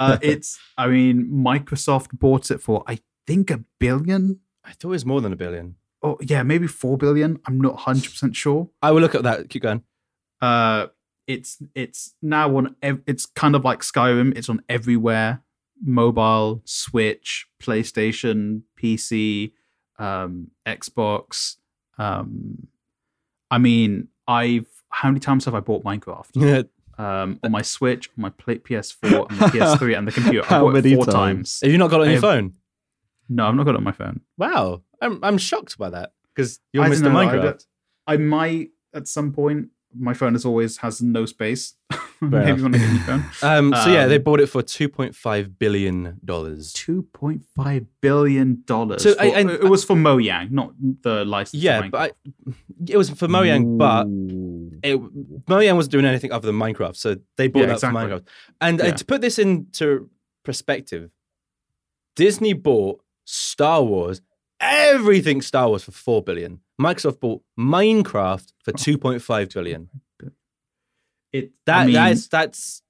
uh, 0.00 0.18
it's. 0.22 0.58
I 0.76 0.88
mean, 0.88 1.26
Microsoft 1.30 2.18
bought 2.18 2.50
it 2.50 2.60
for 2.60 2.82
I 2.86 2.98
think 3.26 3.50
a 3.50 3.58
billion. 3.78 4.40
I 4.64 4.72
thought 4.72 4.88
it 4.88 4.92
was 4.92 5.06
more 5.06 5.20
than 5.20 5.32
a 5.32 5.36
billion. 5.36 5.76
Oh 6.02 6.16
yeah, 6.20 6.42
maybe 6.42 6.66
four 6.66 6.96
billion. 6.96 7.40
I'm 7.46 7.60
not 7.60 7.76
hundred 7.80 8.10
percent 8.10 8.36
sure. 8.36 8.68
I 8.82 8.90
will 8.92 9.00
look 9.00 9.14
at 9.14 9.22
that. 9.24 9.48
Keep 9.50 9.62
going. 9.62 9.82
Uh, 10.40 10.86
it's 11.26 11.60
it's 11.74 12.14
now 12.22 12.56
on. 12.56 12.76
ev- 12.82 13.02
It's 13.06 13.26
kind 13.26 13.54
of 13.56 13.64
like 13.64 13.80
Skyrim. 13.80 14.36
It's 14.36 14.48
on 14.48 14.62
everywhere: 14.68 15.42
mobile, 15.84 16.62
Switch, 16.64 17.46
PlayStation, 17.60 18.62
PC, 18.80 19.52
um, 19.98 20.52
Xbox. 20.66 21.56
Um, 21.98 22.68
I 23.50 23.58
mean, 23.58 24.08
I've 24.28 24.66
how 24.90 25.08
many 25.10 25.20
times 25.20 25.44
have 25.46 25.54
I 25.54 25.60
bought 25.60 25.84
Minecraft? 25.84 26.28
Yeah. 26.34 26.62
Um, 27.00 27.38
on 27.44 27.52
my 27.52 27.62
Switch, 27.62 28.08
on 28.18 28.22
my 28.22 28.30
play- 28.30 28.58
PS4, 28.58 29.30
and 29.30 29.38
the 29.38 29.44
PS3, 29.46 29.96
and 29.98 30.08
the 30.08 30.10
computer. 30.12 30.42
I 30.44 30.48
How 30.48 30.68
many 30.68 30.96
four 30.96 31.04
times? 31.04 31.14
times. 31.14 31.60
Have 31.62 31.70
you 31.70 31.78
not 31.78 31.90
got 31.90 31.98
it 32.00 32.02
on 32.02 32.06
your 32.08 32.14
I've- 32.16 32.20
phone? 32.22 32.54
No, 33.28 33.46
I've 33.48 33.54
not 33.54 33.64
got 33.64 33.74
it 33.74 33.78
on 33.78 33.84
my 33.84 33.92
phone. 33.92 34.20
Wow, 34.36 34.82
I'm 35.02 35.22
I'm 35.22 35.38
shocked 35.38 35.76
by 35.78 35.90
that 35.90 36.12
because 36.34 36.60
you're 36.72 36.84
I 36.84 36.88
Mr. 36.90 37.02
know, 37.02 37.10
Minecraft. 37.10 37.66
I 38.06 38.16
might 38.16 38.70
at 38.94 39.06
some 39.08 39.32
point. 39.32 39.68
My 39.98 40.12
phone 40.12 40.34
as 40.34 40.44
always 40.44 40.76
has 40.78 41.00
no 41.00 41.24
space. 41.24 41.74
Maybe 42.20 42.50
enough. 42.50 42.60
when 42.60 42.74
I 42.74 42.78
get 42.78 42.88
a 42.88 42.92
new 42.92 42.98
phone. 43.00 43.24
Um, 43.42 43.74
so 43.82 43.90
yeah, 43.90 44.02
Um, 44.04 44.08
they 44.10 44.18
bought 44.18 44.40
it 44.40 44.48
for 44.48 44.60
two 44.62 44.88
point 44.88 45.14
five 45.14 45.58
billion 45.58 46.18
dollars. 46.24 46.72
Two 46.74 47.04
point 47.14 47.42
five 47.56 47.86
billion 48.02 48.62
dollars. 48.66 49.02
So, 49.02 49.14
I- 49.18 49.26
and- 49.26 49.50
it 49.50 49.64
was 49.64 49.84
for 49.84 49.96
Mojang, 49.96 50.50
not 50.50 50.72
the 51.02 51.24
license. 51.24 51.62
Yeah, 51.62 51.88
but 51.88 52.16
it 52.86 52.96
was 52.98 53.08
for 53.08 53.28
Mojang, 53.28 53.78
but 53.78 54.06
it, 54.86 54.96
Mojang 55.46 55.76
wasn't 55.76 55.92
doing 55.92 56.04
anything 56.04 56.32
other 56.32 56.46
than 56.46 56.56
Minecraft, 56.56 56.96
so 56.96 57.16
they 57.36 57.48
bought 57.48 57.60
Yeah, 57.60 57.66
that 57.66 57.72
exactly. 57.74 58.00
for 58.02 58.08
Minecraft. 58.08 58.26
And 58.60 58.80
uh, 58.80 58.84
Yeah. 58.86 58.92
to 58.92 59.04
put 59.06 59.20
this 59.22 59.38
into 59.38 60.10
perspective, 60.44 61.10
Disney 62.14 62.52
bought 62.52 63.00
Star 63.30 63.82
Wars, 63.82 64.22
everything 64.58 65.42
Star 65.42 65.68
Wars 65.68 65.84
for 65.84 65.92
four 65.92 66.22
billion. 66.22 66.60
Microsoft 66.80 67.20
bought 67.20 67.42
Minecraft 67.58 68.52
for 68.62 68.70
oh. 68.70 68.76
two 68.76 68.96
point 68.96 69.20
five 69.20 69.50
billion. 69.50 69.90
It 71.32 71.52
That 71.66 71.80
I 71.80 71.84
mean, 71.84 71.94
that's 71.94 72.26
that's 72.28 72.82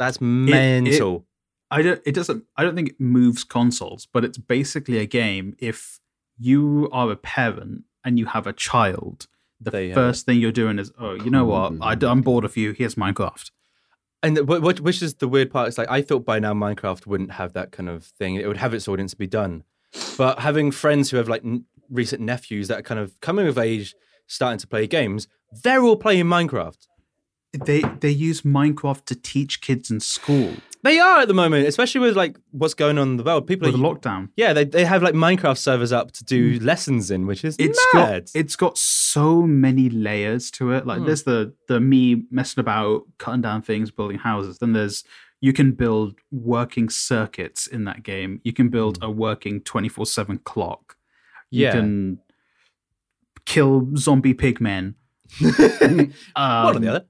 that's 0.00 0.20
mental. 0.20 1.26
I 1.70 1.80
don't. 1.80 2.02
It 2.04 2.14
doesn't. 2.14 2.44
I 2.56 2.64
don't 2.64 2.74
think 2.74 2.90
it 2.90 3.00
moves 3.00 3.44
consoles, 3.44 4.08
but 4.12 4.24
it's 4.24 4.36
basically 4.36 4.98
a 4.98 5.06
game. 5.06 5.54
If 5.58 6.00
you 6.36 6.88
are 6.92 7.10
a 7.12 7.16
parent 7.16 7.84
and 8.04 8.18
you 8.18 8.26
have 8.26 8.48
a 8.48 8.52
child, 8.52 9.28
the 9.60 9.70
There 9.70 9.82
you 9.82 9.92
uh, 9.92 9.94
have 9.94 10.04
first 10.04 10.26
thing 10.26 10.40
you're 10.40 10.50
doing 10.50 10.80
is, 10.80 10.90
oh, 10.98 11.14
you 11.14 11.30
know 11.30 11.44
what? 11.44 11.74
I, 11.80 11.96
am 12.10 12.20
bored 12.28 12.44
of 12.44 12.56
you. 12.56 12.72
Here's 12.72 12.96
Minecraft. 12.96 13.52
And 14.22 14.48
what, 14.48 14.80
which 14.80 15.02
is 15.02 15.14
the 15.14 15.28
weird 15.28 15.50
part? 15.50 15.68
It's 15.68 15.78
like 15.78 15.90
I 15.90 16.00
thought 16.00 16.24
by 16.24 16.38
now 16.38 16.54
Minecraft 16.54 17.06
wouldn't 17.06 17.32
have 17.32 17.54
that 17.54 17.72
kind 17.72 17.88
of 17.88 18.04
thing. 18.04 18.36
It 18.36 18.46
would 18.46 18.58
have 18.58 18.72
its 18.72 18.86
audience 18.86 19.14
be 19.14 19.26
done. 19.26 19.64
But 20.16 20.38
having 20.38 20.70
friends 20.70 21.10
who 21.10 21.16
have 21.16 21.28
like 21.28 21.44
n- 21.44 21.64
recent 21.90 22.22
nephews 22.22 22.68
that 22.68 22.78
are 22.78 22.82
kind 22.82 23.00
of 23.00 23.20
coming 23.20 23.46
of 23.46 23.58
age, 23.58 23.94
starting 24.26 24.58
to 24.58 24.66
play 24.66 24.86
games, 24.86 25.26
they're 25.64 25.82
all 25.82 25.96
playing 25.96 26.26
Minecraft. 26.26 26.86
They 27.52 27.82
they 28.00 28.10
use 28.10 28.42
Minecraft 28.42 29.04
to 29.06 29.14
teach 29.14 29.60
kids 29.60 29.90
in 29.90 30.00
school 30.00 30.54
They 30.84 30.98
are 30.98 31.20
at 31.20 31.28
the 31.28 31.34
moment, 31.34 31.68
especially 31.68 32.00
with 32.00 32.16
like 32.16 32.36
what's 32.50 32.74
going 32.74 32.98
on 32.98 33.10
in 33.12 33.16
the 33.16 33.22
world. 33.22 33.46
People 33.46 33.66
with 33.68 33.74
are, 33.76 33.78
the 33.78 33.84
lockdown. 33.84 34.30
yeah, 34.36 34.52
they, 34.52 34.64
they 34.64 34.84
have 34.84 35.00
like 35.02 35.14
Minecraft 35.14 35.56
servers 35.58 35.92
up 35.92 36.10
to 36.12 36.24
do 36.24 36.58
lessons 36.60 37.10
in, 37.10 37.26
which 37.26 37.44
is 37.44 37.54
It's 37.58 37.78
mad. 37.94 38.24
got 38.24 38.30
it's 38.40 38.56
got 38.56 38.76
so 38.76 39.42
many 39.42 39.88
layers 39.90 40.50
to 40.52 40.72
it. 40.72 40.84
Like 40.86 40.98
Hmm. 40.98 41.06
there's 41.06 41.22
the 41.22 41.54
the 41.68 41.78
me 41.80 42.24
messing 42.32 42.60
about, 42.60 43.02
cutting 43.18 43.42
down 43.42 43.62
things, 43.62 43.90
building 43.92 44.18
houses. 44.18 44.58
Then 44.58 44.72
there's 44.72 45.04
you 45.40 45.52
can 45.52 45.72
build 45.72 46.14
working 46.32 46.88
circuits 46.88 47.66
in 47.68 47.84
that 47.84 48.02
game. 48.02 48.40
You 48.42 48.52
can 48.52 48.68
build 48.68 48.98
a 49.02 49.10
working 49.10 49.60
twenty 49.60 49.88
four 49.88 50.04
seven 50.06 50.38
clock. 50.38 50.96
You 51.50 51.64
yeah, 51.66 51.72
can 51.72 52.18
kill 53.44 53.88
zombie 53.96 54.34
pigmen. 54.34 54.94
um, 55.40 56.12
one 56.34 56.76
or 56.76 56.78
the 56.80 56.88
other. 56.88 57.04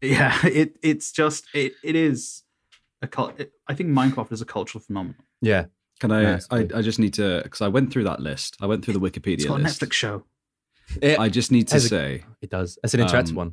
Yeah, 0.00 0.38
it 0.46 0.78
it's 0.82 1.12
just 1.12 1.46
it 1.54 1.74
it 1.82 1.94
is 1.96 2.42
a 3.02 3.06
cult. 3.06 3.40
I 3.68 3.74
think 3.74 3.90
Minecraft 3.90 4.32
is 4.32 4.40
a 4.40 4.44
cultural 4.46 4.82
phenomenon. 4.82 5.16
Yeah, 5.40 5.66
Can 6.00 6.12
I? 6.12 6.34
I, 6.50 6.58
I 6.74 6.82
just 6.82 6.98
need 6.98 7.14
to 7.14 7.40
because 7.42 7.60
I 7.60 7.68
went 7.68 7.92
through 7.92 8.04
that 8.04 8.20
list. 8.20 8.56
I 8.60 8.66
went 8.66 8.84
through 8.84 8.94
the 8.94 9.04
It's 9.04 9.18
Wikipedia 9.18 9.48
got 9.48 9.60
a 9.60 9.62
list. 9.64 9.80
Netflix 9.80 9.92
show. 9.92 10.24
it, 11.02 11.18
I 11.18 11.28
just 11.28 11.50
need 11.52 11.68
to 11.68 11.74
Has 11.74 11.84
a- 11.86 11.88
say 11.88 12.24
it 12.40 12.50
does. 12.50 12.78
It's 12.82 12.94
an 12.94 13.00
interactive 13.00 13.30
Um, 13.30 13.34
one. 13.36 13.52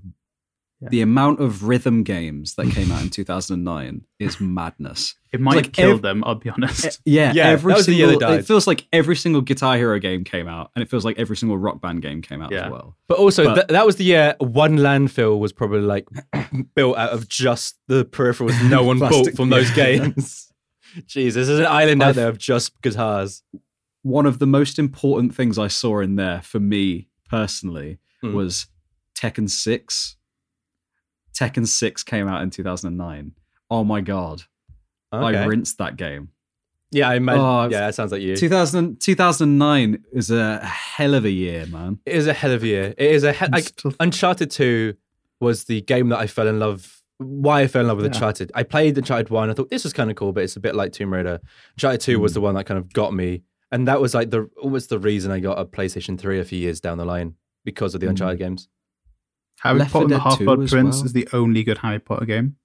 The 0.89 1.01
amount 1.01 1.39
of 1.39 1.63
rhythm 1.63 2.03
games 2.03 2.55
that 2.55 2.69
came 2.71 2.91
out 2.91 3.01
in 3.03 3.09
2009 3.11 4.05
is 4.19 4.39
madness. 4.39 5.15
It 5.31 5.39
might 5.41 5.55
like 5.55 5.65
have 5.65 5.71
killed 5.73 5.93
ev- 5.95 6.01
them. 6.01 6.23
I'll 6.25 6.35
be 6.35 6.49
honest. 6.49 6.99
Yeah, 7.05 7.33
Yeah, 7.33 7.47
every 7.49 7.73
that 7.73 7.87
year 7.87 8.07
single. 8.09 8.19
died. 8.19 8.39
It 8.39 8.45
feels 8.45 8.67
like 8.67 8.85
every 8.93 9.15
single 9.15 9.41
Guitar 9.41 9.77
Hero 9.77 9.97
game 9.99 10.23
came 10.23 10.47
out, 10.47 10.71
and 10.75 10.83
it 10.83 10.89
feels 10.89 11.03
like 11.05 11.17
every 11.17 11.35
single 11.37 11.57
Rock 11.57 11.81
Band 11.81 12.01
game 12.01 12.21
came 12.21 12.41
out 12.41 12.51
Yeah. 12.51 12.65
as 12.65 12.71
well. 12.71 12.95
But 13.07 13.17
also, 13.17 13.45
But- 13.45 13.55
th- 13.55 13.67
that 13.67 13.85
was 13.85 13.95
the 13.95 14.03
year 14.03 14.35
one 14.39 14.77
landfill 14.77 15.39
was 15.39 15.51
probably 15.53 15.81
like 15.81 16.07
built 16.75 16.97
out 16.97 17.11
of 17.11 17.27
just 17.27 17.77
the 17.87 18.05
peripherals 18.05 18.69
no 18.69 18.83
one 18.91 18.99
bought 18.99 19.33
from 19.35 19.49
those 19.49 19.69
yeah. 19.77 19.97
games. 19.97 20.51
Jeez, 21.07 21.33
there's 21.33 21.49
an 21.49 21.65
island 21.65 22.03
out 22.03 22.09
I've- 22.09 22.15
there 22.17 22.29
of 22.29 22.37
just 22.37 22.79
guitars. 22.81 23.41
One 24.03 24.25
of 24.25 24.37
the 24.39 24.45
most 24.45 24.77
important 24.77 25.33
things 25.33 25.57
I 25.57 25.67
saw 25.69 25.99
in 26.01 26.17
there 26.17 26.41
for 26.41 26.59
me 26.59 27.07
personally 27.29 27.99
Mm. 28.23 28.33
was 28.33 28.67
Tekken 29.15 29.49
6. 29.49 30.15
Tekken 31.33 31.67
6 31.67 32.03
came 32.03 32.27
out 32.27 32.41
in 32.41 32.49
2009. 32.49 33.31
Oh 33.69 33.83
my 33.83 34.01
god, 34.01 34.43
Okay. 35.13 35.37
I 35.37 35.45
rinsed 35.45 35.77
that 35.79 35.95
game. 35.97 36.29
yeah, 36.91 37.09
I 37.09 37.15
imagine. 37.15 37.41
Oh, 37.41 37.63
yeah, 37.63 37.81
that 37.81 37.95
sounds 37.95 38.11
like 38.11 38.21
you. 38.21 38.35
2000, 38.37 38.99
2009 39.01 40.03
is 40.11 40.29
a 40.31 40.59
hell 40.65 41.13
of 41.15 41.25
a 41.25 41.29
year, 41.31 41.65
man. 41.67 41.99
It 42.05 42.15
is 42.15 42.27
a 42.27 42.33
hell 42.33 42.51
of 42.51 42.63
a 42.63 42.67
year. 42.67 42.93
It 42.97 43.11
is 43.11 43.23
a 43.23 43.33
he- 43.33 43.47
like 43.47 43.63
Still- 43.65 43.93
Uncharted 43.99 44.51
Two 44.51 44.95
was 45.39 45.63
the 45.65 45.81
game 45.81 46.09
that 46.09 46.19
I 46.19 46.27
fell 46.27 46.47
in 46.47 46.59
love. 46.59 47.01
Why 47.17 47.61
I 47.61 47.67
fell 47.67 47.81
in 47.81 47.87
love 47.87 47.97
with 47.97 48.05
Yeah. 48.05 48.11
Uncharted. 48.13 48.51
I 48.55 48.63
played 48.63 48.97
Uncharted 48.97 49.29
One. 49.29 49.49
I 49.49 49.53
thought 49.53 49.69
this 49.69 49.83
was 49.83 49.93
kind 49.93 50.09
of 50.09 50.15
cool, 50.15 50.33
but 50.33 50.43
it's 50.43 50.55
a 50.55 50.59
bit 50.59 50.75
like 50.75 50.91
Tomb 50.93 51.13
Raider. 51.13 51.39
Uncharted 51.75 52.01
Two 52.01 52.19
was 52.19 52.31
Mm. 52.31 52.35
the 52.35 52.41
one 52.41 52.55
that 52.55 52.65
kind 52.65 52.77
of 52.77 52.91
got 52.93 53.13
me, 53.13 53.41
and 53.71 53.87
that 53.87 54.01
was 54.01 54.13
like 54.13 54.29
the 54.29 54.49
almost 54.61 54.89
the 54.89 54.99
reason 54.99 55.31
I 55.31 55.39
got 55.39 55.57
a 55.59 55.65
PlayStation 55.65 56.19
Three 56.19 56.39
a 56.39 56.43
few 56.43 56.59
years 56.59 56.79
down 56.79 56.97
the 56.97 57.05
line 57.05 57.35
because 57.65 57.93
of 57.95 58.01
the 58.01 58.07
Mm. 58.07 58.11
Uncharted 58.11 58.39
games. 58.39 58.67
Harry 59.61 59.79
Left 59.79 59.93
Potter 59.93 60.03
and 60.05 60.11
the 60.13 60.19
Half 60.19 60.37
2 60.39 60.45
Blood 60.45 60.67
Prince 60.69 60.97
well. 60.97 61.05
is 61.05 61.13
the 61.13 61.27
only 61.33 61.63
good 61.63 61.77
Harry 61.79 61.99
Potter 61.99 62.25
game. 62.25 62.57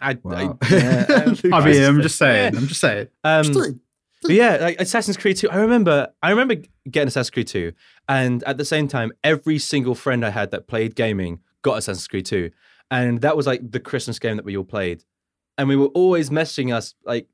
I, 0.00 0.18
Wow. 0.22 0.58
I, 0.62 0.66
yeah, 0.74 1.24
um, 1.26 1.36
I 1.52 1.64
mean, 1.64 1.82
I'm 1.84 2.02
just 2.02 2.20
Yeah. 2.20 2.26
saying. 2.26 2.56
I'm 2.56 2.66
just 2.66 2.80
saying. 2.80 3.08
Um, 3.24 3.80
but 4.22 4.30
yeah, 4.32 4.56
like 4.56 4.80
Assassin's 4.80 5.18
Creed 5.18 5.36
2. 5.36 5.50
I 5.50 5.56
remember 5.56 6.08
I 6.22 6.30
remember 6.30 6.56
getting 6.90 7.08
Assassin's 7.08 7.30
Creed 7.30 7.46
2. 7.46 7.72
And 8.08 8.42
at 8.44 8.56
the 8.56 8.64
same 8.64 8.88
time, 8.88 9.12
every 9.22 9.58
single 9.58 9.94
friend 9.94 10.24
I 10.24 10.30
had 10.30 10.50
that 10.52 10.66
played 10.66 10.94
gaming 10.94 11.40
got 11.62 11.76
Assassin's 11.78 12.08
Creed 12.08 12.24
2. 12.24 12.50
And 12.90 13.20
that 13.20 13.36
was 13.36 13.46
like 13.46 13.70
the 13.70 13.80
Christmas 13.80 14.18
game 14.18 14.36
that 14.36 14.44
we 14.46 14.56
all 14.56 14.64
played. 14.64 15.04
And 15.58 15.68
we 15.68 15.76
were 15.76 15.88
always 15.88 16.30
messaging 16.30 16.74
us 16.74 16.94
like 17.04 17.28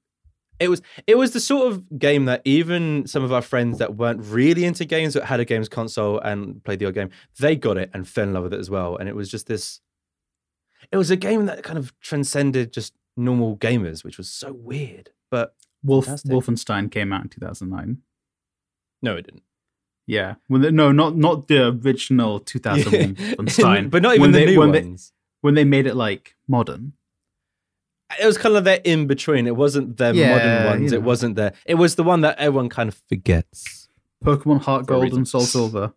it 0.61 0.69
was 0.69 0.83
it 1.07 1.17
was 1.17 1.33
the 1.33 1.41
sort 1.41 1.73
of 1.73 1.99
game 1.99 2.27
that 2.27 2.43
even 2.45 3.07
some 3.07 3.25
of 3.25 3.33
our 3.33 3.43
friends 3.43 3.79
that 3.79 3.97
weren't 3.97 4.23
really 4.25 4.65
into 4.65 4.85
games 4.85 5.15
but 5.15 5.25
had 5.25 5.41
a 5.41 5.45
games 5.45 5.69
console 5.69 6.19
and 6.21 6.63
played 6.65 6.79
the 6.79 6.87
old 6.87 6.95
game, 6.95 7.11
they 7.39 7.57
got 7.57 7.79
it 7.79 7.91
and 7.95 8.07
fell 8.07 8.25
in 8.25 8.35
love 8.35 8.45
with 8.45 8.55
it 8.55 8.61
as 8.61 8.69
well. 8.69 8.97
And 8.97 9.09
it 9.09 9.17
was 9.17 9.31
just 9.31 9.47
this 9.47 9.81
it 10.93 10.97
was 10.97 11.11
a 11.11 11.17
game 11.17 11.47
that 11.47 11.63
kind 11.63 11.79
of 11.79 11.99
transcended 12.01 12.73
just 12.73 12.95
normal 13.17 13.57
gamers, 13.57 14.05
which 14.05 14.19
was 14.19 14.29
so 14.29 14.53
weird. 14.53 15.11
But 15.31 15.55
Wolf 15.83 16.07
Wolfenstein 16.07 16.91
came 16.91 17.13
out 17.13 17.23
in 17.23 17.29
2009. 17.31 17.99
no, 19.03 19.17
it 19.17 19.23
didn't. 19.23 19.43
Yeah. 20.07 20.35
When 20.49 20.61
they, 20.61 20.71
no, 20.71 20.93
not 20.93 21.17
not 21.17 21.49
the 21.49 21.69
original 21.69 22.41
2001 22.41 23.15
Wolfenstein, 23.37 23.91
but 23.91 24.03
not 24.03 24.15
even 24.15 24.23
when 24.23 24.33
the 24.33 24.39
they, 24.39 24.47
new 24.47 24.59
when 24.59 24.71
ones. 24.73 25.09
They, 25.09 25.15
when 25.41 25.55
they 25.55 25.65
made 25.65 25.87
it 25.87 25.95
like 25.95 26.37
modern. 26.47 26.93
It 28.21 28.27
was 28.27 28.39
kind 28.39 28.57
of 28.57 28.65
their 28.65 28.81
in 28.85 29.07
between. 29.07 29.47
It 29.47 29.57
wasn't 29.57 29.97
their 29.97 30.15
Yeah, 30.15 30.31
modern 30.37 30.67
ones. 30.81 30.93
you 30.93 30.99
It 30.99 31.03
wasn't 31.03 31.37
their. 31.37 31.53
It 31.67 31.75
was 31.75 31.95
the 31.97 32.03
one 32.03 32.23
that 32.23 32.39
everyone 32.39 32.69
kind 32.69 32.89
of 32.89 33.01
forgets. 33.09 33.89
Pokemon 34.25 34.63
Heart 34.63 34.83
For 34.83 34.87
Gold 34.95 35.13
and 35.13 35.27
Soul 35.27 35.43
Silver. 35.43 35.93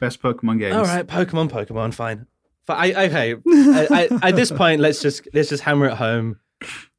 Best 0.00 0.22
Pokemon 0.22 0.58
games. 0.60 0.76
All 0.76 0.84
right, 0.84 1.06
Pokemon, 1.06 1.50
Pokemon, 1.50 1.92
fine. 1.94 2.26
But 2.66 2.74
I 2.78 3.06
okay. 3.06 3.34
I, 3.48 4.08
I, 4.22 4.28
at 4.28 4.36
this 4.36 4.52
point, 4.52 4.80
let's 4.80 5.00
just 5.00 5.26
let's 5.32 5.48
just 5.48 5.62
hammer 5.62 5.86
it 5.86 5.94
home. 5.94 6.38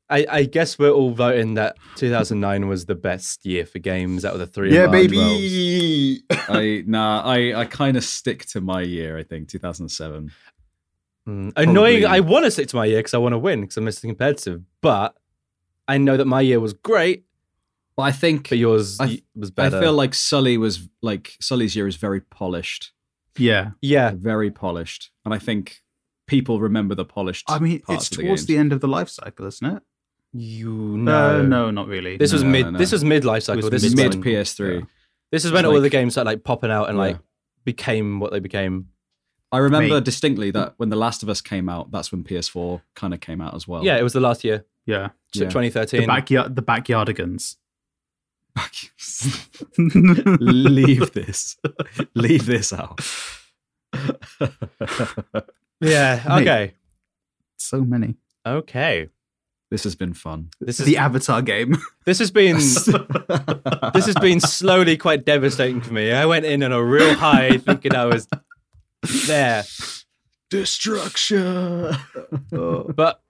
I, 0.10 0.26
I 0.28 0.44
guess 0.46 0.80
we're 0.80 0.90
all 0.90 1.12
voting 1.14 1.54
that 1.54 1.78
2009 1.98 2.68
was 2.68 2.88
the 2.88 2.96
best 2.96 3.46
year 3.46 3.68
for 3.68 3.78
games 3.78 4.26
out 4.26 4.34
of 4.34 4.40
the 4.40 4.48
three. 4.48 4.74
Yeah, 4.74 4.86
of 4.86 4.92
baby. 4.92 6.24
I 6.32 6.84
nah, 6.88 7.22
I 7.22 7.54
I 7.54 7.66
kind 7.66 7.96
of 7.96 8.04
stick 8.04 8.46
to 8.48 8.62
my 8.62 8.82
year. 8.82 9.18
I 9.18 9.24
think 9.24 9.48
2007. 9.50 10.32
Mm. 11.30 11.54
Annoying. 11.56 12.06
I 12.06 12.20
want 12.22 12.46
to 12.46 12.52
stick 12.52 12.68
to 12.70 12.76
my 12.76 12.86
year 12.86 13.00
because 13.00 13.14
I 13.14 13.18
want 13.18 13.34
to 13.34 13.38
win 13.40 13.62
because 13.62 13.78
I'm 13.78 13.86
Mr. 13.86 14.02
Competitive. 14.02 14.62
But 14.82 15.16
I 15.88 15.98
know 15.98 16.18
that 16.18 16.26
my 16.26 16.42
year 16.42 16.60
was 16.60 16.74
great, 16.74 17.26
But 17.96 18.04
I 18.04 18.12
think 18.12 18.50
but 18.50 18.58
yours 18.58 19.00
I- 19.00 19.06
y- 19.06 19.22
was 19.36 19.52
better. 19.52 19.78
I 19.78 19.82
feel 19.82 19.94
like 19.94 20.14
Sully 20.14 20.58
was 20.58 20.88
like 21.02 21.36
Sully's 21.42 21.76
year 21.76 21.88
is 21.88 21.96
very 21.98 22.22
polished, 22.22 22.92
yeah. 23.38 23.72
yeah, 23.82 24.12
very 24.16 24.52
polished, 24.52 25.12
and 25.26 25.34
I 25.34 25.40
think 25.40 25.82
people 26.28 26.60
remember 26.60 26.94
the 26.96 27.06
polished. 27.06 27.46
I 27.50 27.60
mean, 27.60 27.80
parts 27.82 28.04
it's 28.04 28.12
of 28.12 28.18
the 28.18 28.24
towards 28.24 28.42
games. 28.42 28.48
the 28.48 28.58
end 28.58 28.72
of 28.74 28.82
the 28.82 28.88
life 28.88 29.10
cycle, 29.10 29.46
isn't 29.48 29.68
it? 29.78 29.84
you 30.32 30.70
No, 30.70 30.96
know. 30.96 31.42
no, 31.42 31.48
no, 31.66 31.72
not 31.72 31.88
really. 31.88 32.16
This 32.18 32.32
was 32.32 32.44
No, 32.44 32.50
mid. 32.50 32.66
no, 32.66 32.72
no. 32.72 32.78
This 32.78 32.92
was 32.92 33.04
mid 33.04 33.26
life 33.26 33.44
cycle. 33.44 33.64
was 33.64 33.72
This 33.72 33.84
is 33.84 33.96
mid 33.96 34.12
PS3. 34.22 34.86
This 35.32 35.44
is 35.44 35.52
when 35.52 35.66
It's 35.66 35.68
all 35.68 35.74
like- 35.74 35.82
the 35.84 35.90
games 35.90 36.14
started 36.14 36.30
like 36.30 36.44
popping 36.44 36.70
out 36.70 36.88
and 36.90 36.98
Yeah. 36.98 37.04
like 37.04 37.18
became 37.66 38.20
what 38.20 38.32
they 38.32 38.40
became. 38.40 38.90
I 39.52 39.58
remember 39.58 39.96
Mate. 39.96 40.04
distinctly 40.04 40.52
that 40.52 40.74
when 40.78 40.90
The 40.90 40.96
Last 40.96 41.24
of 41.24 41.30
Us 41.30 41.42
came 41.42 41.70
out, 41.70 41.90
that's 41.92 42.12
when 42.12 42.24
PS4 42.24 42.82
kind 42.96 43.14
of 43.14 43.20
came 43.20 43.42
out 43.42 43.56
as 43.56 43.68
well. 43.68 43.84
Yeah, 43.84 43.98
it 43.98 44.04
was 44.04 44.14
the 44.14 44.20
last 44.20 44.44
year, 44.44 44.66
yeah. 44.86 45.10
t- 45.34 45.40
Yeah. 45.42 45.50
2013. 45.50 46.02
The 46.02 46.08
backyard, 46.08 46.56
the 46.56 46.62
backyardigans. 46.62 47.56
Leave 49.78 51.12
this. 51.14 51.58
Leave 52.14 52.46
this 52.46 52.74
out. 52.74 53.00
yeah. 55.82 56.24
Mate. 56.28 56.42
Okay. 56.42 56.74
so 57.58 57.82
many. 57.82 58.16
Okay. 58.46 59.10
this 59.72 59.84
has 59.84 59.96
been 59.96 60.14
fun. 60.14 60.50
This 60.60 60.80
is 60.80 60.86
The 60.86 60.98
Avatar 60.98 61.42
game. 61.42 61.76
this 62.06 62.20
has 62.20 62.32
been 62.32 62.56
this 63.94 64.06
has 64.06 64.16
been 64.22 64.40
slowly 64.40 64.98
quite 64.98 65.26
devastating 65.26 65.82
for 65.82 65.94
me. 65.94 66.12
I 66.12 66.26
went 66.26 66.46
in 66.46 66.64
on 66.64 66.72
a 66.72 66.84
real 66.84 67.14
high, 67.16 67.58
thinking 67.58 67.96
I 67.96 68.06
was 68.06 68.28
there, 69.28 69.64
Destruction. 70.50 71.96
but 72.96 73.22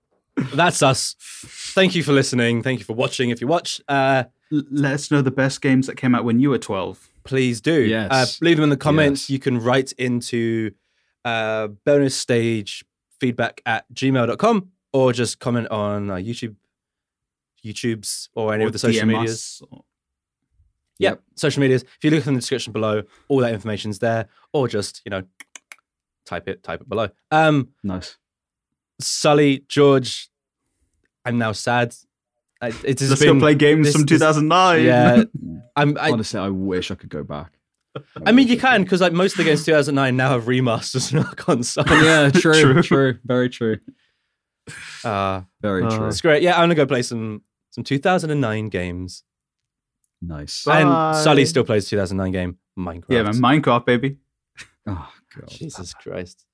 that's 0.54 0.82
us. 0.82 1.16
Thank 1.20 1.96
you 1.96 2.04
for 2.04 2.14
listening. 2.14 2.64
Thank 2.64 2.80
you 2.80 2.86
for 2.86 2.94
watching. 2.94 3.30
If 3.30 3.42
you 3.42 3.48
watch, 3.48 3.82
uh, 3.88 4.24
Let 4.52 4.94
us 4.94 5.12
know 5.12 5.22
the 5.22 5.32
best 5.32 5.62
games 5.62 5.88
that 5.88 5.96
came 5.98 6.16
out 6.16 6.24
when 6.24 6.40
you 6.40 6.50
were 6.50 6.58
12. 6.58 7.10
please 7.26 7.62
do. 7.62 7.82
Yes. 7.82 8.10
Uh, 8.12 8.26
leave 8.46 8.58
them 8.58 8.64
in 8.64 8.70
the 8.70 8.78
comments. 8.78 9.24
Yes. 9.24 9.30
You 9.32 9.40
can 9.40 9.60
write 9.60 9.92
into 9.94 10.72
uh, 11.26 11.68
bonus 11.86 12.16
stage 12.16 12.84
feedback 13.20 13.62
at 13.66 13.86
gmail.com 13.94 14.70
or 14.94 15.14
just 15.14 15.40
comment 15.40 15.68
on 15.70 16.10
uh, 16.10 16.16
YouTube, 16.16 16.56
YouTube's 17.64 18.30
or 18.34 18.54
any 18.54 18.64
Or 18.64 18.68
of 18.68 18.74
the 18.74 18.80
social 18.80 19.04
DM 19.04 19.08
medias. 19.10 19.62
us. 19.62 19.70
Yeah, 20.98 21.10
Yep. 21.12 21.24
social 21.36 21.62
medias. 21.62 21.84
If 21.84 21.98
you 22.04 22.12
look 22.12 22.26
in 22.26 22.34
the 22.34 22.40
description 22.40 22.74
below, 22.74 23.04
all 23.28 23.40
that 23.40 23.54
information's 23.54 24.00
there, 24.00 24.28
or 24.54 24.68
just 24.68 25.02
you 25.06 25.10
know, 25.12 25.24
type 26.30 26.48
it, 26.48 26.64
type 26.64 26.82
it 26.82 26.88
below. 26.90 27.10
Um, 27.32 27.70
Nice. 27.84 28.18
Sully, 29.02 29.66
George, 29.68 30.30
I'm 31.26 31.38
now 31.38 31.52
sad. 31.54 31.96
I, 32.62 32.68
it 32.84 33.00
has 33.00 33.10
Let's 33.10 33.22
been, 33.22 33.36
go 33.36 33.40
play 33.40 33.56
games 33.56 33.88
this- 33.88 33.94
from 33.96 34.04
this- 34.06 34.20
2009. 34.20 34.84
Yeah, 34.86 35.24
I'm. 35.76 35.98
I, 35.98 36.12
Honestly, 36.12 36.40
I 36.40 36.50
wish 36.50 36.92
I 36.92 36.96
could 36.96 37.10
go 37.10 37.24
back. 37.24 37.54
I 38.26 38.32
mean, 38.34 38.48
you 38.48 38.58
can 38.58 38.84
because 38.84 39.00
like 39.02 39.14
most 39.14 39.34
of 39.34 39.38
the 39.38 39.44
games 39.46 39.64
2009 39.66 40.16
now 40.18 40.30
have 40.30 40.44
remasters 40.44 41.14
on 41.18 41.26
our 41.26 41.34
console. 41.36 41.86
yeah, 41.88 42.30
true, 42.34 42.54
True. 42.74 42.82
true, 42.84 43.20
very 43.24 43.50
true, 43.50 43.78
Uh, 45.04 45.42
very 45.62 45.84
Uh, 45.84 45.98
true. 45.98 46.08
it's 46.08 46.22
great. 46.22 46.44
Yeah, 46.44 46.56
I'm 46.56 46.64
gonna 46.64 46.76
go 46.76 46.86
play 46.86 47.02
some 47.02 47.42
some 47.72 47.84
2009 47.84 48.70
games. 48.70 49.24
Nice. 50.22 50.66
Bye. 50.66 50.82
And 50.82 51.16
Sully 51.24 51.46
still 51.46 51.64
plays 51.64 51.88
2009 51.88 52.32
game 52.34 52.58
Minecraft. 52.78 53.06
Yeah, 53.10 53.24
man. 53.24 53.36
Minecraft, 53.36 53.86
baby. 53.86 54.18
Oh 54.86 55.10
god. 55.36 55.50
Jesus 55.50 55.94
Christ. 55.94 56.46